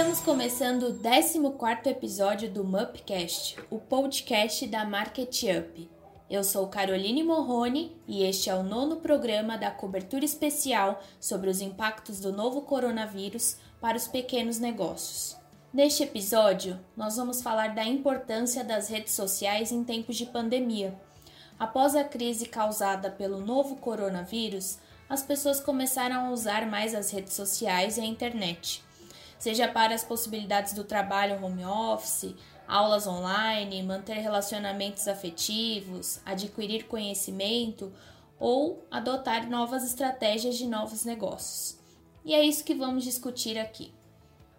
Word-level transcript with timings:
Estamos 0.00 0.20
começando 0.20 0.84
o 0.84 0.94
14 0.94 1.90
episódio 1.90 2.50
do 2.50 2.64
Mupcast, 2.64 3.58
o 3.68 3.78
podcast 3.78 4.66
da 4.66 4.82
Market 4.82 5.42
Up. 5.42 5.90
Eu 6.30 6.42
sou 6.42 6.68
Caroline 6.68 7.22
Morrone 7.22 7.94
e 8.08 8.22
este 8.24 8.48
é 8.48 8.54
o 8.54 8.62
nono 8.62 8.96
programa 8.96 9.58
da 9.58 9.70
cobertura 9.70 10.24
especial 10.24 11.02
sobre 11.20 11.50
os 11.50 11.60
impactos 11.60 12.18
do 12.18 12.32
novo 12.32 12.62
coronavírus 12.62 13.58
para 13.78 13.98
os 13.98 14.08
pequenos 14.08 14.58
negócios. 14.58 15.36
Neste 15.70 16.04
episódio, 16.04 16.80
nós 16.96 17.16
vamos 17.16 17.42
falar 17.42 17.74
da 17.74 17.84
importância 17.84 18.64
das 18.64 18.88
redes 18.88 19.12
sociais 19.12 19.70
em 19.70 19.84
tempos 19.84 20.16
de 20.16 20.24
pandemia. 20.24 20.98
Após 21.58 21.94
a 21.94 22.04
crise 22.04 22.46
causada 22.46 23.10
pelo 23.10 23.38
novo 23.44 23.76
coronavírus, 23.76 24.78
as 25.10 25.22
pessoas 25.22 25.60
começaram 25.60 26.24
a 26.24 26.30
usar 26.30 26.66
mais 26.66 26.94
as 26.94 27.10
redes 27.10 27.34
sociais 27.34 27.98
e 27.98 28.00
a 28.00 28.06
internet 28.06 28.82
seja 29.40 29.66
para 29.66 29.94
as 29.94 30.04
possibilidades 30.04 30.74
do 30.74 30.84
trabalho 30.84 31.42
home 31.42 31.64
office, 31.64 32.36
aulas 32.68 33.06
online, 33.06 33.82
manter 33.82 34.18
relacionamentos 34.18 35.08
afetivos, 35.08 36.20
adquirir 36.24 36.84
conhecimento 36.84 37.90
ou 38.38 38.86
adotar 38.90 39.48
novas 39.48 39.82
estratégias 39.82 40.56
de 40.56 40.66
novos 40.66 41.04
negócios. 41.06 41.78
E 42.22 42.34
é 42.34 42.44
isso 42.44 42.62
que 42.62 42.74
vamos 42.74 43.02
discutir 43.02 43.58
aqui. 43.58 43.92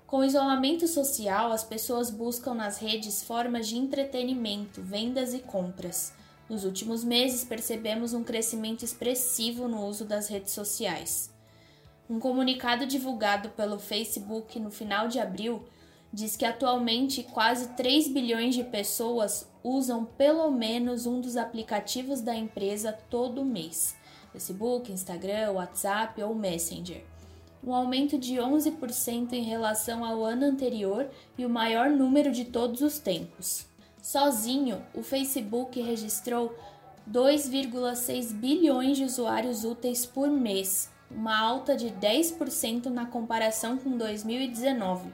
Com 0.07 0.17
o 0.17 0.25
isolamento 0.25 0.87
social, 0.87 1.51
as 1.51 1.63
pessoas 1.63 2.09
buscam 2.09 2.55
nas 2.55 2.79
redes 2.79 3.23
formas 3.23 3.67
de 3.67 3.77
entretenimento, 3.77 4.81
vendas 4.81 5.33
e 5.33 5.39
compras. 5.39 6.11
Nos 6.49 6.65
últimos 6.65 7.03
meses, 7.03 7.45
percebemos 7.45 8.13
um 8.13 8.23
crescimento 8.23 8.83
expressivo 8.83 9.67
no 9.67 9.85
uso 9.85 10.05
das 10.05 10.27
redes 10.27 10.51
sociais. 10.53 11.31
Um 12.11 12.19
comunicado 12.19 12.85
divulgado 12.85 13.51
pelo 13.51 13.79
Facebook 13.79 14.59
no 14.59 14.69
final 14.69 15.07
de 15.07 15.17
abril 15.17 15.63
diz 16.11 16.35
que 16.35 16.43
atualmente 16.43 17.23
quase 17.23 17.69
3 17.69 18.09
bilhões 18.09 18.53
de 18.53 18.65
pessoas 18.65 19.49
usam 19.63 20.03
pelo 20.03 20.51
menos 20.51 21.05
um 21.05 21.21
dos 21.21 21.37
aplicativos 21.37 22.19
da 22.19 22.35
empresa 22.35 22.91
todo 23.09 23.45
mês: 23.45 23.95
Facebook, 24.33 24.91
Instagram, 24.91 25.53
WhatsApp 25.53 26.21
ou 26.21 26.35
Messenger. 26.35 27.01
Um 27.63 27.73
aumento 27.73 28.17
de 28.17 28.33
11% 28.33 29.31
em 29.31 29.43
relação 29.43 30.03
ao 30.03 30.21
ano 30.25 30.47
anterior 30.47 31.09
e 31.37 31.45
o 31.45 31.49
maior 31.49 31.89
número 31.89 32.29
de 32.33 32.43
todos 32.43 32.81
os 32.81 32.99
tempos. 32.99 33.65
Sozinho, 34.01 34.85
o 34.93 35.01
Facebook 35.01 35.81
registrou 35.81 36.53
2,6 37.09 38.33
bilhões 38.33 38.97
de 38.97 39.05
usuários 39.05 39.63
úteis 39.63 40.05
por 40.05 40.29
mês, 40.29 40.90
uma 41.15 41.37
alta 41.39 41.75
de 41.75 41.87
10% 41.87 42.85
na 42.85 43.05
comparação 43.05 43.77
com 43.77 43.97
2019. 43.97 45.09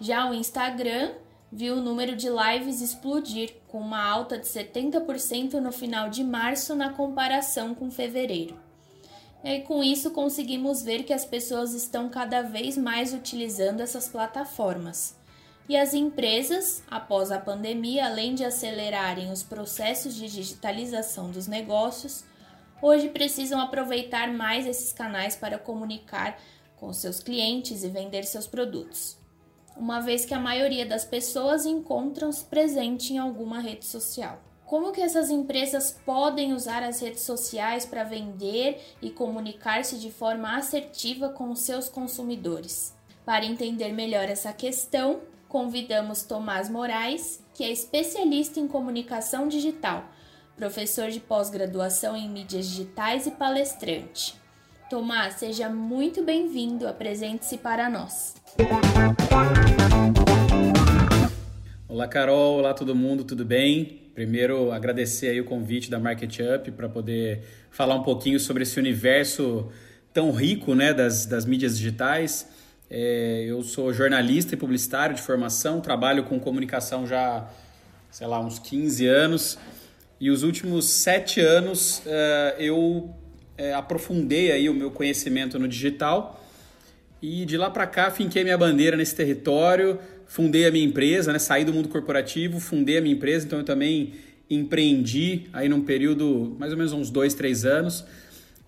Já 0.00 0.28
o 0.28 0.34
Instagram 0.34 1.12
viu 1.50 1.76
o 1.76 1.80
número 1.80 2.16
de 2.16 2.28
lives 2.28 2.80
explodir, 2.80 3.54
com 3.68 3.78
uma 3.78 4.02
alta 4.02 4.36
de 4.36 4.46
70% 4.46 5.54
no 5.54 5.70
final 5.70 6.10
de 6.10 6.24
março 6.24 6.74
na 6.74 6.90
comparação 6.90 7.74
com 7.74 7.90
fevereiro. 7.90 8.58
E 9.44 9.60
com 9.60 9.84
isso 9.84 10.10
conseguimos 10.10 10.82
ver 10.82 11.04
que 11.04 11.12
as 11.12 11.24
pessoas 11.24 11.74
estão 11.74 12.08
cada 12.08 12.42
vez 12.42 12.76
mais 12.76 13.12
utilizando 13.12 13.80
essas 13.80 14.08
plataformas. 14.08 15.16
E 15.68 15.76
as 15.76 15.94
empresas, 15.94 16.82
após 16.90 17.30
a 17.30 17.38
pandemia, 17.38 18.06
além 18.06 18.34
de 18.34 18.44
acelerarem 18.44 19.30
os 19.30 19.42
processos 19.42 20.14
de 20.14 20.28
digitalização 20.28 21.30
dos 21.30 21.46
negócios, 21.46 22.24
hoje 22.84 23.08
precisam 23.08 23.58
aproveitar 23.58 24.30
mais 24.30 24.66
esses 24.66 24.92
canais 24.92 25.34
para 25.34 25.58
comunicar 25.58 26.38
com 26.76 26.92
seus 26.92 27.18
clientes 27.18 27.82
e 27.82 27.88
vender 27.88 28.24
seus 28.24 28.46
produtos, 28.46 29.16
uma 29.74 30.00
vez 30.00 30.26
que 30.26 30.34
a 30.34 30.38
maioria 30.38 30.84
das 30.84 31.02
pessoas 31.02 31.64
encontram-se 31.64 32.44
presente 32.44 33.14
em 33.14 33.18
alguma 33.18 33.58
rede 33.58 33.86
social. 33.86 34.38
Como 34.66 34.92
que 34.92 35.00
essas 35.00 35.30
empresas 35.30 35.98
podem 36.04 36.52
usar 36.52 36.82
as 36.82 37.00
redes 37.00 37.22
sociais 37.22 37.86
para 37.86 38.04
vender 38.04 38.78
e 39.00 39.08
comunicar-se 39.08 39.98
de 39.98 40.10
forma 40.10 40.54
assertiva 40.54 41.30
com 41.30 41.50
os 41.50 41.60
seus 41.60 41.88
consumidores? 41.88 42.94
Para 43.24 43.46
entender 43.46 43.92
melhor 43.92 44.24
essa 44.24 44.52
questão, 44.52 45.22
convidamos 45.48 46.22
Tomás 46.24 46.68
Moraes, 46.68 47.42
que 47.54 47.64
é 47.64 47.70
especialista 47.70 48.60
em 48.60 48.68
comunicação 48.68 49.48
digital 49.48 50.04
professor 50.56 51.10
de 51.10 51.18
pós-graduação 51.18 52.16
em 52.16 52.28
mídias 52.28 52.68
digitais 52.68 53.26
e 53.26 53.32
palestrante. 53.32 54.34
Tomás, 54.88 55.34
seja 55.34 55.68
muito 55.68 56.22
bem-vindo, 56.22 56.86
apresente-se 56.86 57.58
para 57.58 57.90
nós. 57.90 58.34
Olá, 61.88 62.06
Carol, 62.06 62.58
olá 62.58 62.72
todo 62.72 62.94
mundo, 62.94 63.24
tudo 63.24 63.44
bem? 63.44 64.02
Primeiro, 64.14 64.70
agradecer 64.70 65.28
aí 65.28 65.40
o 65.40 65.44
convite 65.44 65.90
da 65.90 65.98
Market 65.98 66.38
Up 66.38 66.70
para 66.70 66.88
poder 66.88 67.42
falar 67.70 67.96
um 67.96 68.04
pouquinho 68.04 68.38
sobre 68.38 68.62
esse 68.62 68.78
universo 68.78 69.72
tão 70.12 70.30
rico 70.30 70.74
né, 70.74 70.94
das, 70.94 71.26
das 71.26 71.44
mídias 71.44 71.76
digitais. 71.76 72.48
É, 72.88 73.44
eu 73.48 73.60
sou 73.62 73.92
jornalista 73.92 74.54
e 74.54 74.56
publicitário 74.56 75.16
de 75.16 75.22
formação, 75.22 75.80
trabalho 75.80 76.22
com 76.24 76.38
comunicação 76.38 77.04
já, 77.04 77.50
sei 78.08 78.28
lá, 78.28 78.38
uns 78.38 78.60
15 78.60 79.06
anos. 79.08 79.58
E 80.20 80.30
os 80.30 80.42
últimos 80.42 80.88
sete 80.88 81.40
anos 81.40 81.98
uh, 82.06 82.60
eu 82.60 82.78
uh, 82.78 83.74
aprofundei 83.74 84.52
aí 84.52 84.68
o 84.68 84.74
meu 84.74 84.90
conhecimento 84.90 85.58
no 85.58 85.66
digital 85.66 86.40
e 87.20 87.44
de 87.44 87.56
lá 87.56 87.68
para 87.68 87.86
cá 87.86 88.10
finquei 88.10 88.44
minha 88.44 88.56
bandeira 88.56 88.96
nesse 88.96 89.14
território, 89.14 89.98
fundei 90.26 90.66
a 90.66 90.70
minha 90.70 90.84
empresa, 90.84 91.32
né? 91.32 91.38
saí 91.38 91.64
do 91.64 91.72
mundo 91.72 91.88
corporativo, 91.88 92.60
fundei 92.60 92.98
a 92.98 93.00
minha 93.00 93.14
empresa, 93.14 93.46
então 93.46 93.58
eu 93.58 93.64
também 93.64 94.12
empreendi 94.48 95.46
aí 95.52 95.68
num 95.68 95.82
período 95.82 96.54
mais 96.58 96.70
ou 96.70 96.78
menos 96.78 96.92
uns 96.92 97.10
dois, 97.10 97.34
três 97.34 97.64
anos 97.64 98.04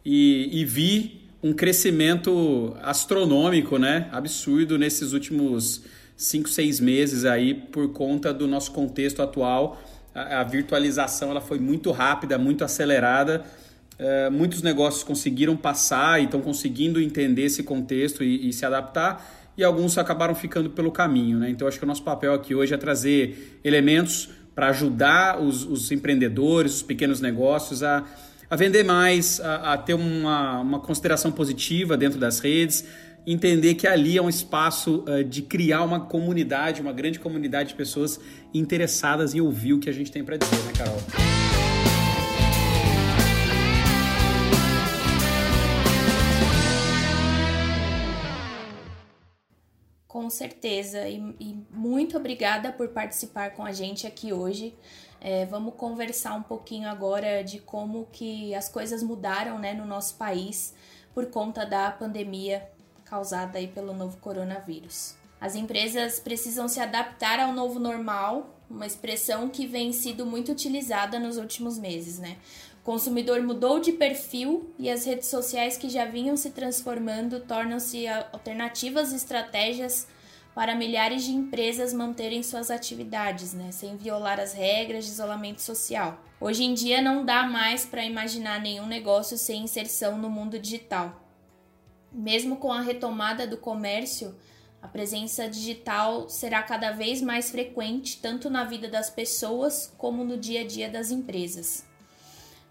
e, 0.05 0.49
e 0.61 0.65
vi 0.65 1.21
um 1.43 1.53
crescimento 1.53 2.77
astronômico, 2.83 3.79
né? 3.79 4.09
absurdo 4.11 4.77
nesses 4.77 5.13
últimos 5.13 5.83
cinco, 6.17 6.49
seis 6.49 6.81
meses 6.81 7.25
aí 7.25 7.55
por 7.55 7.93
conta 7.93 8.33
do 8.33 8.49
nosso 8.49 8.73
contexto 8.73 9.23
atual 9.23 9.81
a, 10.17 10.43
virtualização 10.43 11.31
ela 11.31 11.43
foi 11.43 11.59
muito 11.59 11.91
rápida, 11.93 12.39
muito 12.39 12.65
acelerada. 12.65 13.45
Uh, 13.99 14.31
muitos 14.31 14.63
negócios 14.63 15.05
conseguiram 15.05 15.57
passar 15.57 16.21
e 16.21 16.25
estão 16.25 16.41
conseguindo 16.41 17.01
entender 17.01 17.43
esse 17.43 17.63
contexto 17.63 18.25
e, 18.25 18.49
e, 18.49 18.53
se 18.53 18.65
adaptar, 18.65 19.53
e 19.57 19.65
alguns 19.65 19.97
acabaram 19.97 20.35
ficando 20.35 20.71
pelo 20.71 20.91
caminho. 20.91 21.39
Né? 21.39 21.51
Então, 21.51 21.69
acho 21.69 21.79
que 21.79 21.85
o 21.85 21.89
nosso 21.89 22.03
papel 22.03 22.35
aqui 22.35 22.55
hoje 22.55 22.75
é 22.75 22.77
trazer 22.77 23.61
elementos 23.63 24.31
para 24.55 24.69
ajudar 24.69 25.41
os, 25.41 25.65
os, 25.65 25.91
empreendedores, 25.93 26.77
os 26.77 26.83
pequenos 26.83 27.21
negócios 27.21 27.83
a, 27.83 28.05
a 28.51 28.57
vender 28.57 28.85
mais, 28.85 29.41
a, 29.41 29.75
a 29.75 29.79
ter 29.79 29.95
uma, 29.95 30.61
uma 30.61 30.81
consideração 30.81 31.31
positiva 31.31 31.97
dentro 31.97 32.19
das 32.19 32.39
redes, 32.39 32.85
entender 33.27 33.75
que 33.75 33.89
ali 33.89 34.17
é 34.17 34.23
um 34.23 34.29
espaço 34.29 35.05
uh, 35.09 35.25
de 35.25 35.43
criar 35.43 35.83
uma 35.83 35.99
comunidade, 35.99 36.81
uma 36.81 36.93
grande 36.93 37.19
comunidade 37.19 37.71
de 37.71 37.75
pessoas 37.75 38.21
interessadas 38.55 39.35
em 39.35 39.41
ouvir 39.41 39.73
o 39.73 39.81
que 39.81 39.91
a 39.91 39.93
gente 39.93 40.13
tem 40.13 40.25
para 40.25 40.37
dizer, 40.37 40.57
né, 40.63 40.73
Carol? 40.79 40.97
Com 50.07 50.31
certeza, 50.31 51.07
e, 51.09 51.17
e, 51.39 51.57
muito 51.71 52.17
obrigada 52.17 52.73
por 52.73 52.89
participar 52.89 53.51
com 53.51 53.65
a 53.65 53.73
gente 53.73 54.07
aqui 54.07 54.33
hoje. 54.33 54.75
É, 55.21 55.45
vamos 55.47 55.75
conversar 55.75 56.35
um 56.35 56.43
pouquinho 56.43 56.89
agora 56.89 57.43
de 57.43 57.59
como 57.59 58.07
que 58.13 58.55
as 58.55 58.69
coisas 58.69 59.03
mudaram 59.03 59.59
né, 59.59 59.75
no 59.75 59.85
nosso 59.85 60.15
país 60.17 60.75
por 61.13 61.27
conta 61.27 61.65
da 61.65 61.91
pandemia 61.91 62.63
causada 63.07 63.59
aí 63.59 63.69
pelo 63.69 63.95
novo 63.95 64.19
coronavírus. 64.19 65.15
As 65.41 65.55
empresas 65.55 66.19
precisam 66.19 66.67
se 66.69 66.81
adaptar 66.81 67.39
ao 67.41 67.53
novo 67.53 67.79
normal, 67.79 68.55
uma 68.69 68.87
expressão 68.87 69.49
que 69.49 69.67
vem 69.67 69.93
sido 69.93 70.27
muito 70.27 70.53
utilizada 70.53 71.19
nos 71.19 71.37
últimos 71.37 71.79
meses, 71.79 72.19
né? 72.19 72.37
O 72.81 72.85
consumidor 72.85 73.43
mudou 73.43 73.81
de 73.81 73.93
perfil 73.93 74.73
e 74.79 74.91
as 74.91 75.05
redes 75.05 75.29
sociais 75.29 75.77
que 75.77 75.89
já 75.89 76.05
vinham 76.05 76.37
se 76.37 76.51
transformando 76.51 77.41
tornam-se 77.41 78.07
alternativas 78.09 79.13
e 79.13 79.17
estratégias 79.17 80.07
para 80.55 80.75
milhares 80.75 81.25
de 81.25 81.33
empresas 81.33 81.93
manterem 81.93 82.43
suas 82.43 82.71
atividades, 82.71 83.53
né, 83.53 83.71
sem 83.71 83.95
violar 83.97 84.41
as 84.41 84.55
regras 84.55 85.05
de 85.05 85.11
isolamento 85.11 85.61
social. 85.61 86.19
Hoje 86.41 86.65
em 86.65 86.73
dia 86.73 87.03
não 87.03 87.27
dá 87.27 87.43
mais 87.43 87.85
para 87.85 88.05
imaginar 88.05 88.59
nenhum 88.59 88.87
negócio 88.87 89.37
sem 89.37 89.65
inserção 89.65 90.17
no 90.17 90.31
mundo 90.31 90.59
digital. 90.59 91.26
Mesmo 92.17 92.57
com 92.57 92.73
a 92.73 92.81
retomada 92.81 93.47
do 93.47 93.59
comércio, 93.59 94.35
a 94.81 94.89
presença 94.89 95.51
digital 95.51 96.31
será 96.31 96.63
cada 96.63 96.91
vez 96.93 97.21
mais 97.21 97.51
frequente 97.51 98.23
tanto 98.23 98.49
na 98.49 98.65
vida 98.65 98.89
das 98.89 99.11
pessoas 99.11 99.93
como 99.99 100.25
no 100.25 100.39
dia 100.39 100.63
a 100.63 100.67
dia 100.67 100.89
das 100.89 101.11
empresas. 101.11 101.85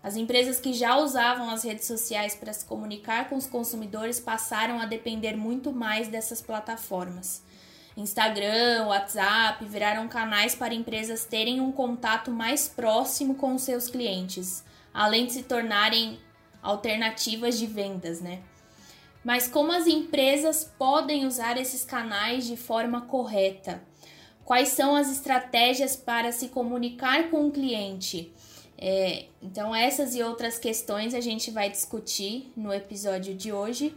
As 0.02 0.16
empresas 0.16 0.60
que 0.60 0.74
já 0.74 0.98
usavam 0.98 1.48
as 1.52 1.64
redes 1.64 1.86
sociais 1.86 2.34
para 2.34 2.52
se 2.54 2.66
comunicar 2.66 3.30
com 3.30 3.36
os 3.36 3.46
consumidores 3.46 4.20
passaram 4.20 4.80
a 4.80 4.88
depender 4.88 5.36
muito 5.36 5.72
mais 5.72 6.08
dessas 6.08 6.42
plataformas. 6.42 7.44
Instagram, 7.96 8.88
WhatsApp 8.88 9.64
viraram 9.66 10.08
canais 10.08 10.56
para 10.56 10.74
empresas 10.74 11.24
terem 11.24 11.62
um 11.62 11.72
contato 11.72 12.32
mais 12.32 12.68
próximo 12.68 13.36
com 13.36 13.56
seus 13.60 13.90
clientes, 13.90 14.64
além 14.92 15.28
de 15.28 15.34
se 15.34 15.44
tornarem 15.44 16.20
alternativas 16.64 17.60
de 17.60 17.68
vendas, 17.68 18.20
né? 18.22 18.42
Mas 19.26 19.48
como 19.48 19.72
as 19.72 19.88
empresas 19.88 20.72
podem 20.78 21.26
usar 21.26 21.58
esses 21.58 21.84
canais 21.84 22.46
de 22.46 22.56
forma 22.56 23.02
correta? 23.02 23.82
Quais 24.46 24.70
são 24.70 24.96
as 24.96 25.12
estratégias 25.12 25.96
para 25.96 26.32
se 26.32 26.50
comunicar 26.50 27.32
com 27.32 27.48
o 27.48 27.52
cliente? 27.52 28.32
É, 28.78 29.26
então, 29.42 29.74
essas 29.74 30.14
e 30.14 30.22
outras 30.22 30.60
questões 30.60 31.16
a 31.16 31.20
gente 31.22 31.50
vai 31.50 31.72
discutir 31.72 32.52
no 32.56 32.72
episódio 32.72 33.34
de 33.34 33.52
hoje. 33.52 33.96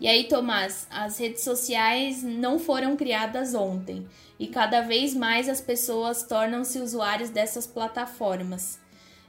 E 0.00 0.08
aí, 0.08 0.24
Tomás, 0.24 0.86
as 0.90 1.18
redes 1.18 1.44
sociais 1.44 2.22
não 2.22 2.58
foram 2.58 2.96
criadas 2.96 3.54
ontem 3.54 4.06
e 4.38 4.46
cada 4.46 4.80
vez 4.80 5.14
mais 5.14 5.46
as 5.46 5.60
pessoas 5.60 6.22
tornam-se 6.22 6.78
usuários 6.78 7.28
dessas 7.28 7.66
plataformas. 7.66 8.80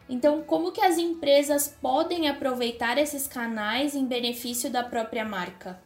Então, 0.08 0.42
como 0.44 0.72
que 0.72 0.82
as 0.82 0.98
empresas 0.98 1.68
podem 1.82 2.30
aproveitar 2.30 2.98
esses 2.98 3.28
canais 3.28 3.96
em 3.96 4.06
benefício 4.06 4.70
da 4.70 4.84
própria 4.84 5.26
marca? 5.26 5.80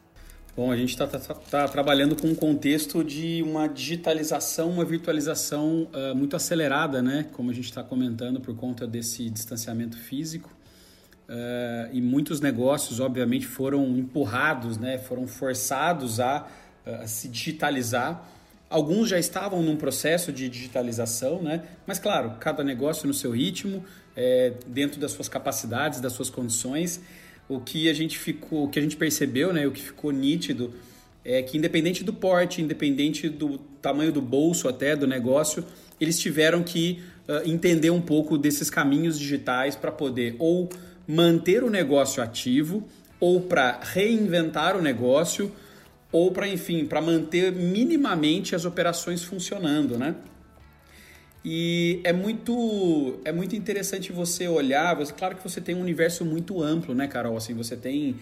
Bom, 0.54 0.70
a 0.70 0.76
gente 0.76 0.90
está 0.90 1.06
tá, 1.06 1.18
tá 1.18 1.68
trabalhando 1.68 2.14
com 2.14 2.28
um 2.28 2.34
contexto 2.34 3.02
de 3.02 3.42
uma 3.42 3.66
digitalização, 3.66 4.68
uma 4.68 4.84
virtualização 4.84 5.88
uh, 5.94 6.14
muito 6.14 6.36
acelerada, 6.36 7.00
né? 7.00 7.26
Como 7.32 7.50
a 7.50 7.54
gente 7.54 7.66
está 7.66 7.82
comentando, 7.82 8.40
por 8.40 8.54
conta 8.54 8.86
desse 8.86 9.30
distanciamento 9.30 9.96
físico. 9.96 10.50
Uh, 11.28 11.88
e 11.92 12.02
muitos 12.02 12.40
negócios, 12.40 12.98
obviamente, 12.98 13.46
foram 13.46 13.96
empurrados, 13.96 14.76
né? 14.76 14.98
foram 14.98 15.28
forçados 15.28 16.18
a, 16.18 16.46
a 16.84 17.06
se 17.06 17.28
digitalizar. 17.28 18.28
Alguns 18.70 19.08
já 19.08 19.18
estavam 19.18 19.62
num 19.62 19.76
processo 19.76 20.32
de 20.32 20.48
digitalização, 20.48 21.42
né? 21.42 21.64
mas 21.86 21.98
claro, 21.98 22.36
cada 22.38 22.64
negócio 22.64 23.06
no 23.06 23.12
seu 23.12 23.32
ritmo, 23.32 23.84
é, 24.16 24.54
dentro 24.66 24.98
das 24.98 25.10
suas 25.10 25.28
capacidades, 25.28 26.00
das 26.00 26.12
suas 26.12 26.30
condições 26.30 27.00
o 27.50 27.58
que 27.58 27.90
a 27.90 27.92
gente 27.92 28.16
ficou, 28.16 28.64
o 28.64 28.68
que 28.68 28.78
a 28.78 28.82
gente 28.82 28.96
percebeu, 28.96 29.52
né, 29.52 29.66
o 29.66 29.72
que 29.72 29.82
ficou 29.82 30.12
nítido 30.12 30.72
é 31.24 31.42
que 31.42 31.58
independente 31.58 32.04
do 32.04 32.12
porte, 32.12 32.62
independente 32.62 33.28
do 33.28 33.58
tamanho 33.82 34.12
do 34.12 34.22
bolso 34.22 34.68
até 34.68 34.94
do 34.94 35.04
negócio, 35.04 35.64
eles 36.00 36.18
tiveram 36.18 36.62
que 36.62 37.02
uh, 37.28 37.46
entender 37.46 37.90
um 37.90 38.00
pouco 38.00 38.38
desses 38.38 38.70
caminhos 38.70 39.18
digitais 39.18 39.74
para 39.74 39.90
poder 39.90 40.36
ou 40.38 40.70
manter 41.06 41.64
o 41.64 41.68
negócio 41.68 42.22
ativo, 42.22 42.86
ou 43.18 43.40
para 43.40 43.80
reinventar 43.82 44.76
o 44.76 44.80
negócio, 44.80 45.52
ou 46.12 46.32
para, 46.32 46.48
enfim, 46.48 46.84
para 46.84 47.00
manter 47.00 47.52
minimamente 47.52 48.54
as 48.54 48.64
operações 48.64 49.22
funcionando, 49.22 49.96
né? 49.96 50.14
E 51.44 52.00
é 52.04 52.12
muito, 52.12 53.18
é 53.24 53.32
muito 53.32 53.56
interessante 53.56 54.12
você 54.12 54.46
olhar. 54.46 54.94
Você, 54.96 55.12
claro 55.12 55.36
que 55.36 55.42
você 55.42 55.60
tem 55.60 55.74
um 55.74 55.80
universo 55.80 56.24
muito 56.24 56.62
amplo, 56.62 56.94
né, 56.94 57.06
Carol? 57.06 57.36
Assim, 57.36 57.54
você 57.54 57.76
tem 57.76 58.16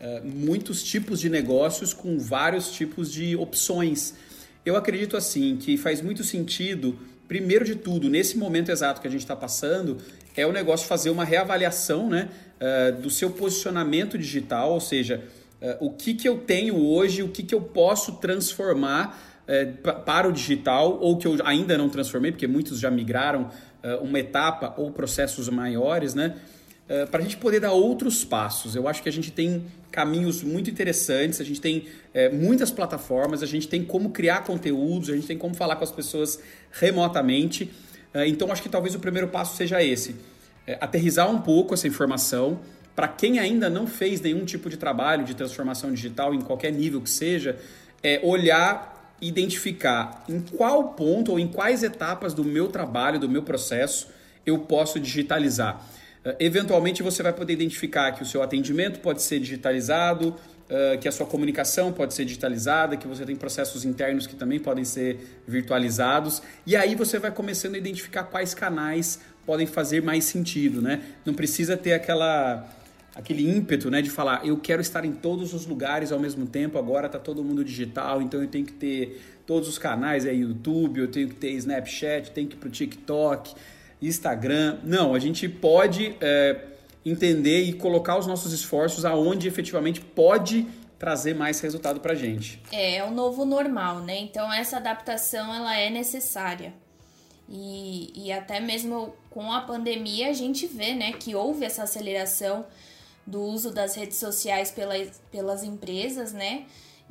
uh, 0.00 0.24
muitos 0.24 0.82
tipos 0.82 1.20
de 1.20 1.28
negócios 1.28 1.92
com 1.92 2.18
vários 2.18 2.72
tipos 2.72 3.12
de 3.12 3.36
opções. 3.36 4.14
Eu 4.64 4.76
acredito 4.76 5.16
assim 5.16 5.56
que 5.56 5.76
faz 5.76 6.00
muito 6.00 6.24
sentido, 6.24 6.98
primeiro 7.28 7.64
de 7.64 7.74
tudo, 7.74 8.08
nesse 8.08 8.38
momento 8.38 8.70
exato 8.70 9.00
que 9.00 9.08
a 9.08 9.10
gente 9.10 9.20
está 9.20 9.36
passando, 9.36 9.98
é 10.34 10.46
o 10.46 10.52
negócio 10.52 10.86
fazer 10.86 11.10
uma 11.10 11.24
reavaliação 11.24 12.08
né, 12.08 12.30
uh, 12.58 13.02
do 13.02 13.10
seu 13.10 13.30
posicionamento 13.30 14.16
digital, 14.16 14.72
ou 14.72 14.80
seja, 14.80 15.22
o 15.80 15.90
que, 15.90 16.14
que 16.14 16.28
eu 16.28 16.38
tenho 16.38 16.76
hoje, 16.76 17.22
o 17.22 17.28
que, 17.28 17.42
que 17.42 17.54
eu 17.54 17.60
posso 17.60 18.12
transformar 18.16 19.16
é, 19.46 19.64
para 19.66 20.28
o 20.28 20.32
digital 20.32 20.98
ou 21.00 21.16
que 21.16 21.26
eu 21.26 21.36
ainda 21.44 21.76
não 21.76 21.88
transformei, 21.88 22.30
porque 22.30 22.46
muitos 22.46 22.78
já 22.78 22.90
migraram 22.90 23.50
é, 23.82 23.96
uma 23.96 24.18
etapa 24.18 24.72
ou 24.76 24.92
processos 24.92 25.48
maiores, 25.48 26.14
né? 26.14 26.36
Para 27.10 27.20
a 27.20 27.22
gente 27.22 27.38
poder 27.38 27.58
dar 27.58 27.72
outros 27.72 28.22
passos. 28.22 28.76
Eu 28.76 28.86
acho 28.86 29.02
que 29.02 29.08
a 29.08 29.12
gente 29.12 29.32
tem 29.32 29.64
caminhos 29.90 30.42
muito 30.42 30.68
interessantes, 30.68 31.40
a 31.40 31.44
gente 31.44 31.58
tem 31.58 31.86
é, 32.12 32.28
muitas 32.28 32.70
plataformas, 32.70 33.42
a 33.42 33.46
gente 33.46 33.66
tem 33.66 33.82
como 33.82 34.10
criar 34.10 34.44
conteúdos, 34.44 35.08
a 35.08 35.14
gente 35.14 35.26
tem 35.26 35.38
como 35.38 35.54
falar 35.54 35.76
com 35.76 35.84
as 35.84 35.90
pessoas 35.90 36.38
remotamente. 36.70 37.70
Então, 38.26 38.52
acho 38.52 38.62
que 38.62 38.68
talvez 38.68 38.94
o 38.94 38.98
primeiro 38.98 39.28
passo 39.28 39.56
seja 39.56 39.82
esse: 39.82 40.16
é, 40.66 40.76
aterrizar 40.82 41.30
um 41.30 41.40
pouco 41.40 41.72
essa 41.72 41.88
informação. 41.88 42.60
Para 42.94 43.08
quem 43.08 43.38
ainda 43.38 43.70
não 43.70 43.86
fez 43.86 44.20
nenhum 44.20 44.44
tipo 44.44 44.68
de 44.68 44.76
trabalho 44.76 45.24
de 45.24 45.34
transformação 45.34 45.92
digital, 45.92 46.34
em 46.34 46.40
qualquer 46.40 46.72
nível 46.72 47.00
que 47.00 47.10
seja, 47.10 47.58
é 48.02 48.20
olhar 48.22 48.92
identificar 49.22 50.24
em 50.28 50.40
qual 50.40 50.94
ponto 50.94 51.30
ou 51.30 51.38
em 51.38 51.46
quais 51.46 51.84
etapas 51.84 52.34
do 52.34 52.44
meu 52.44 52.66
trabalho, 52.66 53.20
do 53.20 53.28
meu 53.28 53.44
processo, 53.44 54.08
eu 54.44 54.58
posso 54.58 54.98
digitalizar. 54.98 55.80
Uh, 56.26 56.34
eventualmente 56.40 57.02
você 57.02 57.22
vai 57.22 57.32
poder 57.32 57.52
identificar 57.52 58.10
que 58.12 58.22
o 58.22 58.26
seu 58.26 58.42
atendimento 58.42 58.98
pode 58.98 59.22
ser 59.22 59.38
digitalizado, 59.38 60.30
uh, 60.30 60.98
que 61.00 61.06
a 61.06 61.12
sua 61.12 61.24
comunicação 61.24 61.92
pode 61.92 62.14
ser 62.14 62.24
digitalizada, 62.24 62.96
que 62.96 63.06
você 63.06 63.24
tem 63.24 63.36
processos 63.36 63.84
internos 63.84 64.26
que 64.26 64.34
também 64.34 64.58
podem 64.58 64.84
ser 64.84 65.40
virtualizados. 65.46 66.42
E 66.66 66.74
aí 66.74 66.96
você 66.96 67.20
vai 67.20 67.30
começando 67.30 67.76
a 67.76 67.78
identificar 67.78 68.24
quais 68.24 68.54
canais 68.54 69.20
podem 69.46 69.68
fazer 69.68 70.02
mais 70.02 70.24
sentido, 70.24 70.82
né? 70.82 71.00
Não 71.24 71.34
precisa 71.34 71.76
ter 71.76 71.92
aquela 71.92 72.68
aquele 73.14 73.48
ímpeto 73.48 73.90
né, 73.90 74.00
de 74.00 74.10
falar, 74.10 74.44
eu 74.46 74.56
quero 74.56 74.80
estar 74.80 75.04
em 75.04 75.12
todos 75.12 75.52
os 75.52 75.66
lugares 75.66 76.12
ao 76.12 76.18
mesmo 76.18 76.46
tempo, 76.46 76.78
agora 76.78 77.06
está 77.06 77.18
todo 77.18 77.44
mundo 77.44 77.64
digital, 77.64 78.22
então 78.22 78.40
eu 78.40 78.48
tenho 78.48 78.64
que 78.64 78.72
ter 78.72 79.20
todos 79.46 79.68
os 79.68 79.78
canais, 79.78 80.24
é 80.24 80.32
YouTube, 80.32 81.00
eu 81.00 81.08
tenho 81.08 81.28
que 81.28 81.34
ter 81.34 81.50
Snapchat, 81.52 82.30
tenho 82.30 82.48
que 82.48 82.56
ir 82.56 82.58
para 82.58 82.68
o 82.68 82.72
TikTok, 82.72 83.54
Instagram. 84.00 84.78
Não, 84.82 85.14
a 85.14 85.18
gente 85.18 85.48
pode 85.48 86.16
é, 86.20 86.60
entender 87.04 87.62
e 87.62 87.72
colocar 87.72 88.18
os 88.18 88.26
nossos 88.26 88.52
esforços 88.52 89.04
aonde 89.04 89.46
efetivamente 89.46 90.00
pode 90.00 90.66
trazer 90.98 91.34
mais 91.34 91.60
resultado 91.60 92.00
para 92.00 92.14
gente. 92.14 92.62
É, 92.70 92.96
é 92.96 93.04
o 93.04 93.10
novo 93.10 93.44
normal, 93.44 94.00
né? 94.00 94.18
Então 94.18 94.52
essa 94.52 94.76
adaptação 94.76 95.52
ela 95.52 95.76
é 95.76 95.90
necessária. 95.90 96.72
E, 97.48 98.12
e 98.14 98.32
até 98.32 98.60
mesmo 98.60 99.12
com 99.28 99.52
a 99.52 99.60
pandemia 99.62 100.30
a 100.30 100.32
gente 100.32 100.66
vê 100.66 100.94
né, 100.94 101.12
que 101.12 101.34
houve 101.34 101.64
essa 101.64 101.82
aceleração 101.82 102.64
do 103.26 103.40
uso 103.40 103.72
das 103.72 103.94
redes 103.94 104.18
sociais 104.18 104.70
pelas, 104.70 105.20
pelas 105.30 105.62
empresas, 105.62 106.32
né? 106.32 106.64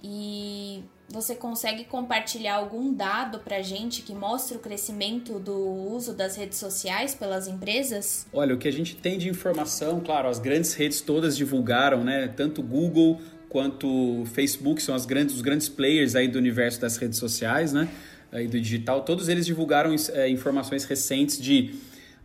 E 0.04 0.84
você 1.10 1.36
consegue 1.36 1.84
compartilhar 1.84 2.56
algum 2.56 2.94
dado 2.94 3.40
para 3.40 3.62
gente 3.62 4.02
que 4.02 4.14
mostre 4.14 4.58
o 4.58 4.60
crescimento 4.60 5.40
do 5.40 5.56
uso 5.56 6.14
das 6.14 6.36
redes 6.36 6.58
sociais 6.58 7.14
pelas 7.14 7.48
empresas? 7.48 8.26
Olha, 8.34 8.56
o 8.56 8.58
que 8.58 8.68
a 8.68 8.72
gente 8.72 8.96
tem 8.96 9.18
de 9.18 9.30
informação, 9.30 10.00
claro, 10.00 10.28
as 10.28 10.40
grandes 10.40 10.74
redes 10.74 11.02
todas 11.02 11.38
divulgaram, 11.38 12.04
né? 12.04 12.28
Tanto 12.30 12.64
Google 12.64 13.20
quanto 13.50 14.24
Facebook 14.34 14.82
são 14.82 14.96
as 14.96 15.06
grandes, 15.06 15.36
os 15.36 15.42
grandes 15.42 15.68
players 15.68 16.16
aí 16.16 16.28
do 16.28 16.38
universo 16.38 16.80
das 16.80 16.98
redes 16.98 17.20
sociais, 17.20 17.74
né? 17.74 17.90
Aí 18.32 18.48
do 18.48 18.60
digital, 18.60 19.04
todos 19.04 19.28
eles 19.28 19.46
divulgaram 19.46 19.94
é, 20.14 20.30
informações 20.30 20.86
recentes 20.86 21.38
de 21.38 21.76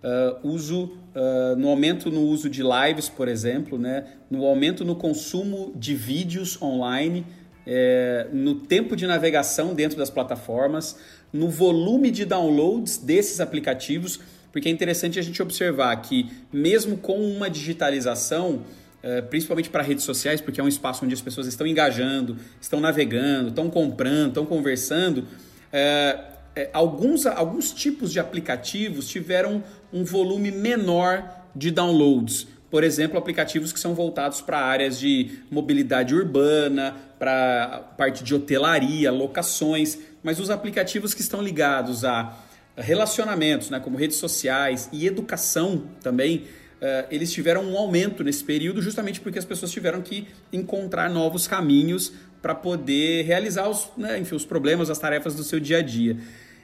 uh, 0.02 0.46
uso, 0.46 0.84
uh, 1.14 1.56
no 1.56 1.68
aumento 1.68 2.10
no 2.10 2.22
uso 2.22 2.48
de 2.48 2.62
lives, 2.62 3.08
por 3.08 3.28
exemplo, 3.28 3.78
né? 3.78 4.04
no 4.30 4.44
aumento 4.44 4.84
no 4.84 4.96
consumo 4.96 5.72
de 5.76 5.94
vídeos 5.94 6.60
online, 6.60 7.24
é, 7.66 8.28
no 8.32 8.54
tempo 8.54 8.94
de 8.94 9.06
navegação 9.06 9.74
dentro 9.74 9.98
das 9.98 10.08
plataformas, 10.08 10.96
no 11.32 11.48
volume 11.48 12.10
de 12.10 12.24
downloads 12.24 12.98
desses 12.98 13.40
aplicativos, 13.40 14.20
porque 14.52 14.68
é 14.68 14.72
interessante 14.72 15.18
a 15.18 15.22
gente 15.22 15.42
observar 15.42 15.94
que, 15.96 16.30
mesmo 16.52 16.96
com 16.96 17.18
uma 17.18 17.50
digitalização, 17.50 18.62
é, 19.02 19.20
principalmente 19.20 19.68
para 19.68 19.82
redes 19.82 20.04
sociais, 20.04 20.40
porque 20.40 20.60
é 20.60 20.64
um 20.64 20.68
espaço 20.68 21.04
onde 21.04 21.12
as 21.12 21.20
pessoas 21.20 21.46
estão 21.46 21.66
engajando, 21.66 22.36
estão 22.60 22.80
navegando, 22.80 23.48
estão 23.48 23.68
comprando, 23.68 24.28
estão 24.28 24.46
conversando, 24.46 25.26
é, 25.72 26.18
é, 26.56 26.70
alguns, 26.72 27.26
alguns 27.26 27.70
tipos 27.70 28.10
de 28.10 28.18
aplicativos 28.18 29.06
tiveram 29.06 29.62
um 29.92 30.02
volume 30.02 30.50
menor 30.50 31.22
de 31.54 31.70
downloads. 31.70 32.46
Por 32.70 32.82
exemplo, 32.82 33.18
aplicativos 33.18 33.72
que 33.72 33.78
são 33.78 33.94
voltados 33.94 34.40
para 34.40 34.58
áreas 34.58 34.98
de 34.98 35.38
mobilidade 35.50 36.14
urbana, 36.14 36.96
para 37.18 37.92
parte 37.96 38.24
de 38.24 38.34
hotelaria, 38.34 39.12
locações, 39.12 39.98
mas 40.22 40.40
os 40.40 40.50
aplicativos 40.50 41.14
que 41.14 41.20
estão 41.20 41.42
ligados 41.42 42.04
a 42.04 42.34
relacionamentos, 42.74 43.70
né, 43.70 43.78
como 43.78 43.96
redes 43.96 44.16
sociais 44.16 44.88
e 44.92 45.06
educação 45.06 45.84
também, 46.02 46.38
uh, 46.80 47.06
eles 47.10 47.32
tiveram 47.32 47.64
um 47.64 47.76
aumento 47.76 48.22
nesse 48.24 48.44
período 48.44 48.82
justamente 48.82 49.20
porque 49.20 49.38
as 49.38 49.44
pessoas 49.44 49.70
tiveram 49.70 50.02
que 50.02 50.26
encontrar 50.52 51.08
novos 51.08 51.46
caminhos 51.46 52.12
para 52.42 52.54
poder 52.54 53.24
realizar 53.24 53.68
os, 53.68 53.88
né, 53.96 54.18
enfim, 54.18 54.34
os 54.34 54.44
problemas, 54.44 54.90
as 54.90 54.98
tarefas 54.98 55.34
do 55.34 55.44
seu 55.44 55.58
dia 55.60 55.78
a 55.78 55.82
dia. 55.82 56.18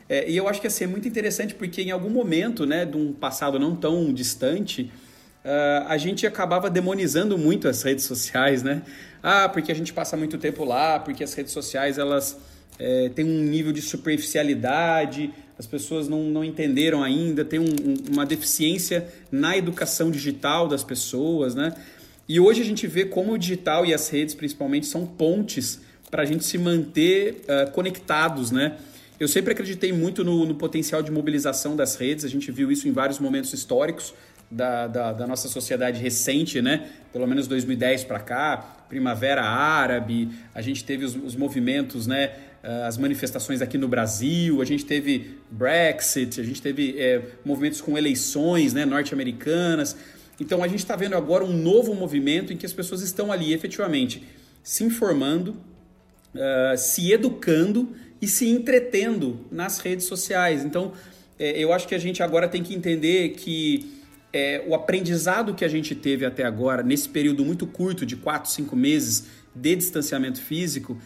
É, 0.08 0.28
e 0.30 0.36
eu 0.36 0.48
acho 0.48 0.60
que 0.60 0.66
assim, 0.66 0.84
é 0.84 0.86
muito 0.86 1.06
interessante 1.06 1.54
porque 1.54 1.82
em 1.82 1.90
algum 1.90 2.10
momento, 2.10 2.66
né, 2.66 2.84
de 2.84 2.96
um 2.96 3.12
passado 3.12 3.58
não 3.58 3.74
tão 3.76 4.12
distante, 4.12 4.90
uh, 5.44 5.86
a 5.86 5.96
gente 5.96 6.26
acabava 6.26 6.68
demonizando 6.68 7.38
muito 7.38 7.68
as 7.68 7.82
redes 7.82 8.04
sociais, 8.04 8.62
né? 8.62 8.82
Ah, 9.22 9.48
porque 9.48 9.70
a 9.70 9.74
gente 9.74 9.92
passa 9.92 10.16
muito 10.16 10.38
tempo 10.38 10.64
lá, 10.64 10.98
porque 10.98 11.22
as 11.22 11.32
redes 11.34 11.52
sociais 11.52 11.98
elas 11.98 12.38
é, 12.78 13.10
tem 13.10 13.24
um 13.24 13.42
nível 13.44 13.72
de 13.72 13.80
superficialidade, 13.80 15.32
as 15.58 15.66
pessoas 15.66 16.08
não, 16.08 16.24
não 16.24 16.42
entenderam 16.42 17.02
ainda, 17.02 17.44
tem 17.44 17.60
um, 17.60 17.66
uma 18.10 18.26
deficiência 18.26 19.06
na 19.30 19.56
educação 19.56 20.10
digital 20.10 20.66
das 20.66 20.82
pessoas, 20.82 21.54
né? 21.54 21.72
E 22.28 22.40
hoje 22.40 22.62
a 22.62 22.64
gente 22.64 22.86
vê 22.86 23.04
como 23.04 23.32
o 23.32 23.38
digital 23.38 23.84
e 23.84 23.92
as 23.92 24.08
redes, 24.08 24.34
principalmente, 24.34 24.86
são 24.86 25.06
pontes 25.06 25.80
para 26.10 26.22
a 26.22 26.26
gente 26.26 26.44
se 26.44 26.58
manter 26.58 27.44
uh, 27.44 27.70
conectados, 27.70 28.50
né? 28.50 28.76
Eu 29.22 29.28
sempre 29.28 29.52
acreditei 29.52 29.92
muito 29.92 30.24
no, 30.24 30.44
no, 30.44 30.56
potencial 30.56 31.00
de 31.00 31.12
mobilização 31.12 31.76
das 31.76 31.94
redes, 31.94 32.24
a 32.24 32.28
gente 32.28 32.50
viu 32.50 32.72
isso 32.72 32.88
em 32.88 32.90
vários 32.90 33.20
momentos 33.20 33.52
históricos 33.52 34.12
da, 34.50 34.88
da, 34.88 35.12
da 35.12 35.26
nossa 35.28 35.46
sociedade 35.46 36.02
recente, 36.02 36.60
né? 36.60 36.90
Pelo 37.12 37.24
menos 37.28 37.46
2010 37.46 38.02
para 38.02 38.18
cá, 38.18 38.56
Primavera 38.88 39.44
Árabe, 39.44 40.28
a 40.52 40.60
gente 40.60 40.82
teve 40.82 41.04
os, 41.04 41.14
os 41.14 41.36
movimentos, 41.36 42.04
né? 42.04 42.32
Uh, 42.64 42.82
as 42.84 42.98
manifestações 42.98 43.62
aqui 43.62 43.78
no 43.78 43.86
Brasil, 43.86 44.60
a 44.60 44.64
gente 44.64 44.84
teve 44.84 45.38
Brexit, 45.48 46.40
a 46.40 46.44
gente 46.44 46.60
teve 46.60 46.96
é, 46.98 47.22
movimentos 47.44 47.80
com 47.80 47.96
eleições 47.96 48.74
né, 48.74 48.84
norte-americanas. 48.84 49.96
Então 50.40 50.64
a 50.64 50.66
gente 50.66 50.80
está 50.80 50.96
vendo 50.96 51.14
agora 51.14 51.44
um 51.44 51.52
novo 51.52 51.94
movimento 51.94 52.52
em 52.52 52.56
que 52.56 52.66
as 52.66 52.72
pessoas 52.72 53.02
estão 53.02 53.30
ali 53.30 53.52
efetivamente 53.52 54.26
se 54.64 54.82
informando, 54.82 55.56
uh, 56.34 56.76
se 56.76 57.12
educando 57.12 57.94
e 58.22 58.28
se 58.28 58.48
entretendo 58.48 59.44
nas 59.50 59.80
redes 59.80 60.06
sociais. 60.06 60.64
Então 60.64 60.92
é, 61.38 61.58
eu 61.58 61.72
acho 61.72 61.88
que 61.88 61.94
a 61.94 61.98
gente 61.98 62.22
agora 62.22 62.46
tem 62.46 62.62
que 62.62 62.72
entender 62.72 63.30
que 63.30 64.00
é, 64.32 64.64
o 64.66 64.74
aprendizado 64.74 65.54
que 65.54 65.64
a 65.64 65.68
gente 65.68 65.94
teve 65.94 66.24
até 66.24 66.44
agora, 66.44 66.84
nesse 66.84 67.08
período 67.08 67.44
muito 67.44 67.66
curto 67.66 68.06
de 68.06 68.16
4, 68.16 68.50
5 68.50 68.76
meses 68.76 69.26
de 69.54 69.76
distanciamento 69.76 70.40
físico, 70.40 70.96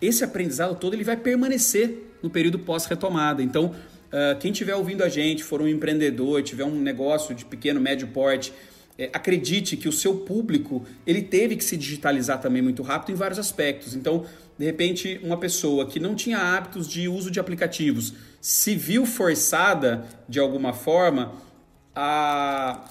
esse 0.00 0.24
aprendizado 0.24 0.78
todo 0.78 0.94
ele 0.94 1.04
vai 1.04 1.16
permanecer 1.16 2.16
no 2.22 2.30
período 2.30 2.58
pós-retomada. 2.58 3.42
Então, 3.42 3.66
uh, 3.66 4.38
quem 4.38 4.50
estiver 4.50 4.74
ouvindo 4.74 5.02
a 5.02 5.08
gente, 5.08 5.44
for 5.44 5.60
um 5.60 5.68
empreendedor, 5.68 6.42
tiver 6.42 6.64
um 6.64 6.80
negócio 6.80 7.34
de 7.34 7.44
pequeno, 7.44 7.80
médio 7.80 8.08
porte, 8.08 8.52
é, 9.00 9.08
acredite 9.14 9.78
que 9.78 9.88
o 9.88 9.92
seu 9.92 10.14
público 10.14 10.84
ele 11.06 11.22
teve 11.22 11.56
que 11.56 11.64
se 11.64 11.74
digitalizar 11.74 12.38
também 12.38 12.60
muito 12.60 12.82
rápido 12.82 13.12
em 13.12 13.14
vários 13.14 13.38
aspectos. 13.38 13.94
Então, 13.94 14.26
de 14.58 14.66
repente, 14.66 15.18
uma 15.22 15.38
pessoa 15.38 15.86
que 15.86 15.98
não 15.98 16.14
tinha 16.14 16.36
hábitos 16.36 16.86
de 16.86 17.08
uso 17.08 17.30
de 17.30 17.40
aplicativos 17.40 18.12
se 18.42 18.74
viu 18.74 19.06
forçada 19.06 20.04
de 20.28 20.38
alguma 20.38 20.74
forma 20.74 21.32
a, 21.96 22.84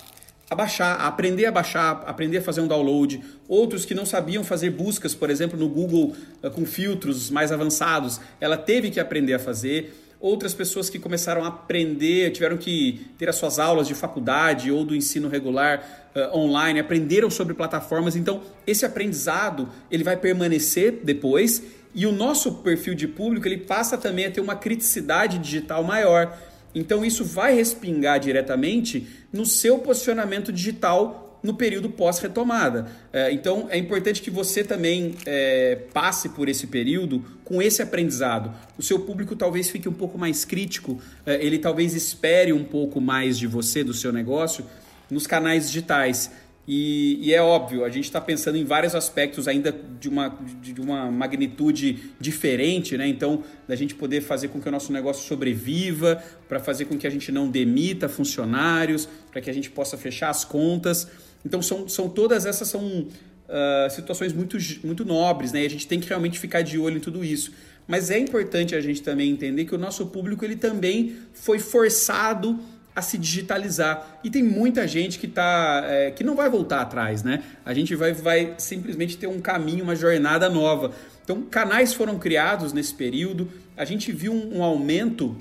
a 0.50 0.56
baixar, 0.56 0.96
a 0.96 1.06
aprender 1.06 1.46
a 1.46 1.52
baixar, 1.52 2.04
aprender 2.08 2.40
a 2.40 2.42
fazer 2.42 2.62
um 2.62 2.68
download. 2.68 3.24
Outros 3.48 3.86
que 3.86 3.94
não 3.94 4.04
sabiam 4.04 4.44
fazer 4.44 4.72
buscas, 4.72 5.14
por 5.14 5.30
exemplo, 5.30 5.60
no 5.60 5.70
Google 5.70 6.16
eh, 6.42 6.50
com 6.50 6.66
filtros 6.66 7.30
mais 7.30 7.52
avançados, 7.52 8.20
ela 8.42 8.58
teve 8.58 8.90
que 8.90 9.00
aprender 9.00 9.36
a 9.36 9.40
fazer 9.40 9.94
outras 10.20 10.54
pessoas 10.54 10.90
que 10.90 11.00
começaram 11.00 11.44
a 11.44 11.48
aprender, 11.48 12.32
tiveram 12.32 12.58
que 12.58 13.08
ter 13.18 13.30
as 13.30 13.36
suas 13.36 13.58
aulas 13.58 13.88
de 13.88 13.96
faculdade 13.96 14.72
ou 14.72 14.84
do 14.84 14.96
ensino 14.96 15.30
regular 15.30 16.12
uh, 16.14 16.38
online, 16.38 16.80
aprenderam 16.80 17.30
sobre 17.30 17.54
plataformas. 17.54 18.16
Então, 18.16 18.42
esse 18.68 18.86
aprendizado 18.86 19.70
ele 19.90 20.04
vai 20.04 20.18
permanecer 20.18 21.00
depois 21.04 21.64
e 21.96 22.06
o 22.06 22.12
nosso 22.12 22.56
perfil 22.56 22.94
de 22.94 23.08
público 23.08 23.48
ele 23.48 23.58
passa 23.58 23.98
também 23.98 24.26
a 24.26 24.32
ter 24.32 24.42
uma 24.42 24.56
criticidade 24.56 25.40
digital 25.40 25.84
maior. 25.84 26.38
Então, 26.76 27.04
isso 27.06 27.24
vai 27.24 27.56
respingar 27.56 28.20
diretamente 28.20 29.08
no 29.32 29.46
seu 29.46 29.80
posicionamento 29.80 30.52
digital 30.52 31.29
no 31.42 31.54
período 31.54 31.90
pós-retomada. 31.90 32.88
É, 33.12 33.32
então 33.32 33.68
é 33.70 33.78
importante 33.78 34.22
que 34.22 34.30
você 34.30 34.64
também 34.64 35.16
é, 35.26 35.78
passe 35.94 36.30
por 36.30 36.50
esse 36.50 36.68
período 36.68 37.24
com 37.44 37.62
esse 37.62 37.82
aprendizado. 37.82 38.54
O 38.78 38.84
seu 38.84 39.00
público 39.00 39.36
talvez 39.36 39.70
fique 39.70 39.90
um 39.90 39.94
pouco 39.94 40.18
mais 40.18 40.46
crítico, 40.46 41.00
é, 41.26 41.44
ele 41.44 41.58
talvez 41.58 41.94
espere 41.94 42.54
um 42.54 42.64
pouco 42.64 43.02
mais 43.02 43.38
de 43.38 43.48
você, 43.48 43.84
do 43.84 43.94
seu 43.94 44.12
negócio, 44.12 44.66
nos 45.10 45.26
canais 45.26 45.68
digitais. 45.68 46.32
E, 46.72 47.18
e, 47.28 47.34
é 47.34 47.42
óbvio, 47.42 47.84
a 47.84 47.90
gente 47.90 48.04
está 48.04 48.22
pensando 48.22 48.56
em 48.56 48.64
vários 48.64 48.94
aspectos 48.94 49.48
ainda 49.48 49.76
de 50.00 50.08
uma, 50.08 50.38
de 50.62 50.80
uma 50.80 51.10
magnitude 51.10 52.12
diferente, 52.20 52.96
né? 52.96 53.08
Então, 53.08 53.44
da 53.68 53.76
gente 53.76 53.96
poder 53.96 54.22
fazer 54.22 54.50
com 54.50 54.62
que 54.62 54.70
o 54.70 54.72
nosso 54.72 54.94
negócio 54.94 55.28
sobreviva, 55.28 56.24
para 56.48 56.60
fazer 56.60 56.86
com 56.86 56.96
que 56.96 57.08
a 57.08 57.10
gente 57.10 57.32
não 57.32 57.50
demita 57.50 58.08
funcionários, 58.08 59.10
para 59.32 59.42
que 59.42 59.50
a 59.50 59.54
gente 59.54 59.72
possa 59.72 59.98
fechar 59.98 60.30
as 60.30 60.46
contas. 60.46 61.08
Então, 61.46 61.62
são, 61.62 61.88
são 61.88 62.10
todas 62.10 62.46
essas 62.46 62.68
são 62.68 63.08
uh, 63.50 63.90
situações 63.90 64.34
muito, 64.34 64.58
muito 64.84 65.06
nobres, 65.06 65.52
né? 65.52 65.64
E 65.64 65.66
a 65.66 65.70
gente 65.70 65.88
tem 65.88 66.00
que 66.00 66.08
realmente 66.08 66.40
ficar 66.40 66.62
de 66.62 66.78
olho 66.78 66.98
em 66.98 67.02
tudo 67.02 67.24
isso. 67.24 67.52
Mas 67.88 68.12
é 68.12 68.20
importante 68.20 68.76
a 68.76 68.82
gente 68.82 69.02
também 69.02 69.32
entender 69.32 69.66
que 69.66 69.74
o 69.74 69.78
nosso 69.78 70.06
público 70.08 70.46
ele 70.46 70.56
também 70.56 71.18
foi 71.34 71.58
forçado 71.58 72.60
a 72.96 73.02
se 73.02 73.18
digitalizar. 73.18 74.20
E 74.24 74.30
tem 74.30 74.44
muita 74.44 74.88
gente 74.88 75.18
que, 75.18 75.28
tá, 75.28 75.84
é, 75.86 76.12
que 76.12 76.24
não 76.24 76.36
vai 76.36 76.50
voltar 76.50 76.82
atrás, 76.82 77.24
né? 77.24 77.42
A 77.66 77.74
gente 77.74 77.96
vai, 77.96 78.14
vai 78.14 78.54
simplesmente 78.58 79.18
ter 79.18 79.28
um 79.28 79.40
caminho, 79.40 79.84
uma 79.84 79.96
jornada 79.96 80.50
nova. 80.50 80.92
Então, 81.24 81.42
canais 81.44 81.94
foram 81.94 82.20
criados 82.20 82.74
nesse 82.74 82.94
período. 82.94 83.50
A 83.76 83.86
gente 83.86 84.12
viu 84.12 84.34
um, 84.34 84.58
um 84.58 84.64
aumento 84.64 85.36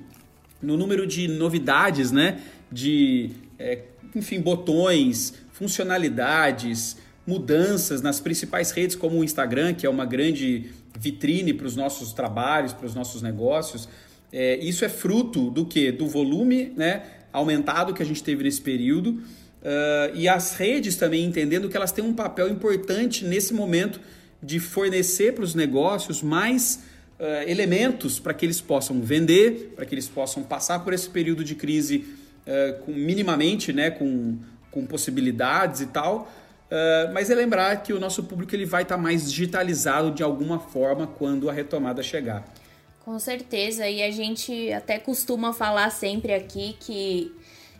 no 0.62 0.76
número 0.76 1.06
de 1.06 1.28
novidades, 1.28 2.10
né? 2.10 2.40
De, 2.70 3.30
é, 3.58 3.82
enfim, 4.14 4.40
botões, 4.40 5.34
funcionalidades, 5.58 6.96
mudanças 7.26 8.00
nas 8.00 8.20
principais 8.20 8.70
redes 8.70 8.94
como 8.94 9.18
o 9.18 9.24
Instagram, 9.24 9.74
que 9.74 9.84
é 9.84 9.90
uma 9.90 10.06
grande 10.06 10.70
vitrine 10.98 11.52
para 11.52 11.66
os 11.66 11.74
nossos 11.74 12.12
trabalhos, 12.12 12.72
para 12.72 12.86
os 12.86 12.94
nossos 12.94 13.22
negócios. 13.22 13.88
É, 14.32 14.56
isso 14.58 14.84
é 14.84 14.88
fruto 14.88 15.50
do 15.50 15.66
que? 15.66 15.90
Do 15.90 16.06
volume 16.06 16.72
né, 16.76 17.02
aumentado 17.32 17.92
que 17.92 18.02
a 18.02 18.06
gente 18.06 18.22
teve 18.22 18.44
nesse 18.44 18.60
período 18.60 19.08
uh, 19.08 20.14
e 20.14 20.28
as 20.28 20.54
redes 20.54 20.94
também 20.94 21.24
entendendo 21.24 21.68
que 21.68 21.76
elas 21.76 21.90
têm 21.90 22.04
um 22.04 22.14
papel 22.14 22.48
importante 22.48 23.24
nesse 23.24 23.52
momento 23.52 24.00
de 24.40 24.60
fornecer 24.60 25.34
para 25.34 25.42
os 25.42 25.56
negócios 25.56 26.22
mais 26.22 26.84
uh, 27.18 27.50
elementos 27.50 28.20
para 28.20 28.32
que 28.32 28.46
eles 28.46 28.60
possam 28.60 29.00
vender, 29.00 29.72
para 29.74 29.84
que 29.84 29.92
eles 29.92 30.06
possam 30.06 30.44
passar 30.44 30.84
por 30.84 30.92
esse 30.92 31.10
período 31.10 31.42
de 31.42 31.56
crise 31.56 32.04
uh, 32.46 32.80
com, 32.84 32.92
minimamente, 32.92 33.72
né, 33.72 33.90
com 33.90 34.38
com 34.70 34.86
possibilidades 34.86 35.80
e 35.80 35.86
tal. 35.86 36.30
Uh, 36.70 37.12
mas 37.14 37.30
é 37.30 37.34
lembrar 37.34 37.82
que 37.82 37.92
o 37.92 38.00
nosso 38.00 38.24
público 38.24 38.54
ele 38.54 38.66
vai 38.66 38.82
estar 38.82 38.96
tá 38.96 39.02
mais 39.02 39.30
digitalizado 39.30 40.10
de 40.10 40.22
alguma 40.22 40.58
forma 40.58 41.06
quando 41.06 41.48
a 41.48 41.52
retomada 41.52 42.02
chegar. 42.02 42.44
Com 43.04 43.18
certeza, 43.18 43.88
e 43.88 44.02
a 44.02 44.10
gente 44.10 44.70
até 44.72 44.98
costuma 44.98 45.54
falar 45.54 45.88
sempre 45.90 46.34
aqui 46.34 46.76
que 46.78 47.34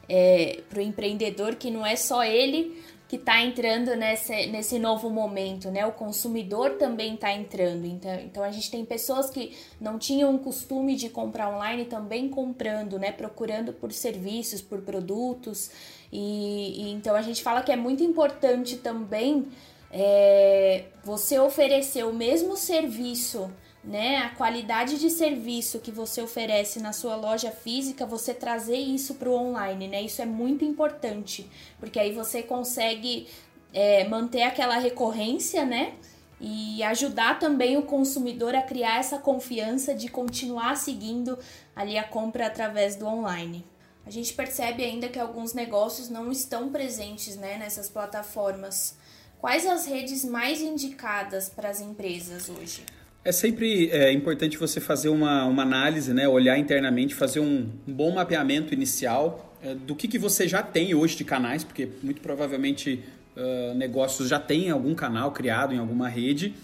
é, 0.09 0.61
para 0.71 0.78
o 0.78 0.83
empreendedor 0.83 1.57
que 1.57 1.71
não 1.71 1.85
é 1.85 1.97
só 1.97 2.25
ele 2.25 2.83
que 3.09 3.17
está 3.17 3.41
entrando 3.41 3.97
nesse, 3.97 4.47
nesse 4.49 4.79
novo 4.79 5.09
momento, 5.09 5.71
né? 5.71 5.87
O 5.87 5.93
consumidor 5.93 6.73
também 6.73 7.15
está 7.15 7.33
entrando. 7.33 7.87
Então, 7.87 8.15
então 8.21 8.45
a 8.45 8.50
gente 8.50 8.71
tem 8.71 8.85
pessoas 8.85 9.31
que 9.31 9.57
não 9.81 9.99
tinham 9.99 10.35
o 10.35 10.38
costume 10.38 10.95
de 10.95 11.09
comprar 11.09 11.49
online 11.49 11.87
também 11.87 12.29
comprando, 12.29 12.99
né? 12.99 13.11
Procurando 13.11 13.73
por 13.73 13.93
serviços, 13.93 14.61
por 14.61 14.83
produtos. 14.83 15.71
E, 16.12 16.83
e 16.83 16.93
então 16.93 17.17
a 17.17 17.23
gente 17.23 17.43
fala 17.43 17.62
que 17.62 17.73
é 17.73 17.77
muito 17.77 18.03
importante 18.03 18.77
também 18.77 19.47
é, 19.91 20.85
você 21.03 21.38
oferecer 21.38 22.05
o 22.05 22.12
mesmo 22.12 22.59
serviço 22.59 23.50
né, 23.82 24.18
a 24.18 24.30
qualidade 24.30 24.99
de 24.99 25.08
serviço 25.08 25.78
que 25.78 25.90
você 25.90 26.20
oferece 26.20 26.80
na 26.80 26.92
sua 26.92 27.16
loja 27.16 27.50
física, 27.50 28.04
você 28.04 28.35
trazer 28.35 28.76
isso 28.76 29.14
para 29.14 29.28
o 29.28 29.35
online, 29.35 29.88
né? 29.88 30.02
Isso 30.02 30.20
é 30.20 30.26
muito 30.26 30.64
importante, 30.64 31.49
porque 31.78 31.99
aí 31.99 32.12
você 32.12 32.42
consegue 32.42 33.28
é, 33.73 34.06
manter 34.08 34.42
aquela 34.42 34.78
recorrência, 34.78 35.64
né? 35.64 35.94
E 36.40 36.82
ajudar 36.85 37.38
também 37.38 37.76
o 37.76 37.82
consumidor 37.82 38.54
a 38.54 38.62
criar 38.62 38.99
essa 38.99 39.18
confiança 39.18 39.94
de 39.94 40.08
continuar 40.08 40.76
seguindo 40.76 41.38
ali 41.75 41.99
a 41.99 42.04
compra 42.04 42.47
através 42.47 42.94
do 42.94 43.06
online. 43.06 43.64
A 44.06 44.11
gente 44.11 44.32
percebe 44.32 44.85
ainda 44.85 45.08
que 45.08 45.18
alguns 45.18 45.52
negócios 45.52 46.08
não 46.08 46.30
estão 46.30 46.70
presentes 46.70 47.37
né, 47.37 47.58
nessas 47.58 47.88
plataformas. 47.88 48.97
Quais 49.38 49.66
as 49.66 49.87
redes 49.87 50.25
mais 50.25 50.61
indicadas 50.62 51.49
para 51.49 51.68
as 51.68 51.80
empresas 51.80 52.49
hoje? 52.49 52.85
É 53.25 53.32
sempre 53.32 53.90
é, 53.90 54.12
importante 54.12 54.56
você 54.56 54.80
fazer 54.80 55.08
uma, 55.08 55.44
uma 55.44 55.62
análise, 55.62 56.14
né? 56.14 56.28
olhar 56.28 56.56
internamente, 56.56 57.14
fazer 57.14 57.40
um, 57.40 57.68
um 57.87 57.92
bom 57.92 58.12
mapeamento 58.12 58.72
inicial 58.72 59.56
é, 59.62 59.75
do 59.75 59.94
que, 59.94 60.06
que 60.06 60.18
você 60.18 60.46
já 60.46 60.62
tem 60.62 60.94
hoje 60.94 61.16
de 61.16 61.25
canais, 61.25 61.64
porque 61.64 61.88
muito 62.02 62.20
provavelmente 62.20 63.02
uh, 63.37 63.75
negócios 63.75 64.28
já 64.28 64.38
têm 64.38 64.70
algum 64.70 64.94
canal 64.94 65.32
criado 65.32 65.75
em 65.75 65.78
alguma 65.78 66.08
rede, 66.08 66.54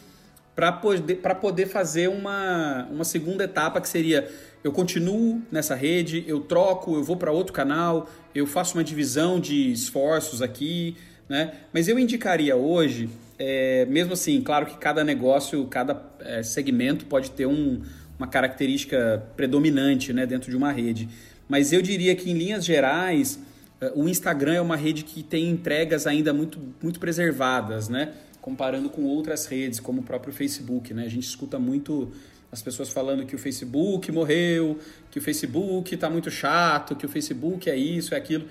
para 0.54 0.70
poder, 0.70 1.16
poder 1.16 1.66
fazer 1.66 2.08
uma, 2.08 2.86
uma 2.90 3.04
segunda 3.04 3.44
etapa 3.44 3.80
que 3.80 3.88
seria 3.88 4.30
eu 4.62 4.72
continuo 4.72 5.42
nessa 5.50 5.74
rede, 5.74 6.24
eu 6.26 6.40
troco, 6.40 6.94
eu 6.94 7.04
vou 7.04 7.16
para 7.16 7.30
outro 7.30 7.52
canal, 7.52 8.08
eu 8.34 8.46
faço 8.46 8.78
uma 8.78 8.84
divisão 8.84 9.38
de 9.38 9.70
esforços 9.70 10.40
aqui, 10.40 10.96
né? 11.28 11.52
Mas 11.72 11.86
eu 11.86 11.98
indicaria 11.98 12.56
hoje 12.56 13.10
é, 13.38 13.86
mesmo 13.86 14.12
assim, 14.12 14.40
claro 14.40 14.66
que 14.66 14.76
cada 14.76 15.02
negócio, 15.02 15.64
cada 15.66 16.00
é, 16.20 16.42
segmento 16.42 17.06
pode 17.06 17.30
ter 17.30 17.46
um, 17.46 17.82
uma 18.18 18.26
característica 18.26 19.22
predominante 19.36 20.12
né, 20.12 20.26
dentro 20.26 20.50
de 20.50 20.56
uma 20.56 20.70
rede. 20.70 21.08
Mas 21.48 21.72
eu 21.72 21.82
diria 21.82 22.14
que, 22.14 22.30
em 22.30 22.34
linhas 22.34 22.64
gerais, 22.64 23.38
uh, 23.80 24.00
o 24.02 24.08
Instagram 24.08 24.54
é 24.54 24.60
uma 24.60 24.76
rede 24.76 25.04
que 25.04 25.22
tem 25.22 25.50
entregas 25.50 26.06
ainda 26.06 26.32
muito, 26.32 26.58
muito 26.82 26.98
preservadas, 26.98 27.88
né? 27.88 28.12
comparando 28.44 28.90
com 28.90 29.04
outras 29.04 29.46
redes, 29.46 29.80
como 29.80 30.02
o 30.02 30.04
próprio 30.04 30.30
Facebook. 30.30 30.92
Né? 30.92 31.06
A 31.06 31.08
gente 31.08 31.26
escuta 31.26 31.58
muito 31.58 32.12
as 32.52 32.60
pessoas 32.60 32.90
falando 32.90 33.24
que 33.24 33.34
o 33.34 33.38
Facebook 33.38 34.12
morreu, 34.12 34.78
que 35.10 35.18
o 35.18 35.22
Facebook 35.22 35.94
está 35.94 36.10
muito 36.10 36.30
chato, 36.30 36.94
que 36.94 37.06
o 37.06 37.08
Facebook 37.08 37.70
é 37.70 37.74
isso, 37.74 38.14
é 38.14 38.18
aquilo. 38.18 38.44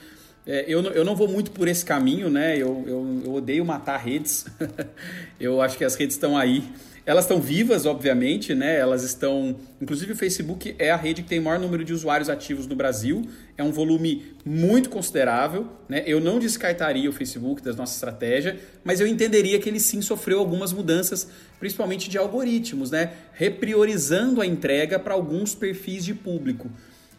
É, 0.46 0.66
eu, 0.68 0.82
não, 0.82 0.92
eu 0.92 1.06
não 1.06 1.16
vou 1.16 1.28
muito 1.28 1.52
por 1.52 1.68
esse 1.68 1.86
caminho, 1.86 2.30
né? 2.30 2.56
Eu, 2.58 2.84
eu, 2.86 3.22
eu 3.26 3.34
odeio 3.34 3.64
matar 3.64 3.98
redes. 3.98 4.46
eu 5.40 5.62
acho 5.62 5.78
que 5.78 5.86
as 5.86 5.96
redes 5.96 6.16
estão 6.16 6.38
aí. 6.38 6.64
Elas 7.06 7.26
estão 7.26 7.42
vivas, 7.42 7.86
obviamente, 7.86 8.56
né? 8.56 8.78
Elas 8.78 9.04
estão. 9.04 9.58
Inclusive, 9.82 10.14
o 10.14 10.16
Facebook 10.16 10.74
é 10.80 10.90
a 10.90 10.96
rede 10.96 11.22
que 11.22 11.30
tem 11.30 11.40
o 11.40 11.44
maior 11.44 11.60
número 11.60 11.84
de 11.84 11.94
usuários 11.94 12.30
ativos 12.30 12.66
no 12.66 12.76
Brasil. 12.76 13.26
É 13.58 13.64
um 13.64 13.72
volume 13.72 14.34
muito 14.46 14.90
considerável. 14.90 15.68
Né? 15.88 16.04
Eu 16.06 16.22
não 16.22 16.40
descartaria 16.40 17.10
o 17.10 17.14
Facebook 17.14 17.62
da 17.62 17.74
nossa 17.74 17.94
estratégia, 17.94 18.58
mas 18.86 19.02
eu 19.02 19.08
entenderia 19.08 19.60
que 19.60 19.68
ele 19.68 19.82
sim 19.82 20.02
sofreu 20.02 20.40
algumas 20.40 20.72
mudanças, 20.72 21.28
principalmente 21.60 22.10
de 22.10 22.18
algoritmos, 22.18 22.92
né? 22.92 23.12
Repriorizando 23.34 24.42
a 24.42 24.46
entrega 24.46 24.98
para 24.98 25.14
alguns 25.14 25.54
perfis 25.54 26.06
de 26.06 26.14
público. 26.14 26.70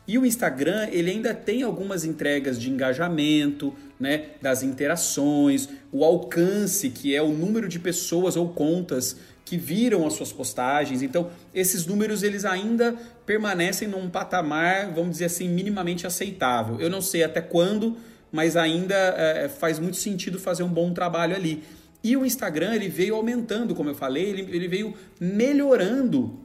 E 0.06 0.18
o 0.18 0.26
Instagram, 0.26 0.88
ele 0.92 1.10
ainda 1.10 1.32
tem 1.32 1.62
algumas 1.62 2.04
entregas 2.04 2.60
de 2.60 2.70
engajamento, 2.70 3.74
né, 3.98 4.26
das 4.42 4.62
interações, 4.62 5.68
o 5.90 6.04
alcance, 6.04 6.90
que 6.90 7.14
é 7.14 7.22
o 7.22 7.28
número 7.28 7.68
de 7.68 7.78
pessoas 7.78 8.36
ou 8.36 8.50
contas 8.50 9.16
que 9.44 9.56
viram 9.56 10.06
as 10.06 10.14
suas 10.14 10.32
postagens. 10.32 11.02
Então, 11.02 11.30
esses 11.54 11.86
números 11.86 12.22
eles 12.22 12.44
ainda 12.44 12.94
permanecem 13.24 13.88
num 13.88 14.08
patamar, 14.08 14.92
vamos 14.92 15.12
dizer 15.12 15.26
assim, 15.26 15.48
minimamente 15.48 16.06
aceitável. 16.06 16.80
Eu 16.80 16.90
não 16.90 17.00
sei 17.00 17.24
até 17.24 17.40
quando, 17.40 17.96
mas 18.30 18.56
ainda 18.56 18.94
é, 18.94 19.48
faz 19.48 19.78
muito 19.78 19.96
sentido 19.96 20.38
fazer 20.38 20.62
um 20.62 20.68
bom 20.68 20.92
trabalho 20.92 21.34
ali. 21.34 21.62
E 22.02 22.16
o 22.16 22.26
Instagram 22.26 22.74
ele 22.74 22.88
veio 22.88 23.14
aumentando, 23.14 23.74
como 23.74 23.88
eu 23.88 23.94
falei, 23.94 24.24
ele, 24.24 24.42
ele 24.54 24.68
veio 24.68 24.94
melhorando 25.18 26.43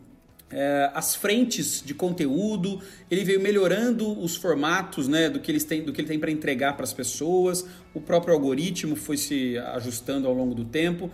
é, 0.52 0.90
as 0.94 1.16
frentes 1.16 1.82
de 1.86 1.94
conteúdo, 1.94 2.82
ele 3.10 3.24
veio 3.24 3.40
melhorando 3.40 4.20
os 4.20 4.36
formatos 4.36 5.08
né, 5.08 5.30
do, 5.30 5.40
que 5.40 5.52
eles 5.52 5.64
têm, 5.64 5.84
do 5.84 5.94
que 5.94 6.02
ele 6.02 6.08
tem 6.08 6.20
para 6.20 6.32
entregar 6.32 6.74
para 6.74 6.84
as 6.84 6.94
pessoas, 6.94 7.66
o 7.94 8.02
próprio 8.02 8.34
algoritmo 8.34 8.96
foi 8.96 9.18
se 9.18 9.58
ajustando 9.58 10.28
ao 10.28 10.34
longo 10.34 10.56
do 10.56 10.66
tempo. 10.66 11.12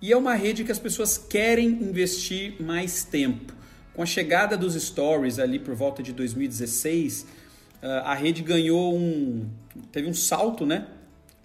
E 0.00 0.10
é 0.10 0.16
uma 0.16 0.34
rede 0.34 0.64
que 0.64 0.72
as 0.72 0.80
pessoas 0.80 1.16
querem 1.16 1.68
investir 1.68 2.60
mais 2.60 3.04
tempo. 3.04 3.54
Com 3.94 4.02
a 4.02 4.06
chegada 4.06 4.56
dos 4.56 4.74
stories 4.74 5.38
ali 5.38 5.60
por 5.60 5.74
volta 5.74 6.02
de 6.02 6.12
2016, 6.12 7.26
ah, 7.80 8.12
a 8.12 8.14
rede 8.14 8.42
ganhou 8.42 8.96
um. 8.96 9.48
teve 9.92 10.08
um 10.08 10.14
salto 10.14 10.66
né, 10.66 10.86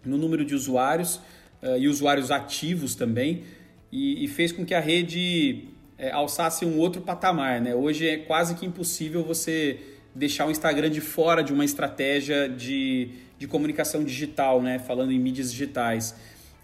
no 0.04 0.18
número 0.18 0.44
de 0.44 0.56
usuários 0.56 1.20
ah, 1.62 1.78
e 1.78 1.88
usuários 1.88 2.32
ativos 2.32 2.96
também, 2.96 3.44
e, 3.92 4.24
e 4.26 4.28
fez 4.28 4.52
com 4.52 4.66
que 4.66 4.74
a 4.74 4.80
rede 4.80 5.68
é, 5.98 6.12
alçasse 6.12 6.66
um 6.66 6.78
outro 6.78 7.02
patamar. 7.02 7.60
Né? 7.60 7.74
Hoje 7.74 8.08
é 8.08 8.18
quase 8.18 8.56
que 8.56 8.66
impossível 8.66 9.24
você 9.24 9.80
deixar 10.14 10.48
o 10.48 10.52
Instagram 10.52 10.90
de 10.90 11.02
fora 11.02 11.44
de 11.44 11.54
uma 11.54 11.66
estratégia 11.66 12.48
de, 12.50 13.10
de 13.38 13.48
comunicação 13.48 14.04
digital, 14.04 14.62
né? 14.62 14.80
falando 14.80 15.12
em 15.12 15.20
mídias 15.20 15.52
digitais. 15.52 16.16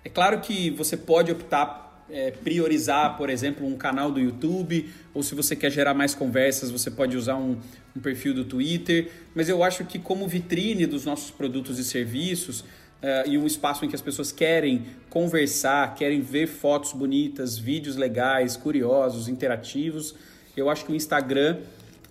É 0.04 0.10
claro 0.10 0.40
que 0.42 0.70
você 0.70 0.98
pode 0.98 1.32
optar 1.32 1.84
é, 2.10 2.32
priorizar, 2.32 3.18
por 3.18 3.30
exemplo, 3.30 3.66
um 3.66 3.78
canal 3.78 4.12
do 4.12 4.20
YouTube, 4.20 4.90
ou 5.14 5.24
se 5.24 5.34
você 5.34 5.56
quer 5.56 5.72
gerar 5.72 5.94
mais 5.94 6.14
conversas, 6.14 6.70
você 6.70 6.92
pode 6.92 7.16
usar 7.16 7.36
um, 7.38 7.58
um 7.96 8.00
perfil 8.00 8.34
do 8.34 8.44
Twitter. 8.44 9.10
Mas 9.34 9.50
eu 9.50 9.64
acho 9.64 9.86
que, 9.86 9.98
como 9.98 10.28
vitrine 10.28 10.86
dos 10.86 11.06
nossos 11.06 11.32
produtos 11.32 11.80
e 11.80 11.84
serviços, 11.84 12.64
uh, 13.04 13.30
e 13.30 13.38
um 13.38 13.46
espaço 13.46 13.86
em 13.86 13.90
que 13.90 13.96
as 13.96 14.02
pessoas 14.02 14.32
querem 14.32 14.86
conversar, 15.10 15.94
querem 15.94 16.22
ver 16.22 16.48
fotos 16.48 16.94
bonitas, 16.94 17.58
vídeos 17.58 17.96
legais, 17.96 18.56
curiosos, 18.56 19.28
interativos, 19.28 20.16
eu 20.56 20.70
acho 20.70 20.86
que 20.86 20.92
o 20.92 20.96
Instagram. 20.96 21.60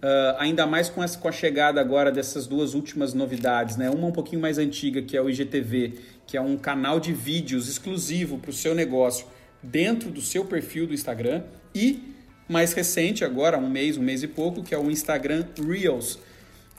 Uh, 0.03 0.35
ainda 0.41 0.67
mais 0.67 0.91
com, 0.91 1.01
essa, 1.01 1.17
com 1.17 1.29
a 1.29 1.33
chegada 1.33 1.81
agora 1.81 2.11
dessas 2.11 2.49
duas 2.49 2.75
últimas 2.75 3.15
novidades, 3.15 3.77
né? 3.77 3.89
Uma 3.89 4.09
um 4.09 4.13
pouquinho 4.13 4.43
mais 4.43 4.59
antiga, 4.59 5.01
que 5.01 5.17
é 5.17 5.23
o 5.23 5.31
IGTV, 5.31 5.93
que 6.27 6.37
é 6.37 6.41
um 6.41 6.57
canal 6.57 6.99
de 6.99 7.13
vídeos 7.13 7.69
exclusivo 7.69 8.37
para 8.37 8.51
o 8.51 8.53
seu 8.53 8.75
negócio 8.75 9.27
dentro 9.63 10.11
do 10.11 10.21
seu 10.21 10.45
perfil 10.45 10.89
do 10.89 10.93
Instagram 10.93 11.45
e 11.73 12.03
mais 12.49 12.73
recente 12.73 13.25
agora, 13.25 13.57
um 13.57 13.71
mês, 13.71 13.97
um 13.97 14.03
mês 14.03 14.23
e 14.23 14.29
pouco, 14.29 14.63
que 14.63 14.75
é 14.75 14.79
o 14.79 14.91
Instagram 14.91 15.45
Reels, 15.65 16.19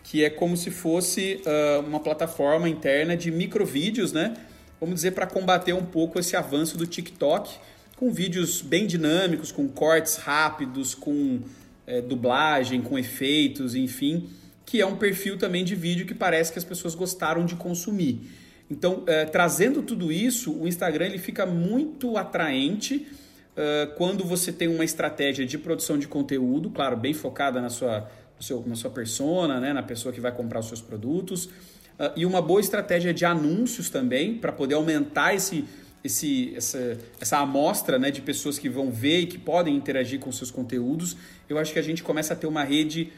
que 0.04 0.24
é 0.24 0.30
como 0.30 0.56
se 0.58 0.70
fosse 0.70 1.42
uh, 1.46 1.80
uma 1.88 2.00
plataforma 2.00 2.68
interna 2.68 3.16
de 3.16 3.32
microvídeos, 3.32 4.12
né? 4.12 4.36
Vamos 4.80 4.96
dizer, 4.96 5.12
para 5.12 5.26
combater 5.26 5.74
um 5.74 5.86
pouco 5.86 6.20
esse 6.20 6.36
avanço 6.36 6.78
do 6.78 6.86
TikTok, 6.86 7.56
com 7.96 8.12
vídeos 8.12 8.62
bem 8.62 8.86
dinâmicos, 8.86 9.52
com 9.52 9.68
cortes 9.68 10.18
rápidos, 10.18 10.94
com 10.94 11.40
é, 11.88 12.02
dublagem, 12.02 12.82
com 12.82 13.00
efeitos, 13.00 13.76
enfim, 13.76 14.30
que 14.66 14.82
é 14.82 14.86
um 14.86 14.98
perfil 14.98 15.38
também 15.38 15.64
de 15.64 15.76
vídeo 15.76 16.06
que 16.06 16.14
parece 16.14 16.52
que 16.52 16.60
as 16.60 16.66
pessoas 16.66 16.96
gostaram 16.96 17.46
de 17.46 17.56
consumir. 17.56 18.30
Então, 18.70 19.04
é, 19.08 19.26
trazendo 19.26 19.82
tudo 19.82 20.12
isso, 20.12 20.54
o 20.54 20.68
Instagram 20.68 21.06
ele 21.06 21.18
fica 21.18 21.46
muito 21.46 22.18
atraente 22.18 23.08
uh, 23.56 23.94
quando 23.96 24.24
você 24.24 24.52
tem 24.52 24.68
uma 24.68 24.84
estratégia 24.84 25.46
de 25.46 25.58
produção 25.58 25.98
de 25.98 26.08
conteúdo, 26.08 26.70
claro, 26.70 26.98
bem 26.98 27.14
focada 27.14 27.62
na 27.62 27.70
sua, 27.70 28.10
seu, 28.44 28.64
na 28.66 28.76
sua 28.76 28.92
persona, 28.92 29.60
né, 29.60 29.74
na 29.74 29.84
pessoa 29.84 30.14
que 30.14 30.22
vai 30.22 30.32
comprar 30.32 30.60
os 30.60 30.68
seus 30.68 30.82
produtos, 30.82 31.46
uh, 31.46 32.12
e 32.16 32.26
uma 32.26 32.42
boa 32.42 32.62
estratégia 32.62 33.14
de 33.14 33.26
anúncios 33.26 33.90
também, 33.90 34.38
para 34.38 34.52
poder 34.52 34.76
aumentar 34.76 35.34
esse, 35.34 35.66
esse, 36.04 36.54
essa, 36.56 36.98
essa 37.20 37.38
amostra 37.40 37.98
né, 37.98 38.12
de 38.12 38.22
pessoas 38.22 38.60
que 38.60 38.70
vão 38.70 38.92
ver 38.92 39.22
e 39.22 39.26
que 39.26 39.38
podem 39.38 39.76
interagir 39.76 40.20
com 40.20 40.32
seus 40.32 40.52
conteúdos. 40.52 41.16
Eu 41.50 41.58
acho 41.58 41.74
que 41.74 41.80
a 41.80 41.84
gente 41.84 42.04
começa 42.04 42.34
a 42.34 42.36
ter 42.36 42.48
uma 42.48 42.64
rede 42.64 43.12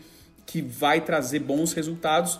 que 0.45 0.61
vai 0.61 1.01
trazer 1.01 1.39
bons 1.39 1.73
resultados 1.73 2.39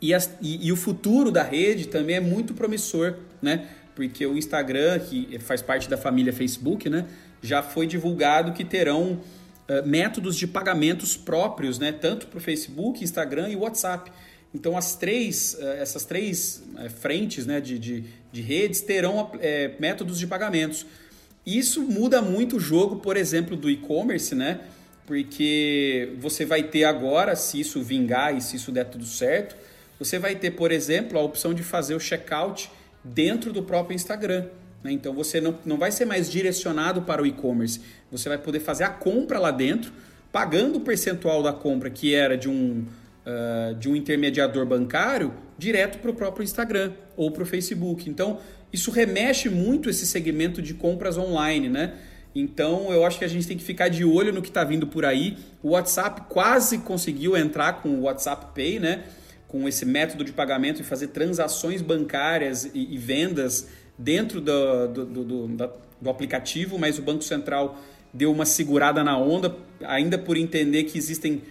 e, 0.00 0.14
as, 0.14 0.32
e, 0.40 0.66
e, 0.66 0.72
o 0.72 0.76
futuro 0.76 1.30
da 1.30 1.42
rede 1.42 1.88
também 1.88 2.16
é 2.16 2.20
muito 2.20 2.54
promissor, 2.54 3.14
né? 3.42 3.66
Porque 3.94 4.24
o 4.24 4.38
Instagram, 4.38 4.98
que 5.00 5.38
faz 5.40 5.60
parte 5.60 5.88
da 5.88 5.96
família 5.96 6.32
Facebook, 6.32 6.88
né? 6.88 7.06
Já 7.42 7.62
foi 7.62 7.86
divulgado 7.86 8.52
que 8.52 8.64
terão 8.64 9.20
uh, 9.68 9.86
métodos 9.86 10.36
de 10.36 10.46
pagamentos 10.46 11.16
próprios, 11.16 11.78
né? 11.78 11.92
Tanto 11.92 12.26
para 12.26 12.38
o 12.38 12.40
Facebook, 12.40 13.02
Instagram 13.02 13.50
e 13.50 13.56
WhatsApp. 13.56 14.10
Então, 14.54 14.76
as 14.76 14.96
três, 14.96 15.54
uh, 15.54 15.62
essas 15.80 16.04
três 16.04 16.62
uh, 16.74 16.90
frentes 16.90 17.46
né, 17.46 17.60
de, 17.60 17.78
de, 17.78 18.04
de 18.32 18.40
redes 18.40 18.80
terão 18.80 19.30
métodos 19.78 20.18
de 20.18 20.26
pagamentos. 20.26 20.86
Isso 21.44 21.82
muda 21.82 22.20
muito 22.20 22.56
o 22.56 22.60
jogo, 22.60 22.96
por 22.96 23.16
exemplo, 23.16 23.56
do 23.56 23.70
e-commerce, 23.70 24.34
né? 24.34 24.60
Porque 25.06 26.12
você 26.18 26.44
vai 26.44 26.62
ter 26.62 26.84
agora, 26.84 27.34
se 27.34 27.58
isso 27.58 27.82
vingar 27.82 28.36
e 28.36 28.42
se 28.42 28.56
isso 28.56 28.70
der 28.70 28.84
tudo 28.84 29.06
certo, 29.06 29.56
você 29.98 30.18
vai 30.18 30.36
ter, 30.36 30.50
por 30.50 30.70
exemplo, 30.70 31.18
a 31.18 31.22
opção 31.22 31.54
de 31.54 31.62
fazer 31.62 31.94
o 31.94 32.00
checkout 32.00 32.70
dentro 33.02 33.52
do 33.52 33.62
próprio 33.62 33.94
Instagram. 33.94 34.46
Né? 34.82 34.92
Então 34.92 35.12
você 35.12 35.40
não, 35.40 35.58
não 35.64 35.76
vai 35.76 35.90
ser 35.90 36.04
mais 36.04 36.30
direcionado 36.30 37.02
para 37.02 37.22
o 37.22 37.26
e-commerce. 37.26 37.80
Você 38.10 38.28
vai 38.28 38.38
poder 38.38 38.60
fazer 38.60 38.84
a 38.84 38.90
compra 38.90 39.38
lá 39.38 39.50
dentro, 39.50 39.92
pagando 40.32 40.78
o 40.78 40.80
percentual 40.80 41.42
da 41.42 41.52
compra 41.52 41.90
que 41.90 42.14
era 42.14 42.36
de 42.36 42.48
um, 42.48 42.84
uh, 43.26 43.74
de 43.74 43.88
um 43.88 43.96
intermediador 43.96 44.66
bancário 44.66 45.32
direto 45.56 45.98
para 45.98 46.10
o 46.10 46.14
próprio 46.14 46.44
Instagram 46.44 46.92
ou 47.16 47.30
para 47.30 47.42
o 47.42 47.46
Facebook. 47.46 48.08
Então 48.08 48.40
isso 48.72 48.90
remexe 48.90 49.48
muito 49.48 49.88
esse 49.88 50.06
segmento 50.06 50.60
de 50.60 50.74
compras 50.74 51.16
online, 51.16 51.68
né? 51.68 51.94
Então 52.34 52.92
eu 52.92 53.04
acho 53.04 53.18
que 53.18 53.24
a 53.24 53.28
gente 53.28 53.46
tem 53.48 53.56
que 53.56 53.64
ficar 53.64 53.88
de 53.88 54.04
olho 54.04 54.32
no 54.32 54.42
que 54.42 54.48
está 54.48 54.62
vindo 54.62 54.86
por 54.86 55.04
aí. 55.04 55.36
O 55.62 55.70
WhatsApp 55.70 56.22
quase 56.28 56.78
conseguiu 56.78 57.36
entrar 57.36 57.82
com 57.82 57.88
o 57.88 58.02
WhatsApp 58.02 58.54
Pay, 58.54 58.78
né? 58.78 59.04
com 59.48 59.66
esse 59.66 59.86
método 59.86 60.22
de 60.22 60.30
pagamento 60.30 60.82
e 60.82 60.84
fazer 60.84 61.08
transações 61.08 61.80
bancárias 61.80 62.70
e, 62.74 62.94
e 62.94 62.98
vendas 62.98 63.66
dentro 63.98 64.40
do, 64.40 64.88
do, 64.88 65.06
do, 65.06 65.48
do, 66.00 66.10
aplicativo, 66.10 66.78
mas 66.78 66.98
o 66.98 67.02
Banco 67.02 67.24
Central 67.24 67.78
deu 68.12 68.30
uma 68.30 68.46
segurada 68.46 69.02
na 69.02 69.18
onda, 69.18 69.54
ainda 69.82 70.16
por 70.16 70.36
entender 70.36 70.84
que 70.84 70.96
existem 70.96 71.42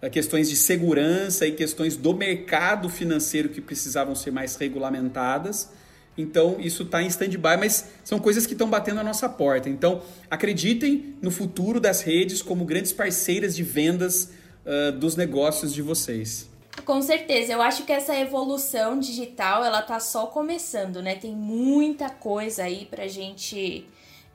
eh, 0.00 0.08
questões 0.08 0.48
de 0.48 0.56
segurança 0.56 1.46
e 1.46 1.52
questões 1.52 1.96
do 1.96 2.14
mercado 2.14 2.88
financeiro 2.88 3.48
que 3.48 3.60
precisavam 3.60 4.14
ser 4.14 4.30
mais 4.30 4.54
regulamentadas. 4.56 5.70
Então, 6.16 6.56
isso 6.58 6.82
está 6.82 7.02
em 7.02 7.06
stand-by, 7.06 7.56
mas 7.58 7.90
são 8.02 8.18
coisas 8.18 8.44
que 8.44 8.52
estão 8.52 8.68
batendo 8.68 8.98
a 8.98 9.04
nossa 9.04 9.28
porta. 9.28 9.68
Então, 9.68 10.02
acreditem 10.28 11.14
no 11.22 11.30
futuro 11.30 11.78
das 11.78 12.00
redes 12.00 12.42
como 12.42 12.64
grandes 12.64 12.92
parceiras 12.92 13.54
de 13.54 13.62
vendas 13.62 14.32
uh, 14.66 14.90
dos 14.92 15.14
negócios 15.14 15.72
de 15.72 15.80
vocês. 15.80 16.47
Com 16.84 17.02
certeza, 17.02 17.52
eu 17.52 17.62
acho 17.62 17.84
que 17.84 17.92
essa 17.92 18.16
evolução 18.16 18.98
digital 18.98 19.64
ela 19.64 19.82
tá 19.82 20.00
só 20.00 20.26
começando, 20.26 21.02
né? 21.02 21.14
Tem 21.14 21.32
muita 21.32 22.08
coisa 22.08 22.64
aí 22.64 22.86
pra 22.86 23.06
gente 23.06 23.86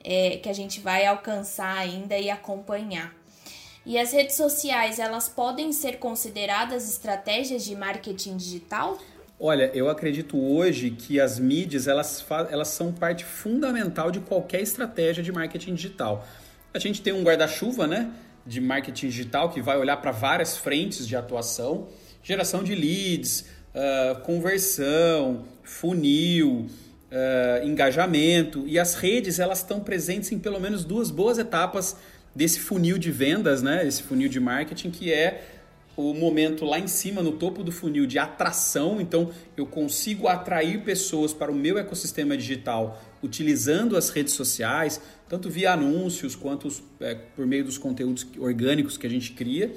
é, 0.04 0.38
que 0.38 0.50
a 0.50 0.54
gente 0.54 0.80
vai 0.80 1.06
alcançar 1.06 1.78
ainda 1.78 2.18
e 2.18 2.30
acompanhar. 2.30 3.14
E 3.86 3.98
as 3.98 4.14
redes 4.14 4.36
sociais, 4.36 4.98
elas 4.98 5.28
podem 5.28 5.74
ser 5.74 5.98
consideradas 5.98 6.90
estratégias 6.90 7.66
de 7.66 7.76
marketing 7.76 8.38
digital? 8.38 8.98
Olha, 9.40 9.70
eu 9.74 9.90
acredito 9.90 10.40
hoje 10.40 10.92
que 10.92 11.20
as 11.20 11.38
mídias 11.38 11.88
elas, 11.88 12.26
elas 12.50 12.70
são 12.70 12.94
parte 12.94 13.26
fundamental 13.26 14.10
de 14.10 14.22
qualquer 14.22 14.62
estratégia 14.62 15.22
de 15.22 15.34
marketing 15.34 15.76
digital. 15.76 16.26
A 16.74 16.80
gente 16.80 17.02
tem 17.02 17.12
um 17.12 17.24
guarda-chuva, 17.24 17.86
né, 17.86 18.10
de 18.46 18.62
marketing 18.62 19.08
digital 19.08 19.50
que 19.50 19.62
vai 19.62 19.78
olhar 19.78 19.98
para 19.98 20.12
várias 20.12 20.58
frentes 20.58 21.06
de 21.06 21.18
atuação, 21.18 21.88
geração 22.24 22.64
de 22.64 22.74
leads, 22.74 23.46
uh, 23.76 24.22
conversão, 24.22 25.46
funil, 25.62 26.68
uh, 27.12 27.68
engajamento 27.68 28.64
e 28.66 28.80
as 28.80 28.96
redes 28.96 29.40
elas 29.40 29.60
estão 29.60 29.82
presentes 29.82 30.32
em 30.32 30.40
pelo 30.40 30.60
menos 30.60 30.86
duas 30.86 31.12
boas 31.12 31.38
etapas 31.38 31.96
desse 32.34 32.60
funil 32.60 32.98
de 32.98 33.12
vendas, 33.12 33.62
né? 33.62 33.86
Esse 33.86 34.02
funil 34.02 34.30
de 34.30 34.40
marketing 34.40 34.90
que 34.90 35.14
é 35.14 35.44
o 35.96 36.14
momento 36.14 36.66
lá 36.66 36.80
em 36.80 36.88
cima, 36.88 37.22
no 37.22 37.34
topo 37.34 37.64
do 37.64 37.72
funil 37.72 38.08
de 38.08 38.18
atração. 38.18 39.00
Então, 39.00 39.32
eu 39.56 39.66
consigo 39.66 40.28
atrair 40.28 40.84
pessoas 40.84 41.34
para 41.34 41.52
o 41.52 41.56
meu 41.56 41.78
ecossistema 41.78 42.36
digital 42.36 43.00
utilizando 43.22 43.96
as 43.96 44.10
redes 44.10 44.34
sociais, 44.34 45.00
tanto 45.30 45.50
via 45.50 45.72
anúncios 45.72 46.36
quanto 46.36 46.68
é, 47.00 47.16
por 47.36 47.46
meio 47.46 47.64
dos 47.64 47.78
conteúdos 47.78 48.26
orgânicos 48.40 48.98
que 48.98 49.06
a 49.06 49.10
gente 49.10 49.34
cria. 49.34 49.72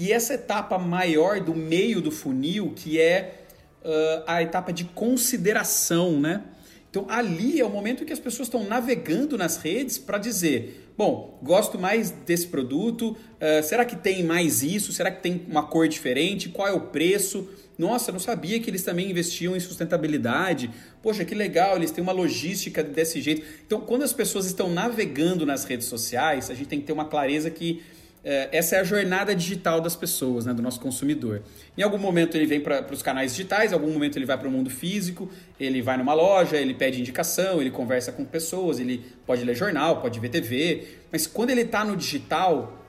E 0.00 0.12
essa 0.12 0.32
etapa 0.32 0.78
maior 0.78 1.40
do 1.40 1.54
meio 1.54 2.00
do 2.00 2.10
funil, 2.10 2.72
que 2.74 2.98
é 2.98 3.44
uh, 3.84 4.24
a 4.26 4.42
etapa 4.42 4.72
de 4.72 4.84
consideração, 4.84 6.18
né? 6.18 6.42
Então, 6.88 7.04
ali 7.06 7.60
é 7.60 7.64
o 7.66 7.68
momento 7.68 8.02
em 8.02 8.06
que 8.06 8.12
as 8.14 8.18
pessoas 8.18 8.48
estão 8.48 8.64
navegando 8.64 9.36
nas 9.36 9.58
redes 9.58 9.98
para 9.98 10.16
dizer: 10.16 10.90
bom, 10.96 11.38
gosto 11.42 11.78
mais 11.78 12.10
desse 12.10 12.46
produto, 12.46 13.10
uh, 13.10 13.62
será 13.62 13.84
que 13.84 13.94
tem 13.94 14.24
mais 14.24 14.62
isso? 14.62 14.90
Será 14.90 15.10
que 15.10 15.22
tem 15.22 15.44
uma 15.46 15.64
cor 15.64 15.86
diferente? 15.86 16.48
Qual 16.48 16.66
é 16.66 16.72
o 16.72 16.80
preço? 16.86 17.46
Nossa, 17.76 18.10
não 18.10 18.18
sabia 18.18 18.58
que 18.58 18.70
eles 18.70 18.82
também 18.82 19.10
investiam 19.10 19.54
em 19.54 19.60
sustentabilidade. 19.60 20.70
Poxa, 21.02 21.26
que 21.26 21.34
legal, 21.34 21.76
eles 21.76 21.90
têm 21.90 22.00
uma 22.00 22.12
logística 22.12 22.82
desse 22.82 23.20
jeito. 23.20 23.42
Então, 23.66 23.82
quando 23.82 24.02
as 24.02 24.14
pessoas 24.14 24.46
estão 24.46 24.70
navegando 24.70 25.44
nas 25.44 25.64
redes 25.64 25.88
sociais, 25.88 26.50
a 26.50 26.54
gente 26.54 26.68
tem 26.68 26.80
que 26.80 26.86
ter 26.86 26.92
uma 26.94 27.04
clareza 27.04 27.50
que 27.50 27.82
essa 28.22 28.76
é 28.76 28.80
a 28.80 28.84
jornada 28.84 29.34
digital 29.34 29.80
das 29.80 29.96
pessoas, 29.96 30.44
né, 30.44 30.52
do 30.52 30.60
nosso 30.60 30.78
consumidor. 30.78 31.42
Em 31.76 31.82
algum 31.82 31.96
momento 31.96 32.36
ele 32.36 32.46
vem 32.46 32.60
para 32.60 32.92
os 32.92 33.02
canais 33.02 33.32
digitais, 33.32 33.72
em 33.72 33.74
algum 33.74 33.90
momento 33.90 34.16
ele 34.16 34.26
vai 34.26 34.36
para 34.36 34.46
o 34.46 34.50
mundo 34.50 34.68
físico, 34.68 35.30
ele 35.58 35.80
vai 35.80 35.96
numa 35.96 36.12
loja, 36.12 36.56
ele 36.56 36.74
pede 36.74 37.00
indicação, 37.00 37.60
ele 37.60 37.70
conversa 37.70 38.12
com 38.12 38.24
pessoas, 38.24 38.78
ele 38.78 39.04
pode 39.24 39.42
ler 39.42 39.54
jornal, 39.54 40.02
pode 40.02 40.20
ver 40.20 40.28
TV, 40.28 40.86
mas 41.10 41.26
quando 41.26 41.50
ele 41.50 41.62
está 41.62 41.84
no 41.84 41.96
digital, 41.96 42.80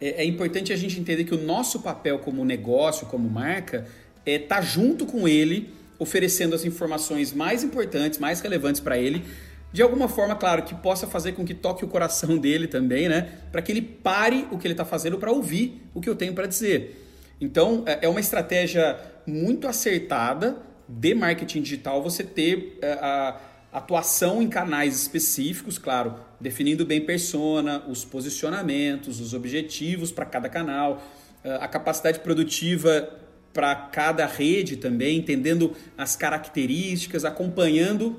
é, 0.00 0.22
é, 0.22 0.24
importante 0.24 0.72
a 0.72 0.76
gente 0.76 0.98
entender 0.98 1.24
que 1.24 1.34
o 1.34 1.38
nosso 1.38 1.80
papel 1.80 2.18
como 2.18 2.44
negócio, 2.44 3.06
como 3.06 3.28
marca, 3.28 3.86
é 4.24 4.36
estar 4.36 4.56
tá 4.56 4.62
junto 4.62 5.04
com 5.04 5.28
ele, 5.28 5.72
oferecendo 5.98 6.54
as 6.54 6.64
informações 6.64 7.32
mais 7.32 7.62
importantes, 7.62 8.18
mais 8.18 8.40
relevantes 8.40 8.80
para 8.80 8.98
ele, 8.98 9.22
de 9.72 9.82
alguma 9.82 10.08
forma, 10.08 10.34
claro, 10.34 10.62
que 10.62 10.74
possa 10.74 11.06
fazer 11.06 11.32
com 11.32 11.44
que 11.44 11.54
toque 11.54 11.84
o 11.84 11.88
coração 11.88 12.36
dele 12.36 12.66
também, 12.66 13.08
né? 13.08 13.32
Para 13.52 13.62
que 13.62 13.70
ele 13.70 13.82
pare 13.82 14.48
o 14.50 14.58
que 14.58 14.66
ele 14.66 14.74
está 14.74 14.84
fazendo 14.84 15.18
para 15.18 15.30
ouvir 15.30 15.82
o 15.94 16.00
que 16.00 16.08
eu 16.08 16.16
tenho 16.16 16.34
para 16.34 16.46
dizer. 16.46 17.06
Então, 17.40 17.84
é, 17.86 18.00
é 18.02 18.08
uma 18.08 18.20
estratégia 18.20 18.98
muito 19.26 19.68
acertada 19.68 20.56
de 20.88 21.14
marketing 21.14 21.62
digital 21.62 22.02
você 22.02 22.24
ter 22.24 22.78
é, 22.82 22.92
a 22.94 23.40
atuação 23.72 24.42
em 24.42 24.48
canais 24.48 24.96
específicos, 25.00 25.78
claro, 25.78 26.16
definindo 26.40 26.84
bem 26.84 27.00
persona, 27.00 27.84
os 27.86 28.04
posicionamentos, 28.04 29.20
os 29.20 29.32
objetivos 29.32 30.10
para 30.10 30.26
cada 30.26 30.48
canal, 30.48 31.00
é, 31.44 31.54
a 31.54 31.68
capacidade 31.68 32.18
produtiva 32.18 33.08
para 33.52 33.74
cada 33.74 34.26
rede 34.26 34.76
também, 34.76 35.18
entendendo 35.18 35.74
as 35.96 36.16
características, 36.16 37.24
acompanhando 37.24 38.16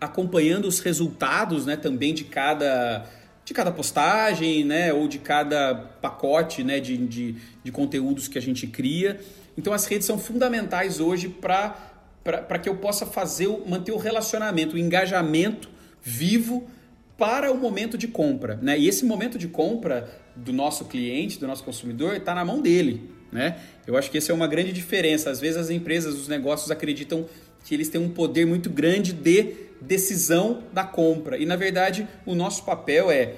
acompanhando 0.00 0.66
os 0.66 0.80
resultados 0.80 1.66
né, 1.66 1.76
também 1.76 2.14
de 2.14 2.24
cada, 2.24 3.06
de 3.44 3.52
cada 3.52 3.70
postagem 3.70 4.64
né, 4.64 4.92
ou 4.92 5.08
de 5.08 5.18
cada 5.18 5.74
pacote 5.74 6.62
né, 6.62 6.80
de, 6.80 6.96
de, 6.96 7.36
de 7.64 7.72
conteúdos 7.72 8.28
que 8.28 8.38
a 8.38 8.42
gente 8.42 8.66
cria. 8.66 9.20
Então 9.56 9.72
as 9.72 9.86
redes 9.86 10.06
são 10.06 10.18
fundamentais 10.18 11.00
hoje 11.00 11.28
para 11.28 12.58
que 12.62 12.68
eu 12.68 12.76
possa 12.76 13.04
fazer 13.04 13.48
manter 13.66 13.92
o 13.92 13.96
relacionamento, 13.96 14.76
o 14.76 14.78
engajamento 14.78 15.68
vivo 16.00 16.68
para 17.16 17.50
o 17.50 17.58
momento 17.58 17.98
de 17.98 18.06
compra. 18.06 18.58
Né? 18.62 18.78
E 18.78 18.88
esse 18.88 19.04
momento 19.04 19.36
de 19.36 19.48
compra 19.48 20.08
do 20.36 20.52
nosso 20.52 20.84
cliente, 20.84 21.40
do 21.40 21.48
nosso 21.48 21.64
consumidor, 21.64 22.14
está 22.14 22.32
na 22.32 22.44
mão 22.44 22.62
dele. 22.62 23.10
Né? 23.32 23.58
Eu 23.84 23.96
acho 23.96 24.10
que 24.10 24.18
essa 24.18 24.30
é 24.30 24.34
uma 24.34 24.46
grande 24.46 24.72
diferença. 24.72 25.28
Às 25.28 25.40
vezes 25.40 25.56
as 25.56 25.70
empresas, 25.70 26.14
os 26.14 26.28
negócios 26.28 26.70
acreditam 26.70 27.26
que 27.64 27.74
eles 27.74 27.88
têm 27.88 28.00
um 28.00 28.08
poder 28.08 28.46
muito 28.46 28.70
grande 28.70 29.12
de 29.12 29.67
decisão 29.80 30.64
da 30.72 30.84
compra. 30.84 31.38
E 31.38 31.46
na 31.46 31.56
verdade, 31.56 32.06
o 32.26 32.34
nosso 32.34 32.64
papel 32.64 33.10
é 33.10 33.34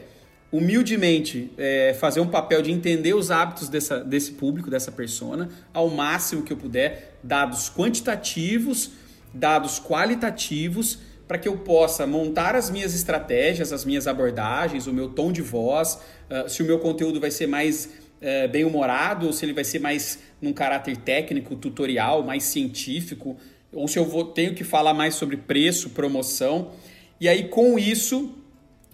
humildemente 0.52 1.52
é, 1.56 1.94
fazer 1.98 2.20
um 2.20 2.26
papel 2.26 2.60
de 2.60 2.72
entender 2.72 3.14
os 3.14 3.30
hábitos 3.30 3.68
dessa, 3.68 4.02
desse 4.02 4.32
público, 4.32 4.68
dessa 4.68 4.90
persona, 4.90 5.48
ao 5.72 5.88
máximo 5.88 6.42
que 6.42 6.52
eu 6.52 6.56
puder, 6.56 7.18
dados 7.22 7.70
quantitativos, 7.70 8.90
dados 9.32 9.80
qualitativos, 9.80 10.98
para 11.28 11.38
que 11.38 11.46
eu 11.46 11.58
possa 11.58 12.04
montar 12.08 12.56
as 12.56 12.68
minhas 12.70 12.92
estratégias, 12.92 13.72
as 13.72 13.84
minhas 13.84 14.08
abordagens, 14.08 14.88
o 14.88 14.92
meu 14.92 15.10
tom 15.10 15.30
de 15.30 15.40
voz, 15.40 16.00
uh, 16.28 16.48
se 16.48 16.60
o 16.60 16.66
meu 16.66 16.80
conteúdo 16.80 17.20
vai 17.20 17.30
ser 17.30 17.46
mais 17.46 17.88
uh, 18.20 18.48
bem-humorado 18.50 19.26
ou 19.26 19.32
se 19.32 19.44
ele 19.44 19.52
vai 19.52 19.62
ser 19.62 19.78
mais 19.78 20.18
num 20.42 20.52
caráter 20.52 20.96
técnico, 20.96 21.54
tutorial, 21.54 22.24
mais 22.24 22.42
científico 22.42 23.36
ou 23.72 23.86
se 23.86 23.98
eu 23.98 24.04
vou 24.04 24.24
tenho 24.24 24.54
que 24.54 24.64
falar 24.64 24.94
mais 24.94 25.14
sobre 25.14 25.36
preço, 25.36 25.90
promoção. 25.90 26.72
E 27.20 27.28
aí 27.28 27.48
com 27.48 27.78
isso 27.78 28.34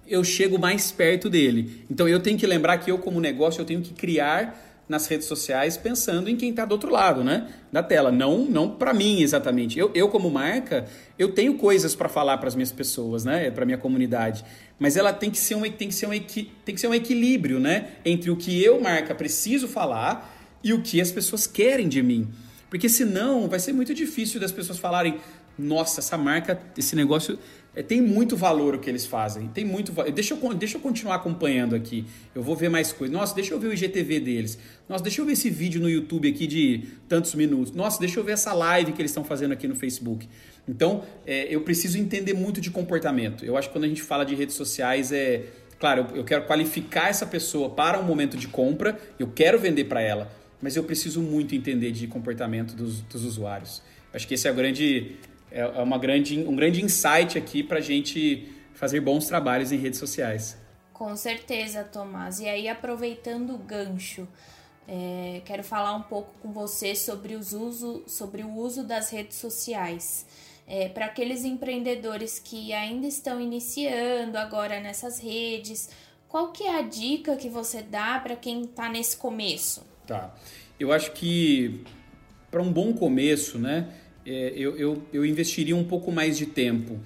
eu 0.06 0.22
chego 0.22 0.58
mais 0.58 0.92
perto 0.92 1.28
dele. 1.28 1.84
Então 1.90 2.08
eu 2.08 2.20
tenho 2.20 2.38
que 2.38 2.46
lembrar 2.46 2.78
que 2.78 2.90
eu 2.90 2.98
como 2.98 3.20
negócio 3.20 3.60
eu 3.60 3.64
tenho 3.64 3.80
que 3.80 3.92
criar 3.92 4.62
nas 4.88 5.08
redes 5.08 5.26
sociais 5.26 5.76
pensando 5.76 6.30
em 6.30 6.36
quem 6.36 6.50
está 6.50 6.64
do 6.64 6.70
outro 6.70 6.90
lado, 6.92 7.24
né, 7.24 7.48
da 7.72 7.82
tela, 7.82 8.12
não 8.12 8.44
não 8.44 8.70
para 8.70 8.94
mim 8.94 9.20
exatamente. 9.20 9.78
Eu, 9.78 9.90
eu 9.94 10.08
como 10.08 10.30
marca 10.30 10.86
eu 11.18 11.32
tenho 11.32 11.54
coisas 11.54 11.94
para 11.96 12.08
falar 12.08 12.38
para 12.38 12.48
as 12.48 12.54
minhas 12.54 12.70
pessoas, 12.70 13.24
né, 13.24 13.50
para 13.50 13.64
minha 13.64 13.78
comunidade, 13.78 14.44
mas 14.78 14.96
ela 14.96 15.12
tem 15.12 15.30
que 15.30 15.38
ser 15.38 15.56
um 15.56 15.62
tem 15.62 15.88
que 15.88 15.94
ser 15.94 16.06
um 16.06 16.10
tem 16.10 16.74
que 16.74 16.80
ser 16.80 16.86
um 16.86 16.94
equilíbrio, 16.94 17.58
né, 17.58 17.88
entre 18.04 18.30
o 18.30 18.36
que 18.36 18.62
eu 18.62 18.80
marca 18.80 19.14
preciso 19.14 19.66
falar 19.66 20.34
e 20.62 20.72
o 20.72 20.82
que 20.82 21.00
as 21.00 21.10
pessoas 21.10 21.46
querem 21.46 21.88
de 21.88 22.02
mim. 22.02 22.28
Porque 22.76 22.90
senão 22.90 23.48
vai 23.48 23.58
ser 23.58 23.72
muito 23.72 23.94
difícil 23.94 24.38
das 24.38 24.52
pessoas 24.52 24.78
falarem: 24.78 25.18
nossa, 25.58 26.00
essa 26.00 26.18
marca, 26.18 26.60
esse 26.76 26.94
negócio 26.94 27.38
é, 27.74 27.82
tem 27.82 28.02
muito 28.02 28.36
valor 28.36 28.74
o 28.74 28.78
que 28.78 28.90
eles 28.90 29.06
fazem. 29.06 29.48
Tem 29.48 29.64
muito 29.64 29.92
deixa 30.12 30.34
eu, 30.34 30.54
deixa 30.54 30.76
eu 30.76 30.80
continuar 30.82 31.14
acompanhando 31.14 31.74
aqui. 31.74 32.04
Eu 32.34 32.42
vou 32.42 32.54
ver 32.54 32.68
mais 32.68 32.92
coisas. 32.92 33.16
Nossa, 33.16 33.34
deixa 33.34 33.54
eu 33.54 33.58
ver 33.58 33.68
o 33.68 33.72
IGTV 33.72 34.20
deles. 34.20 34.58
Nossa, 34.86 35.02
deixa 35.02 35.22
eu 35.22 35.24
ver 35.24 35.32
esse 35.32 35.48
vídeo 35.48 35.80
no 35.80 35.88
YouTube 35.88 36.28
aqui 36.28 36.46
de 36.46 36.82
tantos 37.08 37.34
minutos. 37.34 37.72
Nossa, 37.72 37.98
deixa 37.98 38.20
eu 38.20 38.24
ver 38.24 38.32
essa 38.32 38.52
live 38.52 38.92
que 38.92 39.00
eles 39.00 39.10
estão 39.10 39.24
fazendo 39.24 39.52
aqui 39.52 39.66
no 39.66 39.74
Facebook. 39.74 40.28
Então, 40.68 41.02
é, 41.26 41.46
eu 41.48 41.62
preciso 41.62 41.96
entender 41.96 42.34
muito 42.34 42.60
de 42.60 42.70
comportamento. 42.70 43.42
Eu 43.42 43.56
acho 43.56 43.68
que 43.68 43.72
quando 43.72 43.84
a 43.84 43.88
gente 43.88 44.02
fala 44.02 44.22
de 44.22 44.34
redes 44.34 44.54
sociais 44.54 45.12
é. 45.12 45.44
Claro, 45.78 46.08
eu 46.14 46.24
quero 46.24 46.44
qualificar 46.44 47.08
essa 47.08 47.24
pessoa 47.24 47.70
para 47.70 47.98
um 47.98 48.02
momento 48.02 48.36
de 48.36 48.48
compra, 48.48 48.98
eu 49.18 49.28
quero 49.28 49.58
vender 49.58 49.84
para 49.84 50.02
ela 50.02 50.30
mas 50.60 50.76
eu 50.76 50.84
preciso 50.84 51.20
muito 51.20 51.54
entender 51.54 51.92
de 51.92 52.06
comportamento 52.06 52.74
dos, 52.74 53.00
dos 53.02 53.24
usuários. 53.24 53.82
Acho 54.12 54.26
que 54.26 54.34
esse 54.34 54.48
é, 54.48 54.52
grande, 54.52 55.16
é, 55.50 55.60
é 55.60 55.82
uma 55.82 55.98
grande, 55.98 56.38
um 56.38 56.56
grande 56.56 56.82
insight 56.82 57.36
aqui 57.36 57.62
para 57.62 57.78
a 57.78 57.82
gente 57.82 58.48
fazer 58.74 59.00
bons 59.00 59.26
trabalhos 59.26 59.72
em 59.72 59.76
redes 59.76 59.98
sociais. 59.98 60.56
Com 60.92 61.14
certeza, 61.16 61.84
Tomás. 61.84 62.40
E 62.40 62.48
aí, 62.48 62.68
aproveitando 62.68 63.54
o 63.54 63.58
gancho, 63.58 64.26
é, 64.88 65.42
quero 65.44 65.62
falar 65.62 65.94
um 65.94 66.02
pouco 66.02 66.32
com 66.40 66.52
você 66.52 66.94
sobre, 66.94 67.34
os 67.34 67.52
uso, 67.52 68.04
sobre 68.06 68.42
o 68.42 68.54
uso 68.54 68.84
das 68.84 69.10
redes 69.10 69.36
sociais. 69.36 70.26
É, 70.66 70.88
para 70.88 71.06
aqueles 71.06 71.44
empreendedores 71.44 72.38
que 72.38 72.72
ainda 72.72 73.06
estão 73.06 73.40
iniciando 73.40 74.36
agora 74.36 74.80
nessas 74.80 75.20
redes, 75.20 75.90
qual 76.28 76.50
que 76.50 76.64
é 76.64 76.78
a 76.78 76.82
dica 76.82 77.36
que 77.36 77.48
você 77.48 77.82
dá 77.82 78.18
para 78.18 78.34
quem 78.34 78.62
está 78.62 78.88
nesse 78.88 79.16
começo? 79.16 79.84
Tá. 80.06 80.34
Eu 80.78 80.92
acho 80.92 81.12
que 81.12 81.80
para 82.50 82.62
um 82.62 82.72
bom 82.72 82.92
começo, 82.92 83.58
né, 83.58 83.88
é, 84.24 84.52
eu, 84.56 84.76
eu, 84.76 85.02
eu 85.12 85.26
investiria 85.26 85.76
um 85.76 85.84
pouco 85.84 86.12
mais 86.12 86.38
de 86.38 86.46
tempo 86.46 87.00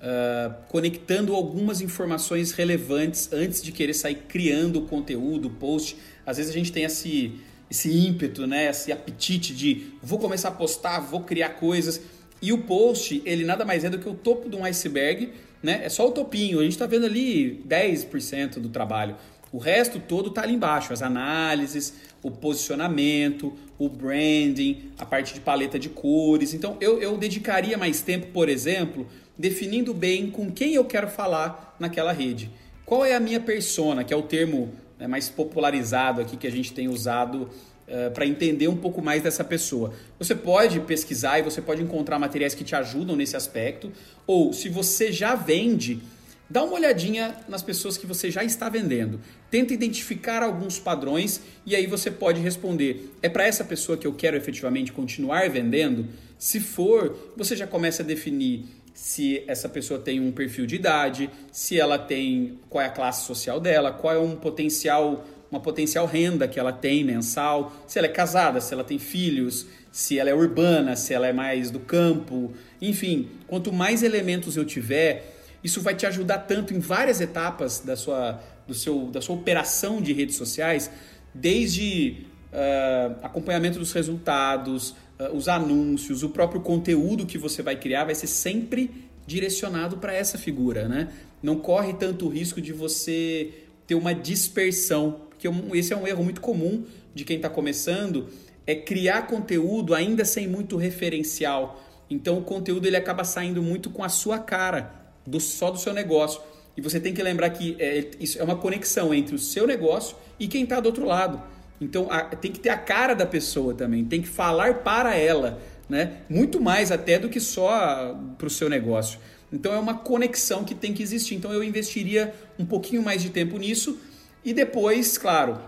uh, 0.00 0.54
conectando 0.68 1.34
algumas 1.34 1.80
informações 1.80 2.52
relevantes 2.52 3.32
antes 3.32 3.62
de 3.62 3.72
querer 3.72 3.94
sair 3.94 4.16
criando 4.28 4.82
conteúdo, 4.82 5.50
post. 5.50 5.96
Às 6.24 6.38
vezes 6.38 6.50
a 6.50 6.54
gente 6.54 6.72
tem 6.72 6.84
esse, 6.84 7.38
esse 7.70 7.90
ímpeto, 7.90 8.46
né, 8.46 8.70
esse 8.70 8.90
apetite 8.90 9.54
de 9.54 9.92
vou 10.02 10.18
começar 10.18 10.48
a 10.48 10.52
postar, 10.52 11.00
vou 11.00 11.20
criar 11.20 11.50
coisas. 11.50 12.00
E 12.42 12.52
o 12.52 12.62
post, 12.62 13.22
ele 13.26 13.44
nada 13.44 13.64
mais 13.64 13.84
é 13.84 13.90
do 13.90 13.98
que 13.98 14.08
o 14.08 14.14
topo 14.14 14.48
de 14.48 14.56
um 14.56 14.64
iceberg, 14.64 15.30
né? 15.62 15.82
É 15.84 15.90
só 15.90 16.08
o 16.08 16.10
topinho. 16.10 16.58
A 16.58 16.62
gente 16.62 16.72
está 16.72 16.86
vendo 16.86 17.04
ali 17.04 17.62
10% 17.68 18.54
do 18.54 18.70
trabalho. 18.70 19.14
O 19.52 19.58
resto 19.58 20.00
todo 20.00 20.30
está 20.30 20.42
ali 20.42 20.54
embaixo, 20.54 20.90
as 20.92 21.02
análises, 21.02 21.92
o 22.22 22.30
posicionamento, 22.30 23.52
o 23.78 23.88
branding, 23.88 24.90
a 24.98 25.06
parte 25.06 25.34
de 25.34 25.40
paleta 25.40 25.78
de 25.78 25.88
cores. 25.88 26.54
Então 26.54 26.76
eu, 26.80 27.00
eu 27.00 27.16
dedicaria 27.16 27.78
mais 27.78 28.02
tempo, 28.02 28.26
por 28.28 28.48
exemplo, 28.48 29.06
definindo 29.38 29.94
bem 29.94 30.30
com 30.30 30.50
quem 30.50 30.74
eu 30.74 30.84
quero 30.84 31.08
falar 31.08 31.76
naquela 31.78 32.12
rede. 32.12 32.50
Qual 32.84 33.04
é 33.04 33.14
a 33.14 33.20
minha 33.20 33.40
persona, 33.40 34.04
que 34.04 34.12
é 34.12 34.16
o 34.16 34.22
termo 34.22 34.70
né, 35.00 35.06
mais 35.06 35.28
popularizado 35.30 36.20
aqui 36.20 36.36
que 36.36 36.46
a 36.46 36.50
gente 36.50 36.72
tem 36.72 36.88
usado 36.88 37.42
uh, 37.44 37.48
eh, 37.88 38.10
para 38.10 38.26
entender 38.26 38.68
um 38.68 38.76
pouco 38.76 39.00
mais 39.00 39.22
dessa 39.22 39.42
pessoa. 39.42 39.94
Você 40.18 40.34
pode 40.34 40.78
pesquisar 40.80 41.38
e 41.38 41.42
você 41.42 41.62
pode 41.62 41.82
encontrar 41.82 42.18
materiais 42.18 42.54
que 42.54 42.62
te 42.62 42.76
ajudam 42.76 43.16
nesse 43.16 43.34
aspecto, 43.34 43.90
ou 44.26 44.52
se 44.52 44.68
você 44.68 45.10
já 45.10 45.34
vende, 45.34 46.02
dá 46.50 46.64
uma 46.64 46.74
olhadinha 46.74 47.36
nas 47.48 47.62
pessoas 47.62 47.96
que 47.96 48.06
você 48.06 48.30
já 48.30 48.42
está 48.42 48.68
vendendo. 48.68 49.20
Tenta 49.50 49.72
identificar 49.72 50.42
alguns 50.42 50.78
padrões 50.78 51.40
e 51.64 51.76
aí 51.76 51.86
você 51.86 52.10
pode 52.10 52.40
responder: 52.40 53.14
é 53.22 53.28
para 53.28 53.46
essa 53.46 53.64
pessoa 53.64 53.96
que 53.96 54.06
eu 54.06 54.12
quero 54.12 54.36
efetivamente 54.36 54.92
continuar 54.92 55.48
vendendo? 55.48 56.08
Se 56.36 56.58
for, 56.58 57.32
você 57.36 57.54
já 57.54 57.66
começa 57.66 58.02
a 58.02 58.06
definir 58.06 58.64
se 58.92 59.44
essa 59.46 59.68
pessoa 59.68 60.00
tem 60.00 60.20
um 60.20 60.32
perfil 60.32 60.66
de 60.66 60.74
idade, 60.74 61.30
se 61.52 61.78
ela 61.78 61.98
tem 61.98 62.58
qual 62.68 62.82
é 62.82 62.88
a 62.88 62.90
classe 62.90 63.26
social 63.26 63.60
dela, 63.60 63.92
qual 63.92 64.14
é 64.14 64.18
um 64.18 64.34
potencial 64.34 65.24
uma 65.50 65.60
potencial 65.60 66.06
renda 66.06 66.46
que 66.46 66.60
ela 66.60 66.72
tem 66.72 67.02
mensal, 67.02 67.72
se 67.86 67.98
ela 67.98 68.06
é 68.06 68.10
casada, 68.10 68.60
se 68.60 68.72
ela 68.72 68.84
tem 68.84 69.00
filhos, 69.00 69.66
se 69.90 70.16
ela 70.16 70.30
é 70.30 70.34
urbana, 70.34 70.94
se 70.94 71.12
ela 71.12 71.26
é 71.26 71.32
mais 71.32 71.70
do 71.72 71.80
campo, 71.80 72.52
enfim, 72.80 73.28
quanto 73.48 73.72
mais 73.72 74.04
elementos 74.04 74.56
eu 74.56 74.64
tiver, 74.64 75.39
isso 75.62 75.80
vai 75.80 75.94
te 75.94 76.06
ajudar 76.06 76.38
tanto 76.38 76.74
em 76.74 76.78
várias 76.78 77.20
etapas 77.20 77.80
da 77.80 77.96
sua, 77.96 78.40
do 78.66 78.74
seu, 78.74 79.06
da 79.06 79.20
sua 79.20 79.36
operação 79.36 80.00
de 80.00 80.12
redes 80.12 80.36
sociais, 80.36 80.90
desde 81.34 82.26
uh, 82.52 83.16
acompanhamento 83.22 83.78
dos 83.78 83.92
resultados, 83.92 84.90
uh, 85.18 85.34
os 85.34 85.48
anúncios, 85.48 86.22
o 86.22 86.30
próprio 86.30 86.60
conteúdo 86.60 87.26
que 87.26 87.38
você 87.38 87.62
vai 87.62 87.76
criar 87.76 88.04
vai 88.04 88.14
ser 88.14 88.26
sempre 88.26 89.08
direcionado 89.26 89.98
para 89.98 90.14
essa 90.14 90.38
figura, 90.38 90.88
né? 90.88 91.08
Não 91.42 91.56
corre 91.56 91.92
tanto 91.94 92.28
risco 92.28 92.60
de 92.60 92.72
você 92.72 93.52
ter 93.86 93.94
uma 93.94 94.14
dispersão, 94.14 95.22
porque 95.30 95.48
esse 95.76 95.92
é 95.92 95.96
um 95.96 96.06
erro 96.06 96.24
muito 96.24 96.40
comum 96.40 96.84
de 97.14 97.24
quem 97.24 97.36
está 97.36 97.48
começando, 97.48 98.28
é 98.66 98.74
criar 98.74 99.22
conteúdo 99.22 99.94
ainda 99.94 100.24
sem 100.24 100.46
muito 100.46 100.76
referencial. 100.76 101.82
Então 102.08 102.38
o 102.38 102.42
conteúdo 102.42 102.86
ele 102.86 102.96
acaba 102.96 103.24
saindo 103.24 103.62
muito 103.62 103.90
com 103.90 104.02
a 104.02 104.08
sua 104.08 104.38
cara, 104.38 104.99
do 105.26 105.40
só 105.40 105.70
do 105.70 105.78
seu 105.78 105.92
negócio. 105.92 106.40
E 106.76 106.80
você 106.80 107.00
tem 107.00 107.12
que 107.12 107.22
lembrar 107.22 107.50
que 107.50 107.76
é, 107.78 108.10
isso 108.18 108.38
é 108.38 108.42
uma 108.42 108.56
conexão 108.56 109.12
entre 109.12 109.34
o 109.34 109.38
seu 109.38 109.66
negócio 109.66 110.16
e 110.38 110.46
quem 110.48 110.64
está 110.64 110.80
do 110.80 110.86
outro 110.86 111.04
lado. 111.04 111.42
Então 111.80 112.06
a, 112.10 112.22
tem 112.22 112.52
que 112.52 112.60
ter 112.60 112.70
a 112.70 112.76
cara 112.76 113.14
da 113.14 113.26
pessoa 113.26 113.74
também, 113.74 114.04
tem 114.04 114.22
que 114.22 114.28
falar 114.28 114.78
para 114.78 115.16
ela, 115.16 115.60
né? 115.88 116.18
Muito 116.28 116.60
mais 116.60 116.92
até 116.92 117.18
do 117.18 117.28
que 117.28 117.40
só 117.40 118.16
para 118.38 118.46
o 118.46 118.50
seu 118.50 118.68
negócio. 118.68 119.18
Então 119.52 119.72
é 119.72 119.78
uma 119.78 119.94
conexão 119.94 120.64
que 120.64 120.74
tem 120.74 120.92
que 120.92 121.02
existir. 121.02 121.34
Então 121.34 121.52
eu 121.52 121.64
investiria 121.64 122.32
um 122.58 122.64
pouquinho 122.64 123.02
mais 123.02 123.22
de 123.22 123.30
tempo 123.30 123.58
nisso 123.58 123.98
e 124.44 124.54
depois, 124.54 125.18
claro, 125.18 125.58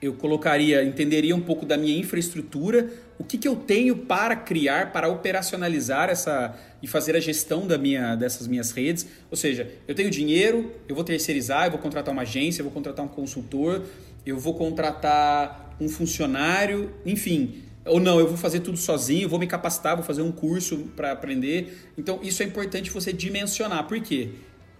eu 0.00 0.14
colocaria, 0.14 0.84
entenderia 0.84 1.34
um 1.34 1.40
pouco 1.40 1.66
da 1.66 1.76
minha 1.76 1.98
infraestrutura, 1.98 2.90
o 3.18 3.24
que, 3.24 3.36
que 3.36 3.48
eu 3.48 3.56
tenho 3.56 3.96
para 3.96 4.36
criar, 4.36 4.92
para 4.92 5.08
operacionalizar 5.08 6.08
essa 6.08 6.54
e 6.82 6.86
fazer 6.86 7.16
a 7.16 7.20
gestão 7.20 7.66
da 7.66 7.76
minha, 7.76 8.14
dessas 8.14 8.46
minhas 8.46 8.70
redes. 8.70 9.06
Ou 9.30 9.36
seja, 9.36 9.70
eu 9.86 9.94
tenho 9.94 10.10
dinheiro, 10.10 10.72
eu 10.88 10.94
vou 10.94 11.04
terceirizar, 11.04 11.66
eu 11.66 11.72
vou 11.72 11.80
contratar 11.80 12.12
uma 12.12 12.22
agência, 12.22 12.60
eu 12.60 12.64
vou 12.64 12.72
contratar 12.72 13.04
um 13.04 13.08
consultor, 13.08 13.84
eu 14.24 14.38
vou 14.38 14.54
contratar 14.54 15.76
um 15.80 15.88
funcionário, 15.88 16.92
enfim. 17.04 17.62
Ou 17.84 18.00
não, 18.00 18.20
eu 18.20 18.28
vou 18.28 18.36
fazer 18.36 18.60
tudo 18.60 18.76
sozinho, 18.76 19.28
vou 19.28 19.38
me 19.38 19.46
capacitar, 19.46 19.96
vou 19.96 20.04
fazer 20.04 20.22
um 20.22 20.32
curso 20.32 20.90
para 20.94 21.12
aprender. 21.12 21.90
Então, 21.96 22.20
isso 22.22 22.42
é 22.42 22.46
importante 22.46 22.90
você 22.90 23.12
dimensionar. 23.12 23.86
Por 23.86 24.00
quê? 24.00 24.30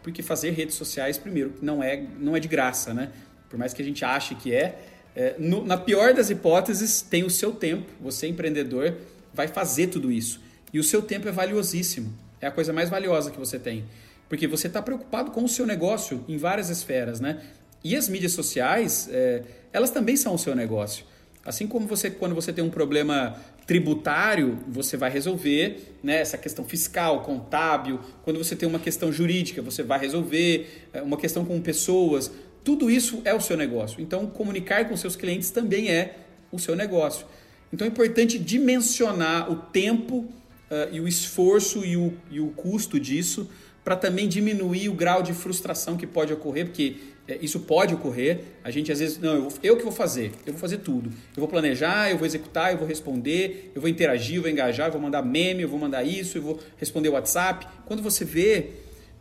Porque 0.03 0.23
fazer 0.23 0.51
redes 0.51 0.75
sociais, 0.75 1.17
primeiro, 1.19 1.55
não 1.63 1.83
é, 1.83 2.05
não 2.19 2.37
é 2.37 2.41
de 2.41 2.49
graça, 2.49 2.93
né? 2.93 3.11
Por 3.49 3.59
mais 3.59 3.73
que 3.73 3.81
a 3.81 3.85
gente 3.85 4.05
ache 4.05 4.35
que 4.35 4.55
é, 4.55 4.79
é, 5.17 5.35
no, 5.39 5.65
na 5.65 5.77
pior 5.77 6.13
das 6.13 6.31
hipóteses, 6.31 7.01
tem 7.01 7.25
o 7.25 7.31
seu 7.31 7.53
tempo. 7.53 7.91
Você, 8.01 8.27
empreendedor, 8.29 8.95
vai 9.33 9.49
fazer 9.49 9.89
tudo 9.89 10.13
isso. 10.13 10.41
E 10.73 10.79
o 10.79 10.85
seu 10.85 11.03
tempo 11.03 11.29
é 11.29 11.33
valiosíssimo. 11.33 12.13
É 12.41 12.47
a 12.47 12.51
coisa 12.51 12.73
mais 12.73 12.89
valiosa 12.89 13.31
que 13.31 13.39
você 13.39 13.59
tem. 13.59 13.85
Porque 14.29 14.47
você 14.47 14.67
está 14.67 14.83
preocupado 14.83 15.31
com 15.31 15.45
o 15.45 15.49
seu 15.49 15.67
negócio 15.67 16.25
em 16.29 16.37
várias 16.37 16.69
esferas, 16.69 17.21
né? 17.21 17.41
E 17.83 17.97
as 17.97 18.09
mídias 18.09 18.33
sociais, 18.33 19.09
é, 19.11 19.43
elas 19.73 19.91
também 19.91 20.17
são 20.17 20.35
o 20.35 20.39
seu 20.39 20.55
negócio. 20.55 21.05
Assim 21.45 21.67
como 21.67 21.87
você, 21.87 22.11
quando 22.11 22.35
você 22.35 22.53
tem 22.53 22.63
um 22.63 22.69
problema 22.69 23.37
tributário, 23.67 24.59
você 24.67 24.97
vai 24.97 25.11
resolver 25.11 25.95
né, 26.03 26.21
essa 26.21 26.37
questão 26.37 26.65
fiscal, 26.65 27.23
contábil. 27.23 28.01
Quando 28.23 28.37
você 28.37 28.57
tem 28.57 28.69
uma 28.69 28.79
questão 28.79 29.13
jurídica, 29.13 29.63
você 29.63 29.83
vai 29.83 29.99
resolver 29.99 30.87
é, 30.93 31.01
uma 31.01 31.17
questão 31.17 31.45
com 31.45 31.61
pessoas. 31.61 32.31
Tudo 32.65 32.91
isso 32.91 33.23
é 33.25 33.33
o 33.33 33.41
seu 33.41 33.57
negócio. 33.57 34.01
Então, 34.01 34.27
comunicar 34.27 34.89
com 34.89 34.97
seus 34.97 35.17
clientes 35.17 35.51
também 35.51 35.91
é 35.91 36.17
o 36.51 36.59
seu 36.59 36.75
negócio. 36.77 37.27
Então, 37.73 37.87
é 37.87 37.89
importante 37.89 38.39
dimensionar 38.39 39.51
o 39.51 39.57
tempo 39.57 40.27
uh, 40.71 40.93
e 40.93 41.01
o 41.01 41.09
esforço 41.09 41.85
e 41.85 41.97
o, 41.97 42.13
e 42.31 42.41
o 42.41 42.49
custo 42.49 42.99
disso 42.99 43.49
para 43.89 43.97
também 43.97 44.29
diminuir 44.29 44.91
o 44.91 44.93
grau 44.93 45.23
de 45.23 45.33
frustração 45.33 45.97
que 45.97 46.07
pode 46.07 46.31
ocorrer, 46.31 46.67
porque 46.67 46.97
é, 47.27 47.39
isso 47.41 47.61
pode 47.61 47.95
ocorrer. 47.95 48.41
A 48.63 48.71
gente 48.71 48.93
às 48.93 48.99
vezes, 48.99 49.19
não, 49.19 49.35
eu, 49.35 49.43
vou, 49.49 49.53
eu 49.63 49.77
que 49.79 49.83
vou 49.83 49.93
fazer, 49.93 50.33
eu 50.45 50.53
vou 50.53 50.61
fazer 50.61 50.79
tudo. 50.79 51.09
Eu 51.09 51.41
vou 51.41 51.49
planejar, 51.49 52.11
eu 52.11 52.19
vou 52.19 52.27
executar, 52.27 52.73
eu 52.73 52.79
vou 52.79 52.87
responder, 52.87 53.73
eu 53.75 53.81
vou 53.81 53.89
interagir, 53.89 54.37
eu 54.37 54.43
vou 54.43 54.51
engajar, 54.51 54.89
eu 54.89 54.93
vou 54.93 55.01
mandar 55.01 55.23
meme, 55.23 55.63
eu 55.63 55.69
vou 55.71 55.79
mandar 55.79 56.05
isso, 56.05 56.37
eu 56.37 56.43
vou 56.43 56.61
responder 56.77 57.09
WhatsApp. 57.09 57.67
Quando 57.87 58.03
você 58.03 58.27
vê, 58.27 58.73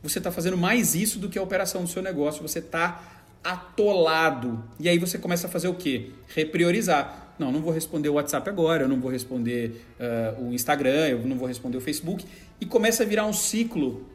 você 0.04 0.18
está 0.18 0.32
fazendo 0.32 0.58
mais 0.58 0.96
isso 0.96 1.18
do 1.18 1.30
que 1.30 1.40
a 1.40 1.42
operação 1.42 1.84
do 1.84 1.90
seu 1.90 2.02
negócio. 2.02 2.42
Você 2.42 2.60
está 2.60 3.24
atolado. 3.44 4.62
E 4.80 4.90
aí 4.90 4.98
você 4.98 5.18
começa 5.18 5.48
a 5.48 5.50
fazer 5.50 5.70
o 5.70 5.76
quê? 5.76 6.08
Repriorizar. 6.28 7.27
Não, 7.38 7.52
não 7.52 7.62
vou 7.62 7.72
responder 7.72 8.10
o 8.10 8.14
WhatsApp 8.14 8.50
agora, 8.50 8.84
eu 8.84 8.88
não 8.88 9.00
vou 9.00 9.12
responder 9.12 9.82
uh, 10.00 10.44
o 10.44 10.54
Instagram, 10.54 11.08
eu 11.08 11.20
não 11.20 11.38
vou 11.38 11.48
responder 11.48 11.78
o 11.78 11.82
Facebook. 11.82 12.26
E 12.60 12.66
começa 12.66 13.04
a 13.04 13.06
virar 13.06 13.26
um 13.26 13.34
ciclo 13.34 14.06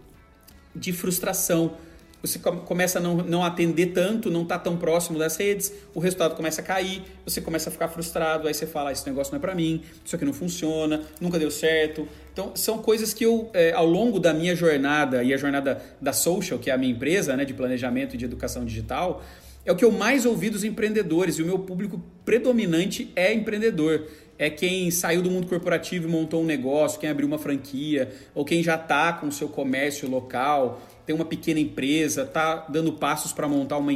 de 0.74 0.92
frustração 0.92 1.76
você 2.22 2.38
começa 2.38 3.00
a 3.00 3.02
não, 3.02 3.16
não 3.16 3.44
atender 3.44 3.87
tanto, 3.87 4.30
não 4.30 4.42
está 4.42 4.56
tão 4.56 4.76
próximo 4.76 5.18
das 5.18 5.37
redes, 5.37 5.72
o 5.92 5.98
resultado 5.98 6.37
começa 6.37 6.61
a 6.61 6.64
cair, 6.64 7.02
você 7.26 7.40
começa 7.40 7.68
a 7.68 7.72
ficar 7.72 7.88
frustrado, 7.88 8.46
aí 8.46 8.54
você 8.54 8.64
fala, 8.64 8.90
ah, 8.90 8.92
esse 8.92 9.04
negócio 9.08 9.32
não 9.32 9.38
é 9.38 9.40
para 9.40 9.56
mim, 9.56 9.82
isso 10.04 10.14
aqui 10.14 10.24
não 10.24 10.32
funciona, 10.32 11.02
nunca 11.20 11.37
deu 11.37 11.50
certo. 11.50 12.06
Então, 12.32 12.52
são 12.54 12.78
coisas 12.78 13.12
que 13.12 13.24
eu, 13.24 13.50
é, 13.52 13.72
ao 13.72 13.85
longo 13.85 14.20
da 14.20 14.32
minha 14.32 14.54
jornada 14.54 15.24
e 15.24 15.35
a 15.35 15.37
jornada 15.37 15.82
da 16.00 16.12
Social, 16.12 16.61
que 16.61 16.70
é 16.70 16.72
a 16.72 16.78
minha 16.78 16.92
empresa 16.92 17.37
né, 17.37 17.44
de 17.44 17.54
planejamento 17.54 18.14
e 18.14 18.16
de 18.16 18.24
educação 18.24 18.64
digital, 18.64 19.20
é 19.64 19.70
o 19.70 19.77
que 19.77 19.85
eu 19.85 19.92
mais 19.92 20.27
ouvi 20.27 20.51
dos 20.51 20.64
empreendedores 20.64 21.37
e 21.37 21.42
o 21.42 21.46
meu 21.46 21.59
público 21.59 22.03
predominante 22.25 23.11
é 23.14 23.33
empreendedor. 23.33 24.09
É 24.38 24.51
quem 24.51 24.90
saiu 24.90 25.22
do 25.22 25.31
mundo 25.31 25.46
corporativo 25.46 26.09
e 26.09 26.11
montou 26.11 26.42
um 26.42 26.44
negócio, 26.44 26.98
quem 26.98 27.09
abriu 27.09 27.29
uma 27.29 27.38
franquia, 27.38 28.12
ou 28.35 28.44
quem 28.44 28.61
já 28.61 28.75
está 28.75 29.12
com 29.12 29.29
o 29.29 29.33
seu 29.33 29.48
comércio 29.48 30.11
local, 30.11 30.83
tem 31.07 31.14
uma 31.14 31.25
pequena 31.25 31.61
empresa, 31.61 32.22
está 32.22 32.66
dando 32.68 32.92
passos 32.94 33.33
para 33.33 33.46
montar 33.46 33.79
uma, 33.79 33.92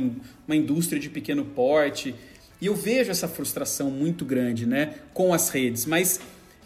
uma 0.46 0.54
indústria 0.54 1.00
de 1.00 1.10
pequeno 1.10 1.44
porte. 1.44 2.14
E 2.60 2.66
eu 2.66 2.74
vejo 2.76 3.10
essa 3.10 3.26
frustração 3.26 3.90
muito 3.90 4.24
grande 4.24 4.66
né, 4.66 4.94
com 5.12 5.34
as 5.34 5.48
redes, 5.48 5.84
mas, 5.84 6.20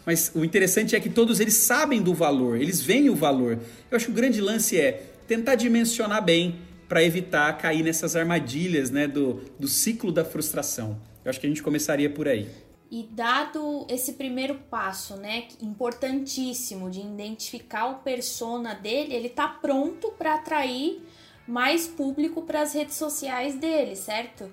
mas 0.05 0.31
o 0.35 0.45
interessante 0.45 0.95
é 0.95 0.99
que 0.99 1.09
todos 1.09 1.39
eles 1.39 1.55
sabem 1.55 2.03
do 2.03 2.13
valor, 2.13 2.61
eles 2.61 2.81
veem 2.81 3.09
o 3.09 3.15
valor. 3.15 3.57
Eu 3.89 3.95
acho 3.95 4.05
que 4.05 4.11
o 4.11 4.15
grande 4.15 4.39
lance 4.39 4.79
é 4.79 5.07
tentar 5.27 5.55
dimensionar 5.55 6.23
bem 6.23 6.55
para 6.91 7.01
evitar 7.01 7.57
cair 7.57 7.83
nessas 7.83 8.17
armadilhas 8.17 8.91
né, 8.91 9.07
do, 9.07 9.35
do 9.57 9.65
ciclo 9.65 10.11
da 10.11 10.25
frustração. 10.25 10.99
Eu 11.23 11.29
acho 11.29 11.39
que 11.39 11.45
a 11.45 11.49
gente 11.49 11.63
começaria 11.63 12.09
por 12.09 12.27
aí. 12.27 12.49
E 12.91 13.07
dado 13.09 13.87
esse 13.87 14.11
primeiro 14.11 14.55
passo, 14.69 15.15
né, 15.15 15.47
importantíssimo 15.61 16.89
de 16.89 16.99
identificar 16.99 17.85
o 17.85 17.99
persona 17.99 18.73
dele, 18.73 19.13
ele 19.13 19.29
tá 19.29 19.47
pronto 19.47 20.11
para 20.17 20.35
atrair 20.35 21.01
mais 21.47 21.87
público 21.87 22.41
para 22.41 22.61
as 22.61 22.73
redes 22.73 22.95
sociais 22.95 23.55
dele, 23.55 23.95
certo? 23.95 24.51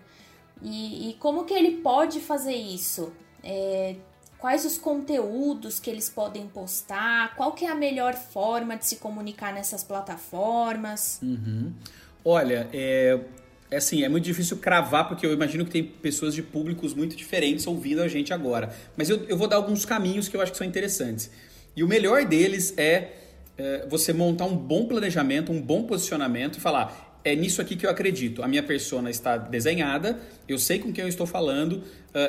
E, 0.63 1.11
e, 1.11 1.15
como 1.15 1.45
que 1.45 1.53
ele 1.53 1.79
pode 1.79 2.21
fazer 2.21 2.55
isso? 2.55 3.13
É, 3.43 3.97
quais 4.39 4.65
os 4.65 4.79
conteúdos 4.79 5.81
que 5.81 5.91
eles 5.91 6.09
podem 6.09 6.47
postar? 6.47 7.35
Qual 7.35 7.51
que 7.53 7.65
é 7.65 7.69
a 7.69 7.75
melhor 7.75 8.15
forma 8.15 8.77
de 8.77 8.87
se 8.87 8.97
comunicar 8.97 9.53
nessas 9.53 9.83
plataformas? 9.83 11.19
Uhum. 11.21 11.73
Olha, 12.25 12.69
é, 12.73 13.19
é 13.71 13.77
assim, 13.77 14.03
é 14.03 14.09
muito 14.09 14.25
difícil 14.25 14.57
cravar, 14.59 15.09
porque 15.09 15.27
eu 15.27 15.33
imagino 15.33 15.65
que 15.65 15.71
tem 15.71 15.85
pessoas 15.85 16.35
de 16.35 16.43
públicos 16.43 16.95
muito 16.95 17.17
diferentes 17.17 17.67
ouvindo 17.67 18.03
a 18.03 18.09
gente 18.09 18.33
agora. 18.33 18.75
Mas 18.97 19.09
eu, 19.09 19.25
eu 19.29 19.37
vou 19.37 19.47
dar 19.47 19.57
alguns 19.57 19.85
caminhos 19.85 20.29
que 20.29 20.37
eu 20.37 20.41
acho 20.41 20.53
que 20.53 20.59
são 20.59 20.67
interessantes. 20.67 21.31
E 21.77 21.83
o 21.83 21.89
melhor 21.89 22.25
deles 22.25 22.75
é, 22.77 23.13
é 23.57 23.87
você 23.89 24.13
montar 24.13 24.47
um 24.47 24.57
bom 24.57 24.87
planejamento, 24.87 25.53
um 25.53 25.61
bom 25.61 25.85
posicionamento 25.85 26.59
e 26.59 26.61
falar: 26.61 27.21
é 27.25 27.35
nisso 27.35 27.61
aqui 27.61 27.77
que 27.77 27.87
eu 27.87 27.91
acredito. 27.91 28.43
A 28.43 28.49
minha 28.49 28.63
persona 28.63 29.11
está 29.11 29.37
desenhada, 29.37 30.19
eu 30.49 30.59
sei 30.59 30.79
com 30.79 30.93
quem 30.93 31.03
eu 31.03 31.09
estou 31.09 31.27
falando, 31.27 31.83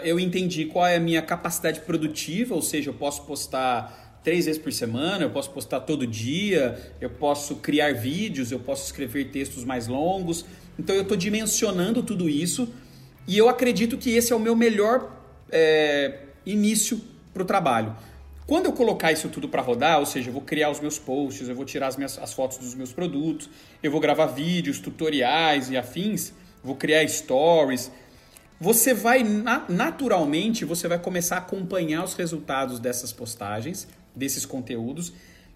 eu 0.03 0.19
entendi 0.19 0.65
qual 0.65 0.85
é 0.85 0.97
a 0.97 0.99
minha 0.99 1.21
capacidade 1.21 1.79
produtiva, 1.81 2.53
ou 2.53 2.61
seja, 2.61 2.89
eu 2.89 2.93
posso 2.93 3.23
postar 3.25 4.08
três 4.29 4.45
vezes 4.45 4.61
por 4.61 4.71
semana, 4.71 5.23
eu 5.23 5.31
posso 5.31 5.49
postar 5.49 5.79
todo 5.79 6.05
dia, 6.05 6.77
eu 7.01 7.09
posso 7.09 7.55
criar 7.55 7.95
vídeos, 7.95 8.51
eu 8.51 8.59
posso 8.59 8.85
escrever 8.85 9.31
textos 9.31 9.63
mais 9.63 9.87
longos. 9.87 10.45
Então 10.77 10.95
eu 10.95 11.01
estou 11.01 11.17
dimensionando 11.17 12.03
tudo 12.03 12.29
isso 12.29 12.71
e 13.27 13.35
eu 13.35 13.49
acredito 13.49 13.97
que 13.97 14.11
esse 14.11 14.31
é 14.31 14.35
o 14.35 14.39
meu 14.39 14.55
melhor 14.55 15.11
é, 15.51 16.19
início 16.45 17.01
para 17.33 17.41
o 17.41 17.45
trabalho. 17.45 17.95
Quando 18.45 18.67
eu 18.67 18.71
colocar 18.71 19.11
isso 19.11 19.29
tudo 19.29 19.49
para 19.49 19.63
rodar, 19.63 19.97
ou 19.97 20.05
seja, 20.05 20.29
eu 20.29 20.33
vou 20.33 20.43
criar 20.43 20.69
os 20.69 20.79
meus 20.79 20.99
posts, 20.99 21.49
eu 21.49 21.55
vou 21.55 21.65
tirar 21.65 21.87
as, 21.87 21.97
minhas, 21.97 22.19
as 22.19 22.31
fotos 22.31 22.59
dos 22.59 22.75
meus 22.75 22.93
produtos, 22.93 23.49
eu 23.81 23.89
vou 23.89 23.99
gravar 23.99 24.27
vídeos, 24.27 24.77
tutoriais 24.77 25.71
e 25.71 25.75
afins, 25.75 26.33
vou 26.63 26.75
criar 26.75 27.07
stories, 27.07 27.91
você 28.59 28.93
vai 28.93 29.23
naturalmente 29.69 30.65
você 30.65 30.87
vai 30.87 30.99
começar 30.99 31.35
a 31.35 31.39
acompanhar 31.39 32.03
os 32.03 32.13
resultados 32.13 32.77
dessas 32.79 33.13
postagens, 33.13 33.87
desses 34.15 34.45
conteúdos, 34.45 35.13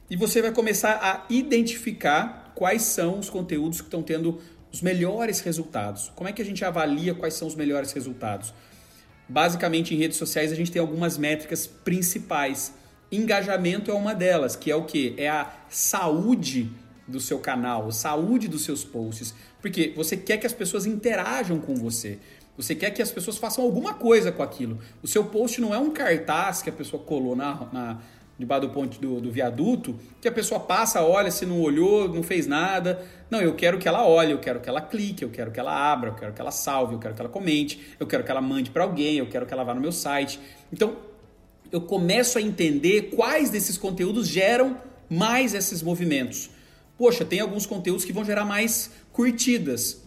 e 0.10 0.16
você 0.16 0.42
vai 0.42 0.52
começar 0.52 1.00
a 1.02 1.26
identificar 1.30 2.52
quais 2.56 2.84
são 2.84 3.20
os 3.20 3.30
conteúdos 3.30 3.82
que 3.82 3.88
estão 3.88 4.04
tendo 4.04 4.40
os 4.72 4.82
melhores 4.82 5.40
resultados. 5.40 6.12
Como 6.16 6.28
é 6.28 6.34
que 6.34 6.42
a 6.42 6.46
gente 6.46 6.64
avalia 6.64 7.14
quais 7.14 7.34
são 7.34 7.48
os 7.48 7.56
melhores 7.56 7.92
resultados? 7.92 8.54
Basicamente, 9.28 9.94
em 9.94 9.98
redes 9.98 10.18
sociais, 10.18 10.52
a 10.52 10.56
gente 10.56 10.72
tem 10.72 10.80
algumas 10.80 11.18
métricas 11.18 11.66
principais 11.66 12.74
Engajamento 13.14 13.92
é 13.92 13.94
uma 13.94 14.16
delas, 14.16 14.56
que 14.56 14.72
é 14.72 14.76
o 14.76 14.86
que? 14.86 15.14
É 15.20 15.30
a 15.30 15.48
saúde 15.70 16.72
do 17.08 17.20
seu 17.20 17.38
canal, 17.38 17.88
a 17.88 17.92
saúde 17.92 18.48
dos 18.48 18.64
seus 18.64 18.84
posts. 18.84 19.36
Porque 19.62 19.94
você 19.96 20.18
quer 20.18 20.38
que 20.38 20.48
as 20.48 20.54
pessoas 20.54 20.88
interajam 20.88 21.60
com 21.60 21.76
você. 21.76 22.18
Você 22.58 22.74
quer 22.74 22.90
que 22.90 23.04
as 23.04 23.12
pessoas 23.12 23.38
façam 23.38 23.64
alguma 23.64 23.94
coisa 23.94 24.32
com 24.32 24.42
aquilo. 24.42 24.80
O 25.04 25.08
seu 25.08 25.26
post 25.26 25.62
não 25.62 25.72
é 25.72 25.78
um 25.78 25.92
cartaz 25.92 26.64
que 26.64 26.72
a 26.72 26.74
pessoa 26.74 27.04
colou 27.04 27.36
na, 27.36 27.70
na 27.72 28.02
debaixo 28.38 28.68
do 28.68 28.74
ponte 28.74 29.00
do, 29.00 29.22
do, 29.22 29.32
viaduto, 29.32 29.96
que 30.20 30.28
a 30.28 30.32
pessoa 30.32 30.60
passa, 30.60 31.02
olha, 31.04 31.30
se 31.30 31.46
não 31.46 31.62
olhou, 31.62 32.08
não 32.10 32.24
fez 32.24 32.48
nada. 32.48 33.04
Não, 33.30 33.40
eu 33.42 33.56
quero 33.56 33.78
que 33.78 33.88
ela 33.88 34.08
olhe, 34.08 34.32
eu 34.32 34.40
quero 34.40 34.60
que 34.60 34.68
ela 34.68 34.82
clique, 34.82 35.24
eu 35.24 35.30
quero 35.30 35.52
que 35.52 35.60
ela 35.60 35.72
abra, 35.72 36.10
eu 36.10 36.16
quero 36.16 36.34
que 36.34 36.42
ela 36.42 36.52
salve, 36.52 36.94
eu 36.94 37.00
quero 37.00 37.14
que 37.14 37.22
ela 37.22 37.30
comente, 37.30 37.96
eu 38.00 38.08
quero 38.08 38.24
que 38.24 38.32
ela 38.32 38.42
mande 38.42 38.72
para 38.72 38.84
alguém, 38.84 39.18
eu 39.18 39.28
quero 39.28 39.46
que 39.46 39.54
ela 39.54 39.64
vá 39.64 39.74
no 39.74 39.82
meu 39.82 39.92
site. 39.92 40.40
Então, 40.72 40.96
eu 41.72 41.82
começo 41.82 42.38
a 42.38 42.42
entender 42.42 43.12
quais 43.16 43.50
desses 43.50 43.78
conteúdos 43.78 44.28
geram 44.28 44.78
mais 45.10 45.54
esses 45.54 45.82
movimentos. 45.82 46.50
Poxa, 46.98 47.26
tem 47.26 47.40
alguns 47.40 47.66
conteúdos 47.66 48.06
que 48.06 48.14
vão 48.14 48.24
gerar 48.24 48.46
mais 48.46 48.92
curtidas. 49.12 50.02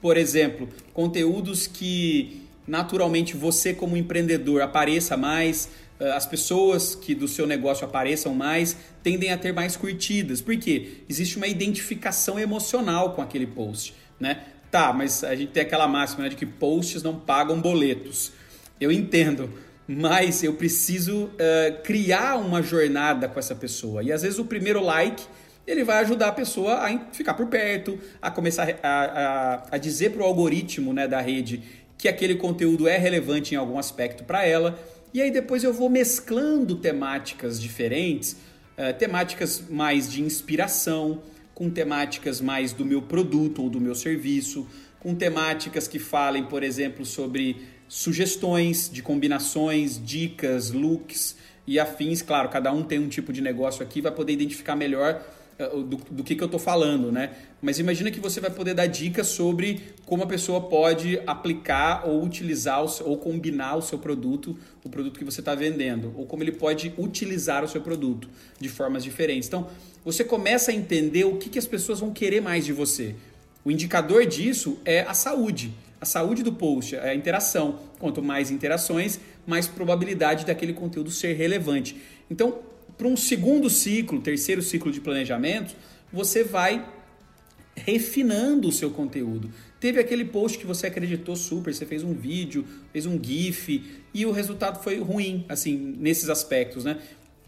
Por 0.00 0.16
exemplo, 0.16 0.68
conteúdos 0.92 1.66
que 1.66 2.42
naturalmente 2.66 3.36
você 3.36 3.74
como 3.74 3.96
empreendedor 3.96 4.62
apareça 4.62 5.16
mais, 5.16 5.68
as 6.12 6.26
pessoas 6.26 6.94
que 6.94 7.14
do 7.14 7.28
seu 7.28 7.46
negócio 7.46 7.84
apareçam 7.84 8.34
mais 8.34 8.76
tendem 9.02 9.30
a 9.30 9.38
ter 9.38 9.52
mais 9.52 9.76
curtidas. 9.76 10.40
Por 10.40 10.56
quê? 10.56 11.02
Existe 11.08 11.36
uma 11.36 11.46
identificação 11.46 12.38
emocional 12.38 13.12
com 13.12 13.22
aquele 13.22 13.46
post, 13.46 13.94
né? 14.18 14.44
Tá, 14.70 14.92
mas 14.92 15.22
a 15.22 15.34
gente 15.36 15.52
tem 15.52 15.62
aquela 15.62 15.86
máxima 15.86 16.24
né, 16.24 16.28
de 16.28 16.36
que 16.36 16.44
posts 16.44 17.02
não 17.02 17.14
pagam 17.18 17.60
boletos. 17.60 18.32
Eu 18.80 18.90
entendo, 18.90 19.48
mas 19.86 20.42
eu 20.42 20.54
preciso 20.54 21.24
uh, 21.24 21.82
criar 21.84 22.36
uma 22.36 22.60
jornada 22.60 23.28
com 23.28 23.38
essa 23.38 23.54
pessoa. 23.54 24.02
E 24.02 24.10
às 24.10 24.22
vezes 24.22 24.38
o 24.38 24.44
primeiro 24.44 24.82
like 24.82 25.24
ele 25.66 25.84
vai 25.84 25.98
ajudar 25.98 26.28
a 26.28 26.32
pessoa 26.32 26.74
a 26.74 26.98
ficar 27.12 27.34
por 27.34 27.46
perto, 27.46 27.98
a 28.20 28.30
começar 28.30 28.68
a, 28.82 28.88
a, 28.88 29.62
a 29.70 29.78
dizer 29.78 30.10
para 30.10 30.22
o 30.22 30.24
algoritmo 30.24 30.92
né, 30.92 31.08
da 31.08 31.20
rede 31.20 31.62
que 31.96 32.08
aquele 32.08 32.34
conteúdo 32.34 32.86
é 32.86 32.98
relevante 32.98 33.54
em 33.54 33.56
algum 33.56 33.78
aspecto 33.78 34.24
para 34.24 34.44
ela. 34.44 34.78
E 35.14 35.22
aí 35.22 35.30
depois 35.30 35.62
eu 35.62 35.72
vou 35.72 35.88
mesclando 35.88 36.74
temáticas 36.74 37.62
diferentes, 37.62 38.32
uh, 38.76 38.92
temáticas 38.98 39.62
mais 39.70 40.10
de 40.10 40.20
inspiração, 40.20 41.22
com 41.54 41.70
temáticas 41.70 42.40
mais 42.40 42.72
do 42.72 42.84
meu 42.84 43.00
produto 43.00 43.62
ou 43.62 43.70
do 43.70 43.80
meu 43.80 43.94
serviço, 43.94 44.66
com 44.98 45.14
temáticas 45.14 45.86
que 45.86 46.00
falem, 46.00 46.42
por 46.42 46.64
exemplo, 46.64 47.06
sobre 47.06 47.62
sugestões 47.86 48.90
de 48.92 49.04
combinações, 49.04 50.04
dicas, 50.04 50.72
looks 50.72 51.36
e 51.64 51.78
afins. 51.78 52.20
Claro, 52.20 52.48
cada 52.48 52.72
um 52.72 52.82
tem 52.82 52.98
um 52.98 53.08
tipo 53.08 53.32
de 53.32 53.40
negócio 53.40 53.84
aqui, 53.84 54.00
vai 54.00 54.10
poder 54.10 54.32
identificar 54.32 54.74
melhor 54.74 55.24
do, 55.58 55.96
do, 55.96 56.24
que, 56.24 56.34
que 56.34 56.42
eu 56.42 56.46
estou 56.46 56.58
falando, 56.58 57.12
né? 57.12 57.32
Mas 57.62 57.78
imagina 57.78 58.10
que 58.10 58.20
você 58.20 58.40
vai 58.40 58.50
poder 58.50 58.74
dar 58.74 58.86
dicas 58.86 59.28
sobre 59.28 59.80
como 60.04 60.22
a 60.22 60.26
pessoa 60.26 60.60
pode 60.62 61.20
aplicar 61.26 62.06
ou 62.06 62.22
utilizar 62.24 62.84
o, 62.84 62.88
ou 63.04 63.16
combinar 63.16 63.76
o 63.76 63.82
seu 63.82 63.98
produto, 63.98 64.56
o 64.82 64.88
produto 64.88 65.18
que 65.18 65.24
você 65.24 65.40
está 65.40 65.54
vendendo, 65.54 66.12
ou 66.16 66.26
como 66.26 66.42
ele 66.42 66.52
pode 66.52 66.92
utilizar 66.98 67.62
o 67.62 67.68
seu 67.68 67.80
produto 67.80 68.28
de 68.60 68.68
formas 68.68 69.04
diferentes. 69.04 69.48
Então, 69.48 69.68
você 70.04 70.24
começa 70.24 70.70
a 70.70 70.74
entender 70.74 71.24
o 71.24 71.36
que, 71.36 71.48
que 71.48 71.58
as 71.58 71.66
pessoas 71.66 72.00
vão 72.00 72.12
querer 72.12 72.40
mais 72.40 72.64
de 72.64 72.72
você. 72.72 73.14
O 73.64 73.70
indicador 73.70 74.26
disso 74.26 74.78
é 74.84 75.02
a 75.02 75.14
saúde 75.14 75.72
a 76.04 76.06
saúde 76.06 76.42
do 76.42 76.52
post, 76.52 76.94
a 76.96 77.14
interação. 77.14 77.78
Quanto 77.98 78.22
mais 78.22 78.50
interações, 78.50 79.18
mais 79.46 79.66
probabilidade 79.66 80.44
daquele 80.44 80.74
conteúdo 80.74 81.10
ser 81.10 81.32
relevante. 81.32 81.96
Então, 82.30 82.58
para 82.96 83.08
um 83.08 83.16
segundo 83.16 83.68
ciclo, 83.68 84.20
terceiro 84.20 84.62
ciclo 84.62 84.92
de 84.92 85.00
planejamento, 85.00 85.74
você 86.12 86.44
vai 86.44 86.86
refinando 87.76 88.68
o 88.68 88.72
seu 88.72 88.90
conteúdo. 88.90 89.50
Teve 89.80 90.00
aquele 90.00 90.24
post 90.24 90.58
que 90.58 90.66
você 90.66 90.86
acreditou 90.86 91.36
super, 91.36 91.74
você 91.74 91.84
fez 91.84 92.02
um 92.02 92.14
vídeo, 92.14 92.64
fez 92.92 93.04
um 93.04 93.22
GIF 93.22 93.84
e 94.14 94.24
o 94.24 94.30
resultado 94.30 94.82
foi 94.82 94.98
ruim, 94.98 95.44
assim, 95.48 95.96
nesses 95.98 96.28
aspectos, 96.28 96.84
né? 96.84 96.98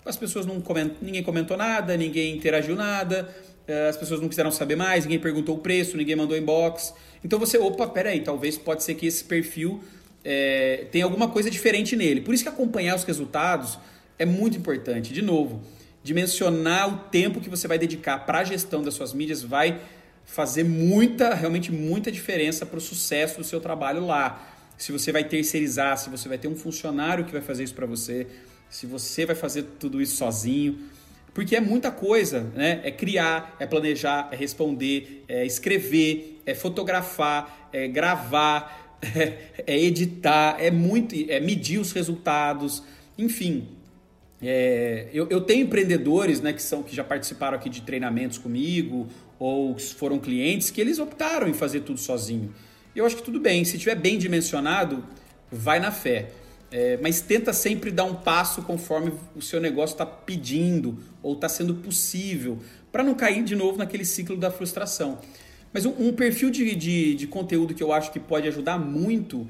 As 0.04 0.16
pessoas 0.16 0.46
não 0.46 0.60
comentam, 0.60 0.98
ninguém 1.00 1.22
comentou 1.22 1.56
nada, 1.56 1.96
ninguém 1.96 2.36
interagiu 2.36 2.76
nada, 2.76 3.34
eh, 3.66 3.88
as 3.88 3.96
pessoas 3.96 4.20
não 4.20 4.28
quiseram 4.28 4.50
saber 4.50 4.76
mais, 4.76 5.04
ninguém 5.04 5.18
perguntou 5.18 5.56
o 5.56 5.58
preço, 5.58 5.96
ninguém 5.96 6.14
mandou 6.14 6.36
inbox. 6.36 6.92
Então 7.24 7.38
você, 7.38 7.58
opa, 7.58 7.88
peraí, 7.88 8.20
talvez 8.20 8.58
pode 8.58 8.82
ser 8.84 8.94
que 8.94 9.06
esse 9.06 9.24
perfil 9.24 9.80
é, 10.24 10.86
tenha 10.90 11.04
alguma 11.04 11.28
coisa 11.28 11.50
diferente 11.50 11.96
nele. 11.96 12.20
Por 12.20 12.34
isso 12.34 12.42
que 12.42 12.48
acompanhar 12.48 12.96
os 12.96 13.04
resultados 13.04 13.78
é 14.18 14.24
muito 14.24 14.56
importante. 14.56 15.12
De 15.12 15.22
novo, 15.22 15.62
dimensionar 16.02 16.92
o 16.92 16.98
tempo 17.10 17.40
que 17.40 17.50
você 17.50 17.66
vai 17.66 17.78
dedicar 17.78 18.20
para 18.20 18.38
a 18.38 18.44
gestão 18.44 18.82
das 18.82 18.94
suas 18.94 19.12
mídias 19.12 19.42
vai 19.42 19.80
fazer 20.24 20.64
muita, 20.64 21.34
realmente 21.34 21.72
muita 21.72 22.10
diferença 22.10 22.66
para 22.66 22.78
o 22.78 22.80
sucesso 22.80 23.38
do 23.38 23.44
seu 23.44 23.60
trabalho 23.60 24.04
lá. 24.04 24.52
Se 24.76 24.92
você 24.92 25.10
vai 25.10 25.24
terceirizar, 25.24 25.96
se 25.96 26.10
você 26.10 26.28
vai 26.28 26.36
ter 26.36 26.48
um 26.48 26.56
funcionário 26.56 27.24
que 27.24 27.32
vai 27.32 27.40
fazer 27.40 27.64
isso 27.64 27.74
para 27.74 27.86
você, 27.86 28.26
se 28.68 28.86
você 28.86 29.24
vai 29.24 29.34
fazer 29.34 29.64
tudo 29.78 30.02
isso 30.02 30.16
sozinho. 30.16 30.78
Porque 31.32 31.54
é 31.54 31.60
muita 31.60 31.90
coisa, 31.90 32.50
né? 32.54 32.80
É 32.82 32.90
criar, 32.90 33.56
é 33.58 33.66
planejar, 33.66 34.28
é 34.32 34.36
responder, 34.36 35.24
é 35.28 35.44
escrever, 35.44 36.40
é 36.46 36.54
fotografar, 36.54 37.68
é 37.72 37.86
gravar, 37.86 38.98
é, 39.66 39.78
editar, 39.78 40.56
é 40.58 40.70
muito, 40.70 41.14
é 41.28 41.38
medir 41.38 41.78
os 41.78 41.92
resultados, 41.92 42.82
enfim. 43.18 43.68
É, 44.42 45.08
eu, 45.12 45.26
eu 45.30 45.40
tenho 45.40 45.64
empreendedores 45.64 46.40
né, 46.40 46.52
que, 46.52 46.62
são, 46.62 46.82
que 46.82 46.94
já 46.94 47.02
participaram 47.02 47.56
aqui 47.56 47.70
de 47.70 47.82
treinamentos 47.82 48.36
comigo 48.36 49.08
ou 49.38 49.78
foram 49.78 50.18
clientes 50.18 50.70
que 50.70 50.80
eles 50.80 50.98
optaram 50.98 51.48
em 51.48 51.54
fazer 51.54 51.80
tudo 51.80 51.98
sozinho. 51.98 52.54
Eu 52.94 53.04
acho 53.04 53.16
que 53.16 53.22
tudo 53.22 53.40
bem, 53.40 53.64
se 53.64 53.76
estiver 53.76 53.94
bem 53.94 54.18
dimensionado, 54.18 55.04
vai 55.50 55.78
na 55.78 55.90
fé. 55.90 56.30
É, 56.70 56.98
mas 57.00 57.20
tenta 57.20 57.52
sempre 57.52 57.90
dar 57.90 58.04
um 58.04 58.14
passo 58.14 58.62
conforme 58.62 59.12
o 59.36 59.40
seu 59.40 59.60
negócio 59.60 59.94
está 59.94 60.04
pedindo 60.04 60.98
ou 61.22 61.34
está 61.34 61.48
sendo 61.48 61.74
possível, 61.74 62.58
para 62.90 63.04
não 63.04 63.14
cair 63.14 63.44
de 63.44 63.54
novo 63.54 63.78
naquele 63.78 64.04
ciclo 64.04 64.36
da 64.36 64.50
frustração. 64.50 65.18
Mas 65.72 65.84
um, 65.86 65.94
um 65.98 66.12
perfil 66.12 66.50
de, 66.50 66.74
de, 66.74 67.14
de, 67.14 67.26
conteúdo 67.26 67.74
que 67.74 67.82
eu 67.82 67.92
acho 67.92 68.10
que 68.10 68.18
pode 68.18 68.48
ajudar 68.48 68.78
muito 68.78 69.46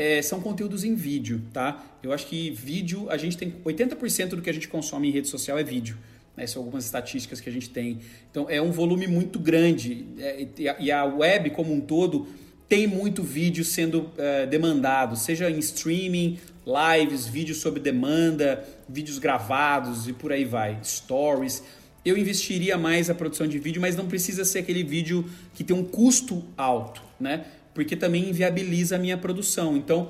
é, 0.00 0.22
são 0.22 0.40
conteúdos 0.40 0.82
em 0.82 0.94
vídeo, 0.94 1.42
tá? 1.52 1.84
Eu 2.02 2.10
acho 2.10 2.26
que 2.26 2.50
vídeo, 2.52 3.10
a 3.10 3.18
gente 3.18 3.36
tem 3.36 3.52
80% 3.62 4.28
do 4.28 4.40
que 4.40 4.48
a 4.48 4.52
gente 4.52 4.66
consome 4.66 5.08
em 5.08 5.10
rede 5.10 5.28
social 5.28 5.58
é 5.58 5.62
vídeo. 5.62 5.98
Né? 6.34 6.46
São 6.46 6.62
algumas 6.62 6.86
estatísticas 6.86 7.38
que 7.38 7.50
a 7.50 7.52
gente 7.52 7.68
tem. 7.68 7.98
Então 8.30 8.46
é 8.48 8.62
um 8.62 8.72
volume 8.72 9.06
muito 9.06 9.38
grande. 9.38 10.06
É, 10.18 10.46
e 10.78 10.90
a 10.90 11.04
web 11.04 11.50
como 11.50 11.70
um 11.74 11.82
todo 11.82 12.26
tem 12.66 12.86
muito 12.86 13.22
vídeo 13.22 13.62
sendo 13.62 14.04
uh, 14.04 14.46
demandado, 14.48 15.16
seja 15.16 15.50
em 15.50 15.58
streaming, 15.58 16.38
lives, 16.64 17.26
vídeos 17.26 17.58
sob 17.58 17.78
demanda, 17.78 18.66
vídeos 18.88 19.18
gravados 19.18 20.08
e 20.08 20.14
por 20.14 20.32
aí 20.32 20.46
vai, 20.46 20.78
stories. 20.82 21.62
Eu 22.02 22.16
investiria 22.16 22.78
mais 22.78 23.10
a 23.10 23.14
produção 23.14 23.46
de 23.46 23.58
vídeo, 23.58 23.82
mas 23.82 23.96
não 23.96 24.06
precisa 24.06 24.46
ser 24.46 24.60
aquele 24.60 24.82
vídeo 24.82 25.28
que 25.52 25.62
tem 25.62 25.76
um 25.76 25.84
custo 25.84 26.42
alto, 26.56 27.02
né? 27.18 27.44
Porque 27.74 27.96
também 27.96 28.28
inviabiliza 28.28 28.96
a 28.96 28.98
minha 28.98 29.16
produção. 29.16 29.76
Então, 29.76 30.02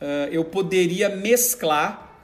uh, 0.00 0.28
eu 0.30 0.44
poderia 0.44 1.08
mesclar 1.08 2.20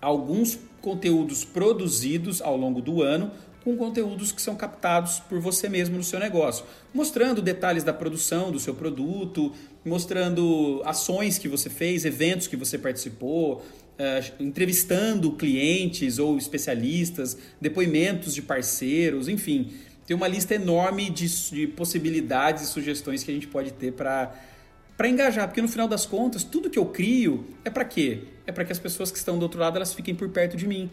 alguns 0.00 0.58
conteúdos 0.80 1.44
produzidos 1.44 2.40
ao 2.40 2.56
longo 2.56 2.80
do 2.80 3.02
ano 3.02 3.30
com 3.66 3.76
conteúdos 3.76 4.30
que 4.30 4.40
são 4.40 4.54
captados 4.54 5.18
por 5.18 5.40
você 5.40 5.68
mesmo 5.68 5.96
no 5.96 6.04
seu 6.04 6.20
negócio, 6.20 6.64
mostrando 6.94 7.42
detalhes 7.42 7.82
da 7.82 7.92
produção 7.92 8.52
do 8.52 8.60
seu 8.60 8.72
produto, 8.72 9.52
mostrando 9.84 10.80
ações 10.84 11.36
que 11.36 11.48
você 11.48 11.68
fez, 11.68 12.04
eventos 12.04 12.46
que 12.46 12.56
você 12.56 12.78
participou, 12.78 13.56
uh, 13.56 14.32
entrevistando 14.38 15.32
clientes 15.32 16.20
ou 16.20 16.38
especialistas, 16.38 17.36
depoimentos 17.60 18.32
de 18.32 18.40
parceiros, 18.40 19.26
enfim. 19.26 19.72
Tem 20.06 20.16
uma 20.16 20.28
lista 20.28 20.54
enorme 20.54 21.10
de, 21.10 21.26
de 21.50 21.66
possibilidades 21.66 22.62
e 22.62 22.66
sugestões 22.66 23.24
que 23.24 23.30
a 23.30 23.34
gente 23.34 23.48
pode 23.48 23.72
ter 23.72 23.92
para 23.92 24.32
para 24.96 25.08
engajar, 25.08 25.46
porque 25.46 25.60
no 25.60 25.68
final 25.68 25.86
das 25.86 26.06
contas, 26.06 26.42
tudo 26.42 26.70
que 26.70 26.78
eu 26.78 26.86
crio 26.86 27.44
é 27.64 27.68
para 27.68 27.84
quê? 27.84 28.20
É 28.46 28.52
para 28.52 28.64
que 28.64 28.72
as 28.72 28.78
pessoas 28.78 29.10
que 29.10 29.18
estão 29.18 29.38
do 29.38 29.42
outro 29.42 29.60
lado 29.60 29.76
elas 29.76 29.92
fiquem 29.92 30.14
por 30.14 30.26
perto 30.30 30.56
de 30.56 30.66
mim, 30.66 30.90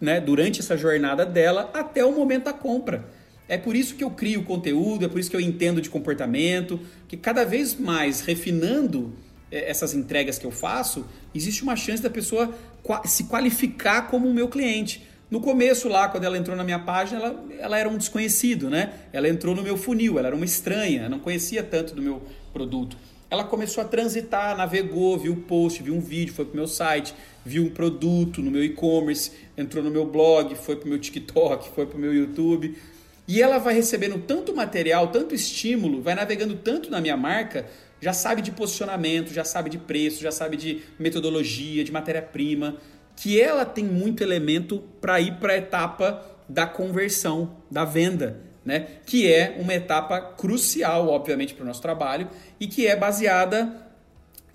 né? 0.00 0.20
Durante 0.20 0.58
essa 0.58 0.76
jornada 0.76 1.24
dela 1.24 1.70
até 1.72 2.04
o 2.04 2.10
momento 2.10 2.44
da 2.46 2.52
compra. 2.52 3.04
É 3.46 3.56
por 3.56 3.76
isso 3.76 3.94
que 3.94 4.02
eu 4.02 4.10
crio 4.10 4.42
conteúdo, 4.44 5.04
é 5.04 5.08
por 5.08 5.20
isso 5.20 5.30
que 5.30 5.36
eu 5.36 5.40
entendo 5.40 5.80
de 5.80 5.88
comportamento, 5.88 6.80
que 7.06 7.16
cada 7.16 7.44
vez 7.44 7.78
mais 7.78 8.20
refinando 8.20 9.12
é, 9.50 9.70
essas 9.70 9.94
entregas 9.94 10.38
que 10.38 10.46
eu 10.46 10.50
faço, 10.50 11.04
existe 11.34 11.62
uma 11.62 11.76
chance 11.76 12.02
da 12.02 12.10
pessoa 12.10 12.52
se 13.04 13.24
qualificar 13.24 14.08
como 14.08 14.28
o 14.28 14.34
meu 14.34 14.48
cliente. 14.48 15.06
No 15.30 15.40
começo 15.40 15.88
lá, 15.88 16.08
quando 16.08 16.24
ela 16.24 16.36
entrou 16.36 16.56
na 16.56 16.64
minha 16.64 16.80
página, 16.80 17.20
ela, 17.20 17.44
ela 17.58 17.78
era 17.78 17.88
um 17.88 17.96
desconhecido, 17.96 18.68
né? 18.68 18.92
Ela 19.12 19.28
entrou 19.28 19.54
no 19.54 19.62
meu 19.62 19.76
funil, 19.76 20.18
ela 20.18 20.26
era 20.26 20.34
uma 20.34 20.44
estranha, 20.44 21.08
não 21.08 21.20
conhecia 21.20 21.62
tanto 21.62 21.94
do 21.94 22.02
meu 22.02 22.20
produto. 22.52 22.96
Ela 23.30 23.44
começou 23.44 23.80
a 23.80 23.86
transitar, 23.86 24.56
navegou, 24.56 25.16
viu 25.16 25.32
um 25.32 25.40
post, 25.40 25.84
viu 25.84 25.94
um 25.94 26.00
vídeo, 26.00 26.34
foi 26.34 26.44
pro 26.44 26.56
meu 26.56 26.66
site, 26.66 27.14
viu 27.44 27.62
um 27.62 27.70
produto 27.70 28.42
no 28.42 28.50
meu 28.50 28.64
e-commerce, 28.64 29.30
entrou 29.56 29.84
no 29.84 29.90
meu 29.90 30.04
blog, 30.04 30.56
foi 30.56 30.74
pro 30.74 30.88
meu 30.88 30.98
TikTok, 30.98 31.70
foi 31.72 31.86
pro 31.86 31.96
meu 31.96 32.12
YouTube. 32.12 32.76
E 33.28 33.40
ela 33.40 33.58
vai 33.58 33.72
recebendo 33.72 34.18
tanto 34.26 34.52
material, 34.52 35.12
tanto 35.12 35.32
estímulo, 35.32 36.02
vai 36.02 36.16
navegando 36.16 36.56
tanto 36.56 36.90
na 36.90 37.00
minha 37.00 37.16
marca, 37.16 37.66
já 38.00 38.12
sabe 38.12 38.42
de 38.42 38.50
posicionamento, 38.50 39.32
já 39.32 39.44
sabe 39.44 39.70
de 39.70 39.78
preço, 39.78 40.20
já 40.20 40.32
sabe 40.32 40.56
de 40.56 40.82
metodologia, 40.98 41.84
de 41.84 41.92
matéria-prima, 41.92 42.78
que 43.20 43.38
ela 43.38 43.66
tem 43.66 43.84
muito 43.84 44.22
elemento 44.22 44.82
para 44.98 45.20
ir 45.20 45.34
para 45.34 45.52
a 45.52 45.56
etapa 45.58 46.24
da 46.48 46.66
conversão, 46.66 47.54
da 47.70 47.84
venda, 47.84 48.40
né? 48.64 48.86
Que 49.04 49.30
é 49.30 49.58
uma 49.60 49.74
etapa 49.74 50.18
crucial, 50.20 51.08
obviamente, 51.08 51.52
para 51.52 51.62
o 51.62 51.66
nosso 51.66 51.82
trabalho 51.82 52.28
e 52.58 52.66
que 52.66 52.86
é 52.86 52.96
baseada 52.96 53.86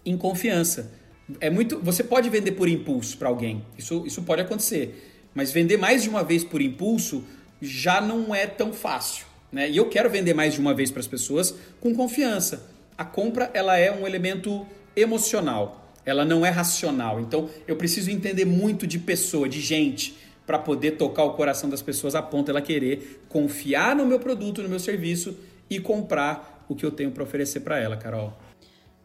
em 0.04 0.18
confiança. 0.18 0.92
É 1.40 1.48
muito, 1.48 1.80
você 1.80 2.04
pode 2.04 2.28
vender 2.28 2.54
por 2.54 2.68
impulso 2.68 3.18
para 3.18 3.30
alguém, 3.30 3.64
isso, 3.78 4.04
isso 4.06 4.24
pode 4.24 4.42
acontecer, 4.42 5.28
mas 5.34 5.52
vender 5.52 5.78
mais 5.78 6.02
de 6.02 6.10
uma 6.10 6.24
vez 6.24 6.44
por 6.44 6.60
impulso 6.60 7.24
já 7.62 8.02
não 8.02 8.34
é 8.34 8.48
tão 8.48 8.74
fácil. 8.74 9.28
Né? 9.52 9.70
E 9.70 9.78
eu 9.78 9.90
quero 9.90 10.10
vender 10.10 10.34
mais 10.34 10.56
de 10.56 10.60
uma 10.60 10.74
vez 10.74 10.90
para 10.90 11.02
as 11.02 11.08
pessoas 11.08 11.56
com 11.80 11.94
confiança. 11.94 12.68
A 12.98 13.06
compra 13.06 13.52
ela 13.54 13.78
é 13.78 13.92
um 13.92 14.08
elemento 14.08 14.66
emocional, 14.96 15.85
ela 16.06 16.24
não 16.24 16.46
é 16.46 16.50
racional. 16.50 17.20
Então 17.20 17.50
eu 17.68 17.76
preciso 17.76 18.12
entender 18.12 18.46
muito 18.46 18.86
de 18.86 19.00
pessoa, 19.00 19.50
de 19.50 19.60
gente, 19.60 20.16
para 20.46 20.60
poder 20.60 20.92
tocar 20.92 21.24
o 21.24 21.34
coração 21.34 21.70
das 21.70 21.82
pessoas 21.82 22.16
a 22.16 22.22
ponto 22.22 22.50
ela 22.52 22.62
querer 22.62 23.24
confiar 23.28 23.96
no 23.96 24.06
meu 24.06 24.20
produto, 24.20 24.62
no 24.62 24.70
meu 24.70 24.80
serviço 24.80 25.38
e 25.70 25.80
comprar 25.80 26.66
o 26.70 26.76
que 26.76 26.86
eu 26.86 26.92
tenho 26.92 27.12
para 27.12 27.24
oferecer 27.24 27.62
para 27.62 27.80
ela, 27.80 27.98
Carol. 27.98 28.34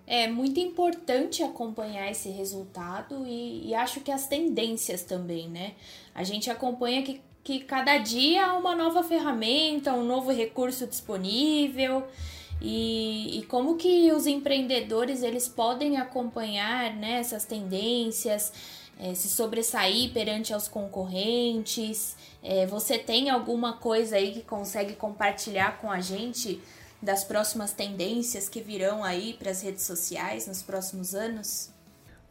É 0.06 0.26
muito 0.26 0.58
importante 0.58 1.42
acompanhar 1.42 2.10
esse 2.10 2.28
resultado 2.30 3.24
e, 3.26 3.68
e, 3.68 3.74
acho 3.74 4.00
que 4.00 4.10
as 4.10 4.26
tendências 4.26 5.04
também, 5.04 5.48
né? 5.48 5.74
A 6.12 6.24
gente 6.24 6.50
acompanha 6.50 7.02
que 7.02 7.20
que 7.42 7.60
cada 7.60 7.96
dia 7.98 8.46
há 8.46 8.58
uma 8.58 8.76
nova 8.76 9.02
ferramenta, 9.02 9.94
um 9.94 10.04
novo 10.04 10.30
recurso 10.30 10.86
disponível 10.86 12.04
e, 12.60 13.38
e 13.38 13.42
como 13.46 13.76
que 13.76 14.12
os 14.12 14.26
empreendedores 14.26 15.22
eles 15.22 15.48
podem 15.48 15.96
acompanhar 15.96 16.94
né, 16.94 17.18
essas 17.20 17.44
tendências, 17.44 18.52
é, 18.98 19.14
se 19.14 19.28
sobressair 19.28 20.12
perante 20.12 20.52
aos 20.52 20.68
concorrentes. 20.68 22.14
É, 22.42 22.66
você 22.66 22.98
tem 22.98 23.30
alguma 23.30 23.74
coisa 23.74 24.16
aí 24.16 24.32
que 24.32 24.42
consegue 24.42 24.94
compartilhar 24.94 25.78
com 25.78 25.90
a 25.90 26.00
gente 26.00 26.60
das 27.02 27.24
próximas 27.24 27.72
tendências 27.72 28.48
que 28.48 28.60
virão 28.60 29.02
aí 29.02 29.32
para 29.32 29.50
as 29.50 29.62
redes 29.62 29.84
sociais 29.84 30.46
nos 30.46 30.60
próximos 30.60 31.14
anos? 31.14 31.70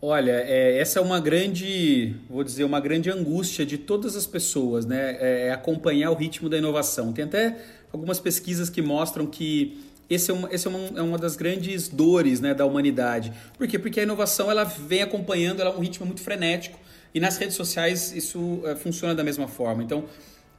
Olha, 0.01 0.43
é, 0.45 0.77
essa 0.77 0.99
é 0.99 1.01
uma 1.01 1.19
grande, 1.19 2.15
vou 2.29 2.43
dizer, 2.43 2.63
uma 2.63 2.79
grande 2.79 3.09
angústia 3.09 3.65
de 3.65 3.77
todas 3.77 4.15
as 4.15 4.25
pessoas, 4.25 4.85
né? 4.85 5.17
É, 5.19 5.47
é 5.47 5.51
acompanhar 5.51 6.11
o 6.11 6.13
ritmo 6.13 6.47
da 6.47 6.57
inovação. 6.57 7.11
Tem 7.11 7.25
até 7.25 7.57
algumas 7.91 8.17
pesquisas 8.17 8.69
que 8.69 8.81
mostram 8.81 9.25
que 9.25 9.88
esse 10.09 10.31
é 10.31 10.33
uma, 10.33 10.49
esse 10.51 10.67
é 10.67 10.69
uma, 10.69 10.99
é 10.99 11.01
uma 11.01 11.17
das 11.17 11.35
grandes 11.35 11.87
dores 11.87 12.39
né, 12.41 12.53
da 12.53 12.65
humanidade. 12.65 13.31
Por 13.57 13.67
quê? 13.67 13.77
Porque 13.77 13.99
a 13.99 14.03
inovação 14.03 14.49
ela 14.49 14.63
vem 14.63 15.01
acompanhando, 15.01 15.61
ela 15.61 15.71
é 15.71 15.73
um 15.75 15.79
ritmo 15.79 16.05
muito 16.05 16.21
frenético 16.21 16.79
e 17.13 17.19
nas 17.19 17.37
redes 17.37 17.55
sociais 17.55 18.11
isso 18.11 18.61
é, 18.65 18.75
funciona 18.75 19.13
da 19.13 19.23
mesma 19.23 19.47
forma. 19.47 19.83
Então, 19.83 20.05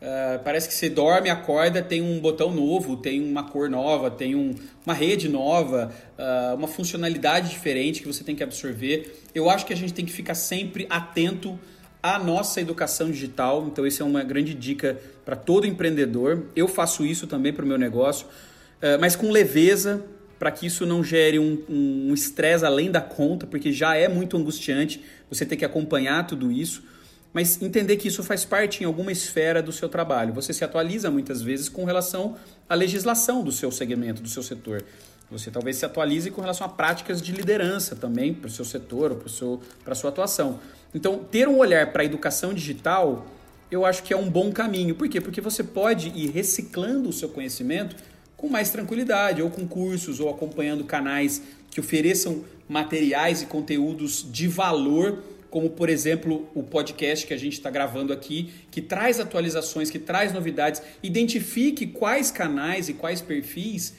Uh, 0.01 0.43
parece 0.43 0.67
que 0.67 0.73
você 0.73 0.89
dorme, 0.89 1.29
acorda, 1.29 1.83
tem 1.83 2.01
um 2.01 2.19
botão 2.21 2.51
novo, 2.51 2.97
tem 2.97 3.23
uma 3.23 3.43
cor 3.43 3.69
nova, 3.69 4.11
tem 4.11 4.35
um, 4.35 4.55
uma 4.85 4.95
rede 4.95 5.29
nova, 5.29 5.93
uh, 6.19 6.57
uma 6.57 6.67
funcionalidade 6.67 7.51
diferente 7.51 8.01
que 8.01 8.07
você 8.07 8.25
tem 8.25 8.35
que 8.35 8.43
absorver. 8.43 9.23
Eu 9.35 9.51
acho 9.51 9.67
que 9.67 9.75
a 9.75 9.77
gente 9.77 9.93
tem 9.93 10.07
que 10.07 10.13
ficar 10.13 10.35
sempre 10.35 10.87
atento 10.89 11.59
à 12.03 12.19
nossa 12.19 12.63
educação 12.63 13.11
digital. 13.11 13.67
Então, 13.67 13.87
isso 13.87 14.03
é 14.03 14.07
uma 14.07 14.25
grande 14.25 14.55
dica 14.55 14.99
para 15.23 15.37
todo 15.37 15.67
empreendedor. 15.67 16.47
Eu 16.57 16.67
faço 16.67 17.05
isso 17.05 17.27
também 17.27 17.53
para 17.53 17.63
o 17.63 17.69
meu 17.69 17.77
negócio, 17.77 18.27
mas 19.01 19.17
com 19.17 19.31
leveza, 19.31 20.03
para 20.39 20.51
que 20.51 20.67
isso 20.67 20.87
não 20.87 21.05
gere 21.05 21.39
um 21.39 22.13
estresse 22.15 22.65
um 22.65 22.67
além 22.67 22.91
da 22.91 23.01
conta, 23.01 23.47
porque 23.47 23.73
já 23.73 23.95
é 23.95 24.09
muito 24.09 24.37
angustiante 24.37 25.03
você 25.29 25.45
ter 25.45 25.57
que 25.57 25.65
acompanhar 25.65 26.27
tudo 26.27 26.51
isso 26.51 26.83
mas 27.33 27.61
entender 27.63 27.97
que 27.97 28.09
isso 28.09 28.23
faz 28.23 28.45
parte 28.45 28.83
em 28.83 28.87
alguma 28.87 29.13
esfera 29.13 29.63
do 29.63 29.73
seu 29.73 29.89
trabalho. 29.89 30.33
Você 30.35 30.53
se 30.53 30.65
atualiza 30.65 31.11
muitas 31.11 31.43
vezes 31.43 31.69
com 31.69 31.85
relação 31.85 32.37
à 32.69 32.75
legislação 32.75 33.43
do 33.43 33.53
seu 33.53 33.71
segmento, 33.71 34.21
do 34.21 34.29
seu 34.29 34.43
setor. 34.43 34.85
Você 35.31 35.51
talvez 35.51 35.77
se 35.77 35.85
atualize 35.85 36.31
com 36.31 36.41
relação 36.41 36.67
a 36.67 36.71
práticas 36.71 37.23
de 37.23 37.31
liderança 37.31 37.95
também 37.95 38.35
para 38.35 38.49
o 38.49 38.51
seu 38.51 38.65
setor 38.65 39.13
ou 39.13 39.61
para 39.85 39.93
a 39.93 39.97
sua 39.97 40.11
atuação. 40.11 40.59
Então, 40.93 41.19
ter 41.19 41.47
um 41.47 41.59
olhar 41.59 41.93
para 41.93 42.03
a 42.03 42.05
educação 42.05 42.53
digital, 42.53 43.25
eu 43.71 43.87
acho 43.87 44.03
que 44.03 44.13
é 44.13 44.17
um 44.17 44.29
bom 44.29 44.51
caminho. 44.51 44.97
Por 44.97 45.09
quê? 45.09 45.21
Porque 45.21 45.41
você 45.41 45.63
pode 45.63 46.09
ir 46.09 46.31
reciclando 46.31 47.09
o 47.09 47.13
seu 47.13 47.29
conhecimento 47.29 47.95
com 48.41 48.49
mais 48.49 48.71
tranquilidade, 48.71 49.43
ou 49.43 49.51
com 49.51 49.69
cursos, 49.69 50.19
ou 50.19 50.31
acompanhando 50.31 50.83
canais 50.83 51.43
que 51.71 51.79
ofereçam 51.79 52.43
materiais 52.67 53.43
e 53.43 53.47
conteúdos 53.47 54.27
de 54.33 54.49
valor 54.49 55.23
como 55.51 55.69
por 55.69 55.89
exemplo 55.89 56.49
o 56.55 56.63
podcast 56.63 57.27
que 57.27 57.35
a 57.35 57.37
gente 57.37 57.55
está 57.55 57.69
gravando 57.69 58.13
aqui, 58.13 58.53
que 58.71 58.81
traz 58.81 59.19
atualizações, 59.19 59.91
que 59.91 59.99
traz 59.99 60.33
novidades, 60.33 60.81
identifique 61.03 61.89
quais 61.89 62.31
canais 62.31 62.89
e 62.89 62.95
quais 62.95 63.21
perfis 63.21 63.95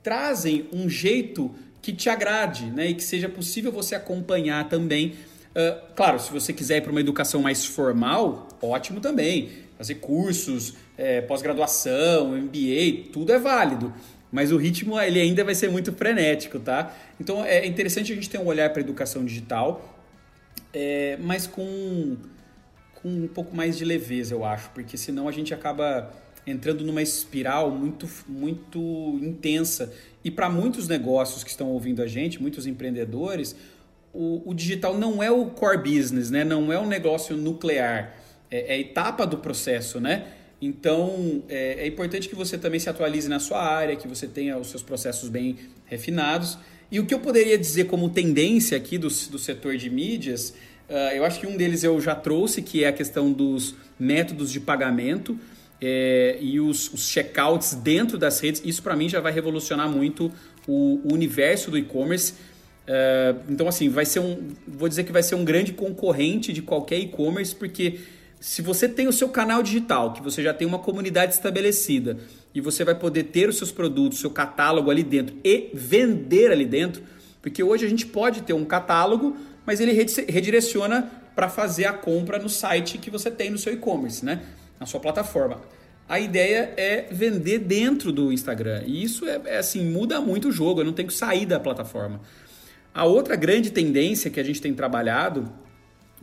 trazem 0.00 0.68
um 0.72 0.88
jeito 0.88 1.52
que 1.82 1.92
te 1.92 2.08
agrade, 2.08 2.66
né, 2.66 2.90
e 2.90 2.94
que 2.94 3.02
seja 3.02 3.28
possível 3.28 3.72
você 3.72 3.96
acompanhar 3.96 4.68
também. 4.68 5.14
Uh, 5.50 5.94
claro, 5.96 6.20
se 6.20 6.30
você 6.30 6.52
quiser 6.52 6.76
ir 6.76 6.80
para 6.82 6.92
uma 6.92 7.00
educação 7.00 7.42
mais 7.42 7.64
formal, 7.64 8.48
ótimo 8.62 9.00
também. 9.00 9.50
Fazer 9.76 9.96
cursos, 9.96 10.74
é, 10.96 11.20
pós-graduação, 11.20 12.32
MBA, 12.32 13.10
tudo 13.12 13.32
é 13.32 13.38
válido. 13.38 13.92
Mas 14.30 14.50
o 14.50 14.56
ritmo 14.56 14.98
ele 14.98 15.20
ainda 15.20 15.44
vai 15.44 15.54
ser 15.54 15.70
muito 15.70 15.92
frenético, 15.92 16.58
tá? 16.58 16.94
Então 17.20 17.44
é 17.44 17.66
interessante 17.66 18.12
a 18.12 18.14
gente 18.14 18.30
ter 18.30 18.38
um 18.38 18.46
olhar 18.46 18.70
para 18.70 18.80
a 18.80 18.84
educação 18.84 19.24
digital 19.24 19.92
é, 20.72 21.18
mas 21.20 21.46
com, 21.46 22.16
com 22.94 23.08
um 23.08 23.28
pouco 23.28 23.54
mais 23.54 23.76
de 23.76 23.84
leveza, 23.84 24.34
eu 24.34 24.44
acho, 24.44 24.70
porque 24.70 24.96
senão 24.96 25.28
a 25.28 25.32
gente 25.32 25.52
acaba 25.52 26.10
entrando 26.46 26.82
numa 26.82 27.02
espiral 27.02 27.70
muito, 27.70 28.08
muito 28.26 29.18
intensa. 29.22 29.92
E 30.24 30.30
para 30.30 30.48
muitos 30.48 30.88
negócios 30.88 31.44
que 31.44 31.50
estão 31.50 31.68
ouvindo 31.68 32.02
a 32.02 32.06
gente, 32.06 32.40
muitos 32.40 32.66
empreendedores, 32.66 33.54
o, 34.12 34.50
o, 34.50 34.54
digital 34.54 34.96
não 34.98 35.22
é 35.22 35.30
o 35.30 35.46
core 35.46 35.78
business, 35.78 36.30
né? 36.30 36.42
não 36.42 36.72
é 36.72 36.78
um 36.78 36.86
negócio 36.86 37.36
nuclear, 37.36 38.16
é, 38.50 38.72
é 38.72 38.74
a 38.74 38.78
etapa 38.78 39.26
do 39.26 39.38
processo, 39.38 40.00
né? 40.00 40.26
Então, 40.62 41.42
é, 41.48 41.84
é, 41.84 41.86
importante 41.88 42.28
que 42.28 42.36
você 42.36 42.56
também 42.56 42.78
se 42.78 42.88
atualize 42.88 43.28
na 43.28 43.40
sua 43.40 43.60
área, 43.60 43.96
que 43.96 44.06
você 44.06 44.28
tenha 44.28 44.56
os 44.56 44.68
seus 44.68 44.82
processos 44.82 45.28
bem 45.28 45.56
refinados 45.86 46.56
e 46.92 47.00
o 47.00 47.06
que 47.06 47.14
eu 47.14 47.20
poderia 47.20 47.56
dizer 47.56 47.86
como 47.86 48.10
tendência 48.10 48.76
aqui 48.76 48.98
do, 48.98 49.08
do 49.08 49.38
setor 49.38 49.78
de 49.78 49.88
mídias, 49.88 50.50
uh, 50.90 51.14
eu 51.14 51.24
acho 51.24 51.40
que 51.40 51.46
um 51.46 51.56
deles 51.56 51.82
eu 51.82 51.98
já 52.00 52.14
trouxe, 52.14 52.60
que 52.60 52.84
é 52.84 52.88
a 52.88 52.92
questão 52.92 53.32
dos 53.32 53.74
métodos 53.98 54.52
de 54.52 54.60
pagamento 54.60 55.38
é, 55.80 56.36
e 56.38 56.60
os, 56.60 56.92
os 56.92 57.08
checkouts 57.08 57.74
dentro 57.74 58.18
das 58.18 58.38
redes. 58.40 58.60
Isso 58.62 58.82
para 58.82 58.94
mim 58.94 59.08
já 59.08 59.20
vai 59.20 59.32
revolucionar 59.32 59.88
muito 59.88 60.30
o, 60.68 61.00
o 61.02 61.14
universo 61.14 61.70
do 61.70 61.78
e-commerce. 61.78 62.34
Uh, 62.86 63.40
então, 63.48 63.66
assim, 63.66 63.88
vai 63.88 64.04
ser 64.04 64.20
um. 64.20 64.50
Vou 64.68 64.86
dizer 64.86 65.04
que 65.04 65.12
vai 65.12 65.22
ser 65.22 65.34
um 65.34 65.46
grande 65.46 65.72
concorrente 65.72 66.52
de 66.52 66.60
qualquer 66.60 66.98
e-commerce, 66.98 67.54
porque 67.54 68.00
se 68.42 68.60
você 68.60 68.88
tem 68.88 69.06
o 69.06 69.12
seu 69.12 69.28
canal 69.28 69.62
digital, 69.62 70.12
que 70.12 70.20
você 70.20 70.42
já 70.42 70.52
tem 70.52 70.66
uma 70.66 70.80
comunidade 70.80 71.32
estabelecida 71.32 72.18
e 72.52 72.60
você 72.60 72.84
vai 72.84 72.96
poder 72.96 73.22
ter 73.24 73.48
os 73.48 73.56
seus 73.56 73.70
produtos, 73.70 74.18
seu 74.18 74.30
catálogo 74.30 74.90
ali 74.90 75.04
dentro 75.04 75.36
e 75.44 75.70
vender 75.72 76.50
ali 76.50 76.66
dentro, 76.66 77.04
porque 77.40 77.62
hoje 77.62 77.86
a 77.86 77.88
gente 77.88 78.04
pode 78.04 78.42
ter 78.42 78.52
um 78.52 78.64
catálogo, 78.64 79.36
mas 79.64 79.78
ele 79.78 79.92
redireciona 79.92 81.08
para 81.36 81.48
fazer 81.48 81.84
a 81.84 81.92
compra 81.92 82.36
no 82.36 82.48
site 82.48 82.98
que 82.98 83.10
você 83.10 83.30
tem 83.30 83.48
no 83.48 83.58
seu 83.58 83.72
e-commerce, 83.74 84.24
né? 84.24 84.42
Na 84.80 84.86
sua 84.86 84.98
plataforma. 84.98 85.60
A 86.08 86.18
ideia 86.18 86.74
é 86.76 87.06
vender 87.12 87.60
dentro 87.60 88.10
do 88.10 88.32
Instagram. 88.32 88.82
E 88.84 89.04
isso 89.04 89.24
é, 89.24 89.40
é 89.44 89.58
assim, 89.58 89.88
muda 89.88 90.20
muito 90.20 90.48
o 90.48 90.52
jogo, 90.52 90.80
eu 90.80 90.84
não 90.84 90.92
tenho 90.92 91.06
que 91.06 91.14
sair 91.14 91.46
da 91.46 91.60
plataforma. 91.60 92.20
A 92.92 93.04
outra 93.04 93.36
grande 93.36 93.70
tendência 93.70 94.32
que 94.32 94.40
a 94.40 94.42
gente 94.42 94.60
tem 94.60 94.74
trabalhado 94.74 95.48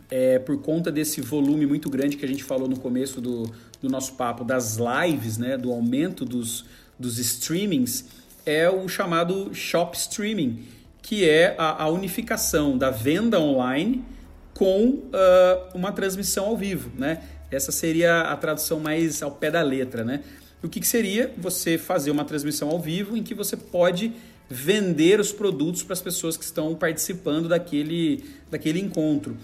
é, 0.09 0.39
por 0.39 0.59
conta 0.61 0.91
desse 0.91 1.21
volume 1.21 1.65
muito 1.65 1.89
grande 1.89 2.17
que 2.17 2.25
a 2.25 2.27
gente 2.27 2.43
falou 2.43 2.67
no 2.67 2.79
começo 2.79 3.21
do, 3.21 3.43
do 3.81 3.89
nosso 3.89 4.13
papo, 4.13 4.43
das 4.43 4.77
lives, 4.77 5.37
né, 5.37 5.57
do 5.57 5.71
aumento 5.71 6.25
dos, 6.25 6.65
dos 6.97 7.19
streamings, 7.19 8.05
é 8.45 8.69
o 8.69 8.87
chamado 8.87 9.53
shop 9.53 9.95
streaming, 9.95 10.63
que 11.01 11.27
é 11.27 11.55
a, 11.57 11.83
a 11.83 11.89
unificação 11.89 12.77
da 12.77 12.89
venda 12.89 13.39
online 13.39 14.03
com 14.53 14.89
uh, 14.89 15.09
uma 15.73 15.91
transmissão 15.91 16.45
ao 16.45 16.57
vivo. 16.57 16.91
Né? 16.97 17.21
Essa 17.51 17.71
seria 17.71 18.21
a 18.21 18.35
tradução 18.35 18.79
mais 18.79 19.21
ao 19.21 19.31
pé 19.31 19.51
da 19.51 19.61
letra. 19.61 20.03
Né? 20.03 20.21
O 20.63 20.67
que, 20.67 20.79
que 20.79 20.87
seria 20.87 21.31
você 21.37 21.77
fazer 21.77 22.11
uma 22.11 22.25
transmissão 22.25 22.69
ao 22.69 22.79
vivo 22.79 23.15
em 23.15 23.23
que 23.23 23.33
você 23.33 23.55
pode 23.55 24.11
vender 24.49 25.19
os 25.19 25.31
produtos 25.31 25.83
para 25.83 25.93
as 25.93 26.01
pessoas 26.01 26.35
que 26.35 26.43
estão 26.43 26.73
participando 26.73 27.47
daquele, 27.47 28.25
daquele 28.49 28.79
encontro. 28.79 29.37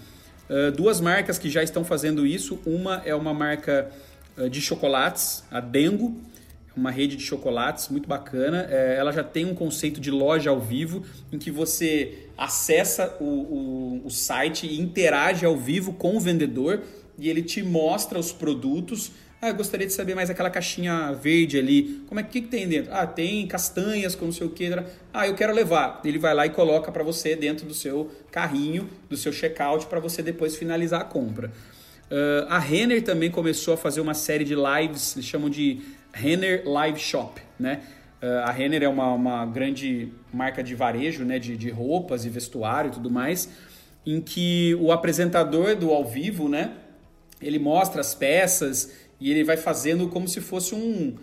Uh, 0.48 0.70
duas 0.72 1.00
marcas 1.00 1.38
que 1.38 1.50
já 1.50 1.62
estão 1.62 1.84
fazendo 1.84 2.26
isso. 2.26 2.58
Uma 2.64 3.02
é 3.04 3.14
uma 3.14 3.34
marca 3.34 3.90
uh, 4.36 4.48
de 4.48 4.60
chocolates, 4.60 5.44
a 5.50 5.60
Dengo, 5.60 6.20
uma 6.76 6.90
rede 6.90 7.16
de 7.16 7.22
chocolates 7.22 7.88
muito 7.88 8.08
bacana. 8.08 8.66
Uh, 8.68 8.72
ela 8.72 9.12
já 9.12 9.24
tem 9.24 9.44
um 9.44 9.54
conceito 9.54 10.00
de 10.00 10.10
loja 10.10 10.50
ao 10.50 10.60
vivo, 10.60 11.04
em 11.32 11.38
que 11.38 11.50
você 11.50 12.28
acessa 12.36 13.16
o, 13.20 13.24
o, 13.24 14.02
o 14.04 14.10
site 14.10 14.66
e 14.66 14.80
interage 14.80 15.44
ao 15.44 15.56
vivo 15.56 15.92
com 15.92 16.16
o 16.16 16.20
vendedor 16.20 16.82
e 17.18 17.28
ele 17.28 17.42
te 17.42 17.62
mostra 17.62 18.18
os 18.18 18.32
produtos 18.32 19.10
ah, 19.46 19.50
eu 19.50 19.54
gostaria 19.54 19.86
de 19.86 19.92
saber 19.92 20.14
mais 20.14 20.28
aquela 20.28 20.50
caixinha 20.50 21.12
verde 21.12 21.58
ali. 21.58 22.04
Como 22.08 22.18
é 22.18 22.22
que, 22.22 22.40
que 22.40 22.48
tem 22.48 22.66
dentro? 22.66 22.92
Ah, 22.92 23.06
tem 23.06 23.46
castanhas 23.46 24.14
com 24.16 24.24
não 24.24 24.32
sei 24.32 24.46
o 24.46 24.50
que. 24.50 24.68
Ah, 25.14 25.28
eu 25.28 25.34
quero 25.34 25.54
levar. 25.54 26.00
Ele 26.04 26.18
vai 26.18 26.34
lá 26.34 26.46
e 26.46 26.50
coloca 26.50 26.90
para 26.90 27.04
você 27.04 27.36
dentro 27.36 27.64
do 27.64 27.72
seu 27.72 28.10
carrinho, 28.30 28.88
do 29.08 29.16
seu 29.16 29.32
checkout, 29.32 29.86
para 29.86 30.00
você 30.00 30.22
depois 30.22 30.56
finalizar 30.56 31.00
a 31.00 31.04
compra. 31.04 31.52
Uh, 32.10 32.46
a 32.48 32.58
Renner 32.58 33.02
também 33.02 33.30
começou 33.30 33.74
a 33.74 33.76
fazer 33.76 34.00
uma 34.00 34.14
série 34.14 34.44
de 34.44 34.54
lives, 34.54 35.16
eles 35.16 35.26
chamam 35.26 35.50
de 35.50 35.80
Renner 36.12 36.62
Live 36.64 36.98
Shop, 36.98 37.40
né? 37.58 37.82
Uh, 38.22 38.44
a 38.44 38.50
Renner 38.50 38.82
é 38.82 38.88
uma, 38.88 39.12
uma 39.12 39.46
grande 39.46 40.12
marca 40.32 40.62
de 40.62 40.74
varejo, 40.74 41.24
né? 41.24 41.38
De, 41.38 41.56
de 41.56 41.70
roupas 41.70 42.24
e 42.24 42.28
vestuário 42.28 42.88
e 42.88 42.92
tudo 42.92 43.10
mais, 43.10 43.48
em 44.04 44.20
que 44.20 44.76
o 44.80 44.90
apresentador 44.90 45.76
do 45.76 45.90
ao 45.90 46.04
vivo, 46.04 46.48
né? 46.48 46.72
Ele 47.40 47.58
mostra 47.58 48.00
as 48.00 48.14
peças 48.14 49.05
e 49.20 49.30
ele 49.30 49.44
vai 49.44 49.56
fazendo 49.56 50.08
como 50.08 50.28
se 50.28 50.40
fosse 50.40 50.74
um, 50.74 51.14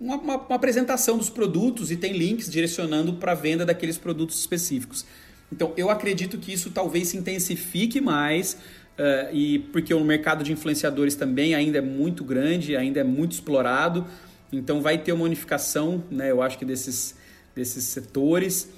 uma, 0.00 0.16
uma, 0.16 0.36
uma 0.36 0.56
apresentação 0.56 1.18
dos 1.18 1.30
produtos 1.30 1.90
e 1.90 1.96
tem 1.96 2.12
links 2.12 2.50
direcionando 2.50 3.14
para 3.14 3.32
a 3.32 3.34
venda 3.34 3.64
daqueles 3.64 3.98
produtos 3.98 4.38
específicos. 4.38 5.04
Então, 5.52 5.72
eu 5.76 5.90
acredito 5.90 6.38
que 6.38 6.52
isso 6.52 6.70
talvez 6.70 7.08
se 7.08 7.16
intensifique 7.16 8.00
mais, 8.00 8.54
uh, 8.98 9.34
e 9.34 9.58
porque 9.58 9.92
o 9.92 10.04
mercado 10.04 10.44
de 10.44 10.52
influenciadores 10.52 11.14
também 11.14 11.54
ainda 11.54 11.78
é 11.78 11.82
muito 11.82 12.24
grande, 12.24 12.76
ainda 12.76 13.00
é 13.00 13.04
muito 13.04 13.32
explorado, 13.32 14.06
então 14.52 14.80
vai 14.80 14.98
ter 14.98 15.12
uma 15.12 15.24
unificação, 15.24 16.02
né, 16.10 16.30
eu 16.30 16.40
acho 16.40 16.58
que 16.58 16.64
desses, 16.64 17.16
desses 17.54 17.84
setores. 17.84 18.68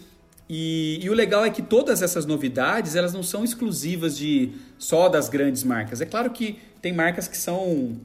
E, 0.48 0.98
e, 1.02 1.08
o 1.08 1.14
legal 1.14 1.44
é 1.44 1.50
que 1.50 1.62
todas 1.62 2.02
essas 2.02 2.26
novidades 2.26 2.94
elas 2.94 3.14
não 3.14 3.22
são 3.22 3.44
exclusivas 3.44 4.16
de 4.16 4.50
só 4.78 5.08
das 5.08 5.28
grandes 5.28 5.62
marcas. 5.62 6.00
É 6.00 6.06
claro 6.06 6.30
que 6.30 6.58
tem 6.82 6.92
marcas 6.92 7.26
que 7.26 7.36
são 7.36 7.96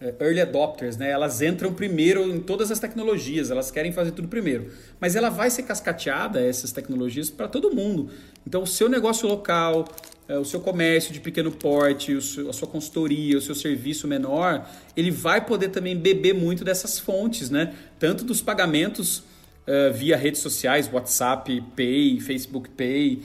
early 0.00 0.40
adopters, 0.40 0.96
né? 0.96 1.10
Elas 1.10 1.40
entram 1.40 1.72
primeiro 1.72 2.22
em 2.22 2.40
todas 2.40 2.70
as 2.70 2.78
tecnologias, 2.78 3.50
elas 3.50 3.70
querem 3.70 3.92
fazer 3.92 4.12
tudo 4.12 4.28
primeiro. 4.28 4.70
Mas 5.00 5.16
ela 5.16 5.30
vai 5.30 5.48
ser 5.50 5.62
cascateada, 5.62 6.40
essas 6.40 6.70
tecnologias, 6.70 7.30
para 7.30 7.48
todo 7.48 7.74
mundo. 7.74 8.10
Então, 8.46 8.62
o 8.62 8.66
seu 8.66 8.88
negócio 8.88 9.26
local, 9.26 9.88
é, 10.28 10.36
o 10.36 10.44
seu 10.44 10.60
comércio 10.60 11.12
de 11.12 11.20
pequeno 11.20 11.50
porte, 11.50 12.14
a 12.14 12.52
sua 12.52 12.68
consultoria, 12.68 13.38
o 13.38 13.40
seu 13.40 13.54
serviço 13.54 14.06
menor, 14.06 14.68
ele 14.96 15.10
vai 15.10 15.44
poder 15.44 15.70
também 15.70 15.96
beber 15.96 16.34
muito 16.34 16.62
dessas 16.62 16.98
fontes, 16.98 17.48
né? 17.48 17.74
Tanto 17.98 18.22
dos 18.24 18.42
pagamentos 18.42 19.18
uh, 19.18 19.92
via 19.94 20.16
redes 20.16 20.40
sociais, 20.40 20.90
WhatsApp 20.92 21.62
Pay, 21.74 22.20
Facebook 22.20 22.68
Pay, 22.70 23.22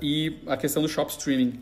e 0.00 0.38
a 0.46 0.56
questão 0.56 0.82
do 0.82 0.88
shop 0.88 1.10
streaming. 1.10 1.60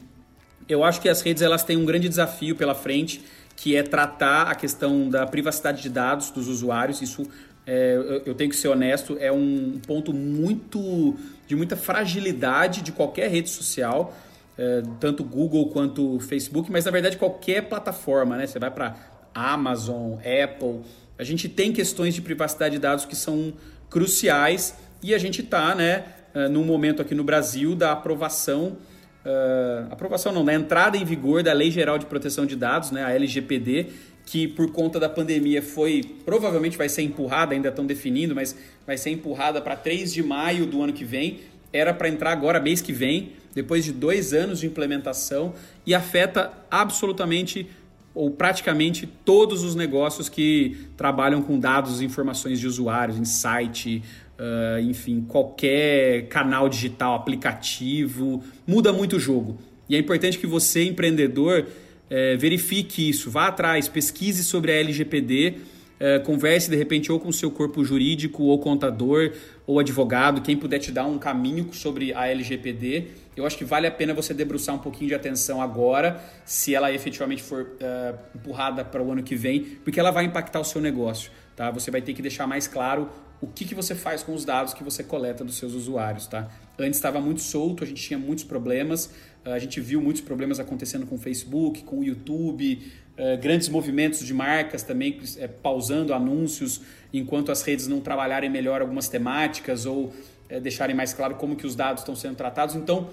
Eu 0.69 0.85
acho 0.85 1.01
que 1.01 1.09
as 1.09 1.21
redes 1.21 1.43
elas 1.43 1.65
têm 1.65 1.77
um 1.77 1.85
grande 1.85 2.09
desafio 2.09 2.55
pela 2.55 2.77
frente 2.77 3.21
que 3.63 3.77
é 3.77 3.83
tratar 3.85 4.49
a 4.49 4.57
questão 4.57 5.09
da 5.09 5.25
privacidade 5.25 5.83
de 5.83 5.89
dados 5.89 6.33
dos 6.33 6.49
usuários. 6.49 7.01
Isso, 7.01 7.25
é, 7.65 8.23
eu 8.27 8.35
tenho 8.35 8.51
que 8.51 8.57
ser 8.57 8.67
honesto, 8.67 9.17
é 9.21 9.31
um 9.31 9.81
ponto 9.87 10.13
muito 10.13 11.15
de 11.47 11.55
muita 11.55 11.77
fragilidade 11.77 12.83
de 12.83 12.91
qualquer 12.91 13.31
rede 13.31 13.49
social, 13.49 14.17
é, 14.59 14.83
tanto 14.99 15.23
Google 15.23 15.69
quanto 15.69 16.19
Facebook, 16.19 16.73
mas 16.73 16.87
na 16.87 16.91
verdade 16.91 17.17
qualquer 17.17 17.69
plataforma, 17.69 18.37
né? 18.37 18.49
Você 18.49 18.59
vai 18.59 18.69
para 18.69 18.97
Amazon, 19.33 20.15
Apple, 20.15 20.81
a 21.17 21.23
gente 21.23 21.49
tem 21.49 21.73
questões 21.73 22.15
de 22.15 22.21
privacidade 22.21 22.75
de 22.75 22.81
dados 22.81 23.05
que 23.05 23.15
são 23.15 23.53
cruciais 23.89 24.77
e 25.01 25.15
a 25.15 25.19
gente 25.19 25.41
está, 25.41 25.73
né, 25.73 26.07
é, 26.35 26.49
num 26.49 26.65
momento 26.65 27.01
aqui 27.01 27.15
no 27.15 27.23
Brasil 27.23 27.77
da 27.77 27.93
aprovação 27.93 28.77
uh, 29.25 29.93
aprovação 29.93 30.33
não, 30.33 30.45
da 30.45 30.55
entrada 30.55 30.97
em 30.97 31.05
vigor 31.05 31.43
da 31.43 31.53
Lei 31.53 31.71
Geral 31.71 31.99
de 31.99 32.07
Proteção 32.07 32.47
de 32.47 32.57
Dados, 32.57 32.91
né, 32.91 33.05
a 33.05 33.13
LGPD, 33.13 33.87
que 34.25 34.47
por 34.47 34.71
conta 34.71 35.01
da 35.01 35.09
pandemia 35.09 35.63
foi, 35.63 36.03
provavelmente 36.25 36.77
vai 36.77 36.89
ser 36.89 37.03
empurrada, 37.03 37.55
ainda 37.55 37.69
estão 37.69 37.85
definindo, 37.85 38.35
mas 38.35 38.57
vai 38.87 38.97
ser 38.97 39.11
empurrada 39.11 39.61
para 39.61 39.77
3 39.77 40.13
de 40.13 40.23
maio 40.23 40.67
do 40.67 40.83
ano 40.83 40.93
que 40.93 41.05
vem. 41.05 41.41
Era 41.73 41.93
para 41.93 42.09
entrar 42.09 42.33
agora 42.33 42.61
mês 42.61 42.81
que 42.81 42.93
vem, 42.93 43.33
depois 43.55 43.85
de 43.85 43.93
dois 43.93 44.33
anos 44.33 44.61
de 44.61 44.67
implementação, 44.67 45.55
e 45.87 45.95
afeta 45.95 46.53
absolutamente 46.71 47.69
ou 48.15 48.31
praticamente 48.31 49.07
todos 49.07 49.65
os 49.65 49.75
negócios 49.75 50.29
que 50.29 50.77
trabalham 50.97 51.43
com 51.43 51.59
dados 51.59 52.01
e 52.01 52.05
informações 52.05 52.61
de 52.61 52.67
usuários, 52.67 53.19
em 53.19 53.25
site, 53.25 54.03
uh, 54.43 54.81
enfim, 54.81 55.23
qualquer 55.23 56.27
canal 56.29 56.69
digital, 56.69 57.15
aplicativo, 57.15 58.43
muda 58.67 58.93
muito 58.93 59.17
o 59.17 59.21
jogo. 59.21 59.59
E 59.89 59.95
é 59.95 59.99
importante 59.99 60.39
que 60.39 60.47
você, 60.47 60.85
empreendedor, 60.85 61.67
uh, 61.67 62.39
verifique 62.39 63.09
isso, 63.09 63.31
vá 63.31 63.47
atrás, 63.47 63.89
pesquise 63.89 64.43
sobre 64.43 64.73
a 64.73 64.75
LGPD, 64.75 65.55
uh, 66.01 66.25
converse 66.25 66.69
de 66.69 66.77
repente 66.77 67.13
ou 67.13 67.21
com 67.21 67.29
o 67.29 67.33
seu 67.33 67.51
corpo 67.51 67.85
jurídico, 67.85 68.43
ou 68.45 68.59
contador, 68.59 69.33
ou 69.65 69.79
advogado, 69.79 70.43
quem 70.43 70.57
puder 70.57 70.81
te 70.81 70.91
dar 70.91 71.07
um 71.07 71.19
caminho 71.19 71.73
sobre 71.73 72.13
a 72.13 72.27
LGPD. 72.27 73.09
Eu 73.37 73.47
acho 73.47 73.57
que 73.57 73.65
vale 73.65 73.87
a 73.87 73.91
pena 73.91 74.13
você 74.13 74.35
debruçar 74.35 74.75
um 74.75 74.79
pouquinho 74.79 75.09
de 75.09 75.15
atenção 75.15 75.63
agora, 75.63 76.21
se 76.45 76.75
ela 76.75 76.93
efetivamente 76.93 77.43
for 77.43 77.63
uh, 77.63 78.19
empurrada 78.35 78.85
para 78.85 79.03
o 79.03 79.11
ano 79.11 79.23
que 79.23 79.37
vem, 79.37 79.61
porque 79.85 79.99
ela 79.99 80.11
vai 80.11 80.25
impactar 80.25 80.61
o 80.61 80.65
seu 80.65 80.81
negócio. 80.81 81.31
Tá? 81.57 81.71
Você 81.71 81.91
vai 81.91 82.03
ter 82.03 82.13
que 82.13 82.21
deixar 82.21 82.47
mais 82.47 82.67
claro 82.67 83.09
o 83.43 83.49
que, 83.49 83.65
que 83.65 83.75
você 83.75 83.93
faz 83.97 84.23
com 84.23 84.33
os 84.33 84.45
dados 84.45 84.73
que 84.73 84.85
você 84.85 85.03
coleta 85.03 85.45
dos 85.45 85.57
seus 85.57 85.75
usuários, 85.75 86.29
tá? 86.29 86.49
Antes 86.79 86.97
estava 86.97 87.21
muito 87.21 87.41
solto, 87.41 87.83
a 87.83 87.87
gente 87.87 88.01
tinha 88.01 88.19
muitos 88.19 88.45
problemas, 88.45 89.11
a 89.45 89.59
gente 89.59 89.81
viu 89.81 90.01
muitos 90.01 90.23
problemas 90.23 90.61
acontecendo 90.61 91.05
com 91.07 91.17
o 91.17 91.19
Facebook, 91.19 91.83
com 91.83 91.99
o 91.99 92.05
YouTube, 92.05 92.81
uh, 93.19 93.41
grandes 93.43 93.69
movimentos 93.69 94.25
de 94.25 94.33
marcas 94.33 94.85
também 94.85 95.21
é, 95.39 95.49
pausando 95.49 96.15
anúncios 96.15 96.83
enquanto 97.13 97.51
as 97.51 97.63
redes 97.63 97.89
não 97.89 98.01
trabalharem 98.01 98.49
melhor 98.49 98.81
algumas 98.81 99.09
temáticas 99.09 99.87
ou 99.87 100.13
é, 100.49 100.61
deixarem 100.61 100.95
mais 100.95 101.13
claro 101.13 101.35
como 101.35 101.57
que 101.57 101.67
os 101.67 101.75
dados 101.75 102.03
estão 102.03 102.15
sendo 102.15 102.37
tratados. 102.37 102.77
Então, 102.77 103.11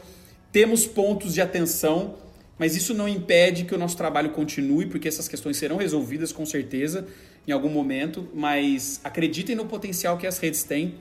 temos 0.51 0.85
pontos 0.85 1.33
de 1.33 1.41
atenção, 1.41 2.15
mas 2.55 2.75
isso 2.75 2.93
não 2.93 3.07
impede 3.07 3.63
que 3.65 3.73
o 3.73 3.79
nosso 3.79 3.97
trabalho 3.97 4.29
continue, 4.29 4.85
porque 4.85 5.07
essas 5.07 5.27
questões 5.27 5.57
serão 5.57 5.77
resolvidas 5.77 6.31
com 6.31 6.45
certeza 6.45 7.07
em 7.47 7.51
algum 7.51 7.69
momento, 7.69 8.27
mas 8.33 9.01
acreditem 9.03 9.55
no 9.55 9.65
potencial 9.65 10.17
que 10.17 10.27
as 10.27 10.37
redes 10.37 10.63
têm 10.63 10.95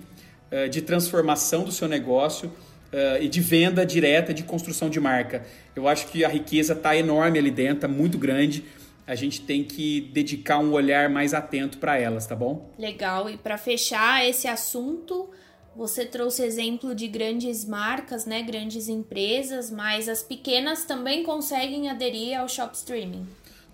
uh, 0.50 0.68
de 0.68 0.82
transformação 0.82 1.64
do 1.64 1.72
seu 1.72 1.88
negócio 1.88 2.48
uh, 2.48 3.22
e 3.22 3.28
de 3.28 3.40
venda 3.40 3.84
direta, 3.84 4.32
de 4.32 4.42
construção 4.42 4.88
de 4.90 5.00
marca. 5.00 5.44
Eu 5.74 5.88
acho 5.88 6.06
que 6.08 6.24
a 6.24 6.28
riqueza 6.28 6.72
está 6.72 6.96
enorme 6.96 7.38
ali 7.38 7.50
dentro, 7.50 7.76
está 7.76 7.88
muito 7.88 8.18
grande. 8.18 8.64
A 9.06 9.14
gente 9.14 9.40
tem 9.40 9.64
que 9.64 10.02
dedicar 10.12 10.58
um 10.58 10.72
olhar 10.72 11.08
mais 11.08 11.32
atento 11.32 11.78
para 11.78 11.98
elas, 11.98 12.26
tá 12.26 12.36
bom? 12.36 12.70
Legal. 12.78 13.30
E 13.30 13.38
para 13.38 13.56
fechar 13.56 14.26
esse 14.28 14.46
assunto, 14.46 15.30
você 15.74 16.04
trouxe 16.04 16.42
exemplo 16.42 16.94
de 16.94 17.06
grandes 17.06 17.64
marcas, 17.64 18.26
né, 18.26 18.42
grandes 18.42 18.88
empresas, 18.88 19.70
mas 19.70 20.08
as 20.08 20.22
pequenas 20.22 20.84
também 20.84 21.22
conseguem 21.22 21.88
aderir 21.88 22.38
ao 22.38 22.48
shop 22.48 22.76
streaming. 22.76 23.26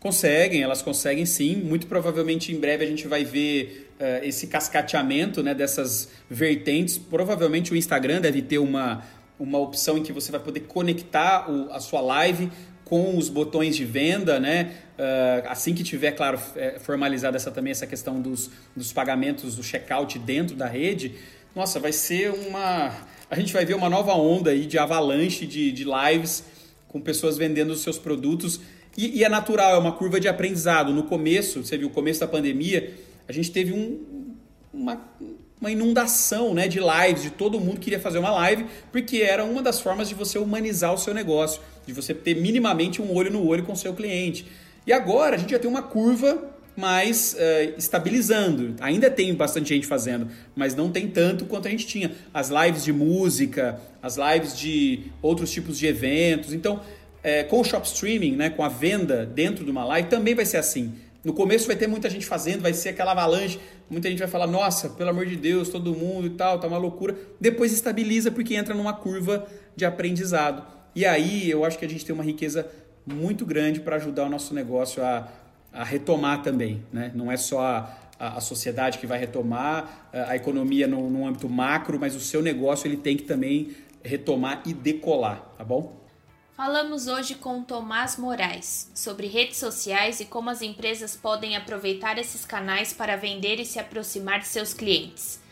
Conseguem, 0.04 0.62
elas 0.62 0.82
conseguem 0.82 1.24
sim. 1.24 1.56
Muito 1.56 1.86
provavelmente 1.86 2.52
em 2.52 2.60
breve 2.60 2.84
a 2.84 2.86
gente 2.86 3.08
vai 3.08 3.24
ver 3.24 3.90
uh, 3.98 4.22
esse 4.22 4.48
cascateamento 4.48 5.42
né, 5.42 5.54
dessas 5.54 6.10
vertentes. 6.28 6.98
Provavelmente 6.98 7.72
o 7.72 7.76
Instagram 7.76 8.20
deve 8.20 8.42
ter 8.42 8.58
uma, 8.58 9.02
uma 9.40 9.58
opção 9.58 9.96
em 9.96 10.02
que 10.02 10.12
você 10.12 10.30
vai 10.30 10.42
poder 10.42 10.60
conectar 10.60 11.50
o, 11.50 11.72
a 11.72 11.80
sua 11.80 12.02
live 12.02 12.50
com 12.84 13.16
os 13.16 13.30
botões 13.30 13.74
de 13.74 13.86
venda, 13.86 14.38
né? 14.38 14.74
Uh, 14.98 15.48
assim 15.48 15.74
que 15.74 15.82
tiver, 15.82 16.12
claro, 16.12 16.38
é, 16.54 16.78
formalizada 16.78 17.38
essa 17.38 17.50
também 17.50 17.70
essa 17.70 17.86
questão 17.86 18.20
dos, 18.20 18.50
dos 18.76 18.92
pagamentos 18.92 19.56
do 19.56 19.62
checkout 19.62 20.18
dentro 20.18 20.54
da 20.54 20.66
rede, 20.66 21.14
nossa, 21.56 21.80
vai 21.80 21.92
ser 21.92 22.30
uma. 22.30 22.92
A 23.30 23.36
gente 23.36 23.54
vai 23.54 23.64
ver 23.64 23.72
uma 23.72 23.88
nova 23.88 24.12
onda 24.12 24.50
aí 24.50 24.66
de 24.66 24.76
avalanche 24.76 25.46
de, 25.46 25.72
de 25.72 25.82
lives 25.84 26.44
com 26.88 27.00
pessoas 27.00 27.38
vendendo 27.38 27.70
os 27.70 27.80
seus 27.80 27.98
produtos. 27.98 28.60
E, 28.96 29.18
e, 29.18 29.24
é 29.24 29.28
natural, 29.28 29.74
é 29.74 29.78
uma 29.78 29.92
curva 29.92 30.20
de 30.20 30.28
aprendizado. 30.28 30.92
No 30.92 31.04
começo, 31.04 31.64
você 31.64 31.76
viu, 31.76 31.88
o 31.88 31.90
começo 31.90 32.20
da 32.20 32.28
pandemia, 32.28 32.94
a 33.28 33.32
gente 33.32 33.50
teve 33.50 33.72
um, 33.72 34.34
uma, 34.72 35.00
uma 35.60 35.70
inundação 35.70 36.54
né, 36.54 36.68
de 36.68 36.78
lives, 36.78 37.22
de 37.22 37.30
todo 37.30 37.58
mundo 37.60 37.80
queria 37.80 37.98
fazer 37.98 38.18
uma 38.18 38.30
live, 38.30 38.66
porque 38.92 39.18
era 39.18 39.44
uma 39.44 39.62
das 39.62 39.80
formas 39.80 40.08
de 40.08 40.14
você 40.14 40.38
humanizar 40.38 40.92
o 40.92 40.98
seu 40.98 41.14
negócio, 41.14 41.60
de 41.86 41.92
você 41.92 42.12
ter 42.12 42.36
minimamente 42.36 43.00
um 43.00 43.12
olho 43.12 43.30
no 43.30 43.46
olho 43.46 43.64
com 43.64 43.72
o 43.72 43.76
seu 43.76 43.94
cliente. 43.94 44.46
E 44.86 44.92
agora 44.92 45.36
a 45.36 45.38
gente 45.38 45.50
já 45.50 45.58
tem 45.58 45.70
uma 45.70 45.82
curva 45.82 46.54
mais 46.76 47.34
uh, 47.34 47.78
estabilizando. 47.78 48.74
Ainda 48.80 49.10
tem 49.10 49.34
bastante 49.34 49.68
gente 49.68 49.86
fazendo, 49.86 50.28
mas 50.54 50.74
não 50.74 50.90
tem 50.90 51.08
tanto 51.08 51.44
quanto 51.46 51.68
a 51.68 51.70
gente 51.70 51.86
tinha. 51.86 52.12
As 52.32 52.50
lives 52.50 52.84
de 52.84 52.92
música, 52.92 53.80
as 54.02 54.16
lives 54.16 54.56
de 54.56 55.04
outros 55.22 55.50
tipos 55.50 55.78
de 55.78 55.86
eventos. 55.86 56.52
Então, 56.52 56.80
é, 57.24 57.42
com 57.42 57.60
o 57.60 57.64
shop 57.64 57.86
streaming, 57.86 58.36
né, 58.36 58.50
com 58.50 58.62
a 58.62 58.68
venda 58.68 59.24
dentro 59.24 59.64
de 59.64 59.70
uma 59.70 59.82
live, 59.86 60.08
também 60.08 60.34
vai 60.34 60.44
ser 60.44 60.58
assim. 60.58 60.92
No 61.24 61.32
começo 61.32 61.66
vai 61.66 61.74
ter 61.74 61.86
muita 61.86 62.10
gente 62.10 62.26
fazendo, 62.26 62.60
vai 62.60 62.74
ser 62.74 62.90
aquela 62.90 63.12
avalanche, 63.12 63.58
muita 63.88 64.10
gente 64.10 64.18
vai 64.18 64.28
falar, 64.28 64.46
nossa, 64.46 64.90
pelo 64.90 65.08
amor 65.08 65.24
de 65.24 65.34
Deus, 65.34 65.70
todo 65.70 65.94
mundo 65.94 66.26
e 66.26 66.30
tal, 66.30 66.60
tá 66.60 66.66
uma 66.66 66.76
loucura. 66.76 67.16
Depois 67.40 67.72
estabiliza 67.72 68.30
porque 68.30 68.54
entra 68.54 68.74
numa 68.74 68.92
curva 68.92 69.46
de 69.74 69.86
aprendizado. 69.86 70.66
E 70.94 71.06
aí 71.06 71.50
eu 71.50 71.64
acho 71.64 71.78
que 71.78 71.86
a 71.86 71.88
gente 71.88 72.04
tem 72.04 72.14
uma 72.14 72.22
riqueza 72.22 72.68
muito 73.06 73.46
grande 73.46 73.80
para 73.80 73.96
ajudar 73.96 74.26
o 74.26 74.28
nosso 74.28 74.52
negócio 74.52 75.02
a, 75.02 75.26
a 75.72 75.82
retomar 75.82 76.42
também. 76.42 76.82
Né? 76.92 77.10
Não 77.14 77.32
é 77.32 77.38
só 77.38 77.60
a, 77.60 77.98
a, 78.18 78.36
a 78.36 78.40
sociedade 78.40 78.98
que 78.98 79.06
vai 79.06 79.18
retomar, 79.18 80.08
a, 80.12 80.32
a 80.32 80.36
economia 80.36 80.86
no, 80.86 81.08
no 81.08 81.26
âmbito 81.26 81.48
macro, 81.48 81.98
mas 81.98 82.14
o 82.14 82.20
seu 82.20 82.42
negócio 82.42 82.86
ele 82.86 82.98
tem 82.98 83.16
que 83.16 83.24
também 83.24 83.70
retomar 84.02 84.62
e 84.66 84.74
decolar, 84.74 85.54
tá 85.56 85.64
bom? 85.64 86.03
Falamos 86.56 87.08
hoje 87.08 87.34
com 87.34 87.64
Tomás 87.64 88.16
Moraes 88.16 88.88
sobre 88.94 89.26
redes 89.26 89.56
sociais 89.56 90.20
e 90.20 90.24
como 90.24 90.50
as 90.50 90.62
empresas 90.62 91.16
podem 91.16 91.56
aproveitar 91.56 92.16
esses 92.16 92.44
canais 92.44 92.92
para 92.92 93.16
vender 93.16 93.58
e 93.58 93.64
se 93.64 93.80
aproximar 93.80 94.38
de 94.38 94.46
seus 94.46 94.72
clientes. 94.72 95.42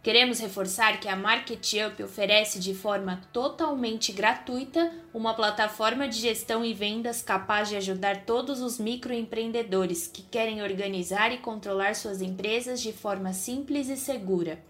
Queremos 0.00 0.38
reforçar 0.38 1.00
que 1.00 1.08
a 1.08 1.16
MarketUp 1.16 2.00
oferece 2.04 2.60
de 2.60 2.72
forma 2.72 3.20
totalmente 3.32 4.12
gratuita 4.12 4.92
uma 5.12 5.34
plataforma 5.34 6.06
de 6.06 6.20
gestão 6.20 6.64
e 6.64 6.72
vendas 6.72 7.20
capaz 7.20 7.68
de 7.68 7.74
ajudar 7.74 8.24
todos 8.24 8.60
os 8.60 8.78
microempreendedores 8.78 10.06
que 10.06 10.22
querem 10.22 10.62
organizar 10.62 11.32
e 11.32 11.38
controlar 11.38 11.96
suas 11.96 12.22
empresas 12.22 12.80
de 12.80 12.92
forma 12.92 13.32
simples 13.32 13.88
e 13.88 13.96
segura. 13.96 14.62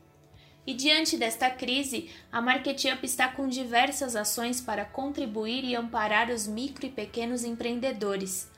E 0.67 0.73
diante 0.73 1.17
desta 1.17 1.51
crise, 1.51 2.11
a 2.33 2.41
MarketUp 2.41 3.05
está 3.05 3.29
com 3.29 3.49
diversas 3.49 4.17
ações 4.17 4.61
para 4.61 4.85
contribuir 4.85 5.63
e 5.65 5.77
amparar 5.77 6.31
os 6.31 6.47
micro 6.47 6.87
e 6.87 6.91
pequenos 6.91 7.45
empreendedores. 7.45 8.49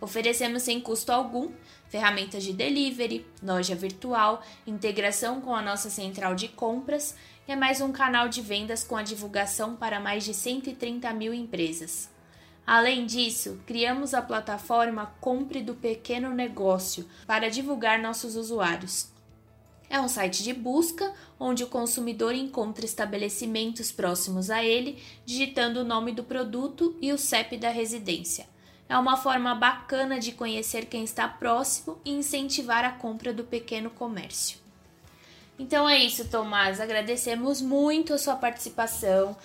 Oferecemos 0.00 0.62
sem 0.62 0.80
custo 0.80 1.10
algum 1.10 1.50
ferramentas 1.88 2.44
de 2.44 2.52
delivery, 2.52 3.26
loja 3.42 3.74
virtual, 3.74 4.42
integração 4.66 5.40
com 5.40 5.54
a 5.54 5.62
nossa 5.62 5.88
central 5.88 6.34
de 6.34 6.48
compras 6.48 7.14
e 7.48 7.52
é 7.52 7.56
mais 7.56 7.80
um 7.80 7.92
canal 7.92 8.28
de 8.28 8.42
vendas 8.42 8.84
com 8.84 8.96
a 8.96 9.02
divulgação 9.02 9.76
para 9.76 10.00
mais 10.00 10.24
de 10.24 10.34
130 10.34 11.12
mil 11.14 11.32
empresas. 11.32 12.10
Além 12.66 13.06
disso, 13.06 13.60
criamos 13.64 14.12
a 14.12 14.20
plataforma 14.20 15.14
Compre 15.20 15.62
do 15.62 15.74
Pequeno 15.74 16.34
Negócio 16.34 17.08
para 17.26 17.48
divulgar 17.48 18.00
nossos 18.00 18.34
usuários. 18.34 19.15
É 19.88 20.00
um 20.00 20.08
site 20.08 20.42
de 20.42 20.52
busca 20.52 21.12
onde 21.38 21.62
o 21.62 21.68
consumidor 21.68 22.34
encontra 22.34 22.84
estabelecimentos 22.84 23.92
próximos 23.92 24.50
a 24.50 24.64
ele, 24.64 25.02
digitando 25.24 25.80
o 25.80 25.84
nome 25.84 26.12
do 26.12 26.24
produto 26.24 26.96
e 27.00 27.12
o 27.12 27.18
CEP 27.18 27.56
da 27.56 27.70
residência. 27.70 28.46
É 28.88 28.96
uma 28.96 29.16
forma 29.16 29.54
bacana 29.54 30.18
de 30.18 30.32
conhecer 30.32 30.86
quem 30.86 31.04
está 31.04 31.26
próximo 31.28 31.98
e 32.04 32.12
incentivar 32.12 32.84
a 32.84 32.92
compra 32.92 33.32
do 33.32 33.44
pequeno 33.44 33.90
comércio. 33.90 34.58
Então 35.58 35.88
é 35.88 35.98
isso, 35.98 36.28
Tomás. 36.28 36.80
Agradecemos 36.80 37.60
muito 37.60 38.12
a 38.12 38.18
sua 38.18 38.36
participação 38.36 39.36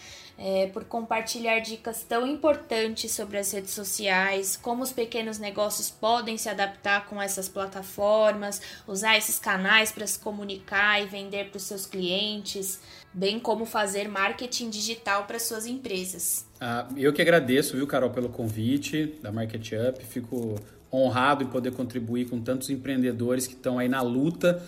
é, 0.43 0.65
por 0.73 0.83
compartilhar 0.85 1.59
dicas 1.59 2.03
tão 2.03 2.25
importantes 2.25 3.11
sobre 3.11 3.37
as 3.37 3.51
redes 3.51 3.71
sociais, 3.71 4.57
como 4.59 4.81
os 4.81 4.91
pequenos 4.91 5.37
negócios 5.37 5.91
podem 5.91 6.35
se 6.35 6.49
adaptar 6.49 7.05
com 7.05 7.21
essas 7.21 7.47
plataformas, 7.47 8.59
usar 8.87 9.15
esses 9.15 9.37
canais 9.37 9.91
para 9.91 10.07
se 10.07 10.17
comunicar 10.17 10.99
e 10.99 11.05
vender 11.05 11.49
para 11.51 11.57
os 11.57 11.63
seus 11.63 11.85
clientes, 11.85 12.81
bem 13.13 13.39
como 13.39 13.67
fazer 13.67 14.07
marketing 14.07 14.71
digital 14.71 15.25
para 15.25 15.37
suas 15.37 15.67
empresas. 15.67 16.43
Ah, 16.59 16.87
eu 16.97 17.13
que 17.13 17.21
agradeço, 17.21 17.75
viu, 17.75 17.85
Carol, 17.85 18.09
pelo 18.09 18.29
convite 18.29 19.13
da 19.21 19.31
Market 19.31 19.73
Up. 19.89 20.03
Fico 20.03 20.55
honrado 20.91 21.43
em 21.43 21.47
poder 21.47 21.71
contribuir 21.71 22.27
com 22.27 22.41
tantos 22.41 22.71
empreendedores 22.71 23.45
que 23.45 23.53
estão 23.53 23.77
aí 23.77 23.87
na 23.87 24.01
luta. 24.01 24.59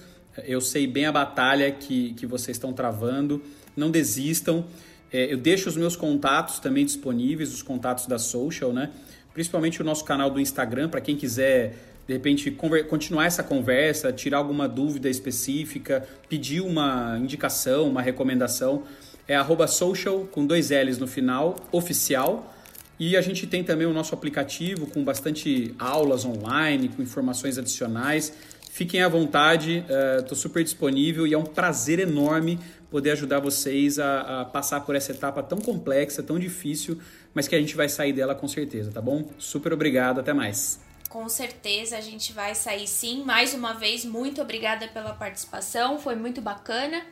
Eu 0.44 0.62
sei 0.62 0.86
bem 0.86 1.08
a 1.08 1.12
batalha 1.12 1.72
que, 1.72 2.14
que 2.14 2.28
vocês 2.28 2.58
estão 2.58 2.72
travando. 2.74 3.42
Não 3.76 3.90
desistam. 3.90 4.66
É, 5.14 5.32
eu 5.32 5.38
deixo 5.38 5.70
os 5.70 5.78
meus 5.78 5.96
contatos 5.96 6.58
também 6.58 6.84
disponíveis, 6.84 7.54
os 7.54 7.62
contatos 7.62 8.08
da 8.08 8.18
Social, 8.18 8.74
né? 8.74 8.90
Principalmente 9.32 9.80
o 9.80 9.86
nosso 9.86 10.04
canal 10.04 10.32
do 10.32 10.40
Instagram, 10.40 10.90
para 10.90 11.00
quem 11.00 11.16
quiser, 11.16 11.76
de 12.08 12.14
repente, 12.14 12.50
continuar 12.90 13.26
essa 13.26 13.44
conversa, 13.44 14.12
tirar 14.12 14.40
alguma 14.40 14.68
dúvida 14.68 15.08
específica, 15.10 16.08
pedir 16.28 16.62
uma 16.62 17.18
indicação, 17.20 17.88
uma 17.88 18.02
recomendação. 18.02 18.84
É 19.28 19.38
social, 19.68 20.28
com 20.32 20.46
dois 20.46 20.70
L's 20.70 20.98
no 20.98 21.08
final, 21.08 21.56
oficial. 21.72 22.54
E 23.00 23.16
a 23.16 23.22
gente 23.22 23.48
tem 23.48 23.64
também 23.64 23.88
o 23.88 23.94
nosso 23.94 24.14
aplicativo 24.14 24.88
com 24.88 25.04
bastante 25.04 25.74
aulas 25.80 26.26
online, 26.26 26.90
com 26.90 27.02
informações 27.02 27.58
adicionais. 27.58 28.34
Fiquem 28.70 29.02
à 29.02 29.08
vontade, 29.08 29.86
estou 30.20 30.36
uh, 30.36 30.42
super 30.42 30.64
disponível 30.64 31.28
e 31.28 31.34
é 31.34 31.38
um 31.38 31.44
prazer 31.44 32.00
enorme 32.00 32.60
poder 32.94 33.10
ajudar 33.14 33.40
vocês 33.40 33.98
a, 33.98 34.42
a, 34.42 34.46
passar 34.46 34.82
por 34.82 34.96
essa 34.96 35.12
etapa 35.12 35.42
tão 35.42 35.58
complexa, 35.60 36.22
tão 36.22 36.38
difícil, 36.38 37.02
mas 37.34 37.48
que 37.48 37.56
a 37.56 37.60
gente 37.60 37.76
vai 37.76 37.90
sair 37.90 38.14
dela 38.14 38.36
com 38.36 38.48
certeza, 38.48 38.92
tá 38.92 39.02
bom? 39.02 39.32
Super 39.40 39.74
obrigado, 39.74 40.20
até 40.20 40.32
mais. 40.32 40.80
Com 41.10 41.28
certeza 41.28 41.98
a 41.98 42.02
gente 42.02 42.32
vai 42.34 42.54
sair 42.54 42.86
sim. 42.86 43.24
Mais 43.24 43.56
uma 43.56 43.74
vez, 43.74 44.06
muito 44.06 44.40
obrigada 44.44 44.88
pela 44.90 45.12
participação, 45.12 45.98
foi 45.98 46.14
muito 46.14 46.40
bacana. 46.40 47.04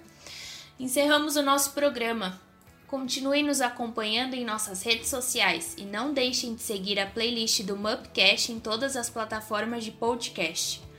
Encerramos 0.79 1.35
o 1.35 1.41
nosso 1.41 1.71
programa. 1.71 2.39
Continue 2.85 3.41
nos 3.41 3.59
acompanhando 3.59 4.35
em 4.35 4.45
nossas 4.45 4.83
redes 4.83 5.09
sociais 5.09 5.73
e 5.79 5.83
não 5.83 6.13
deixem 6.13 6.53
de 6.53 6.61
seguir 6.61 6.99
a 6.99 7.07
playlist 7.07 7.63
do 7.63 7.75
Mupcast 7.75 8.51
em 8.51 8.59
todas 8.59 8.95
as 8.95 9.09
plataformas 9.09 9.83
de 9.83 9.89
podcast. 9.89 10.90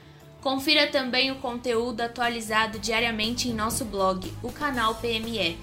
Confira 0.43 0.89
também 0.89 1.31
o 1.31 1.37
conteúdo 1.37 2.01
atualizado 2.01 2.81
diariamente 2.81 3.49
em 3.49 3.55
nosso 3.55 3.85
blog, 3.85 4.31
o 4.43 4.51
canal 4.51 4.97
PME. 4.97 5.57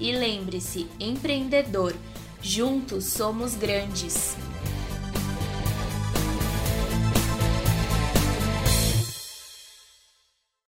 E 0.00 0.10
lembre-se, 0.10 0.88
empreendedor, 0.98 1.94
juntos 2.42 3.04
somos 3.04 3.54
grandes. 3.54 4.36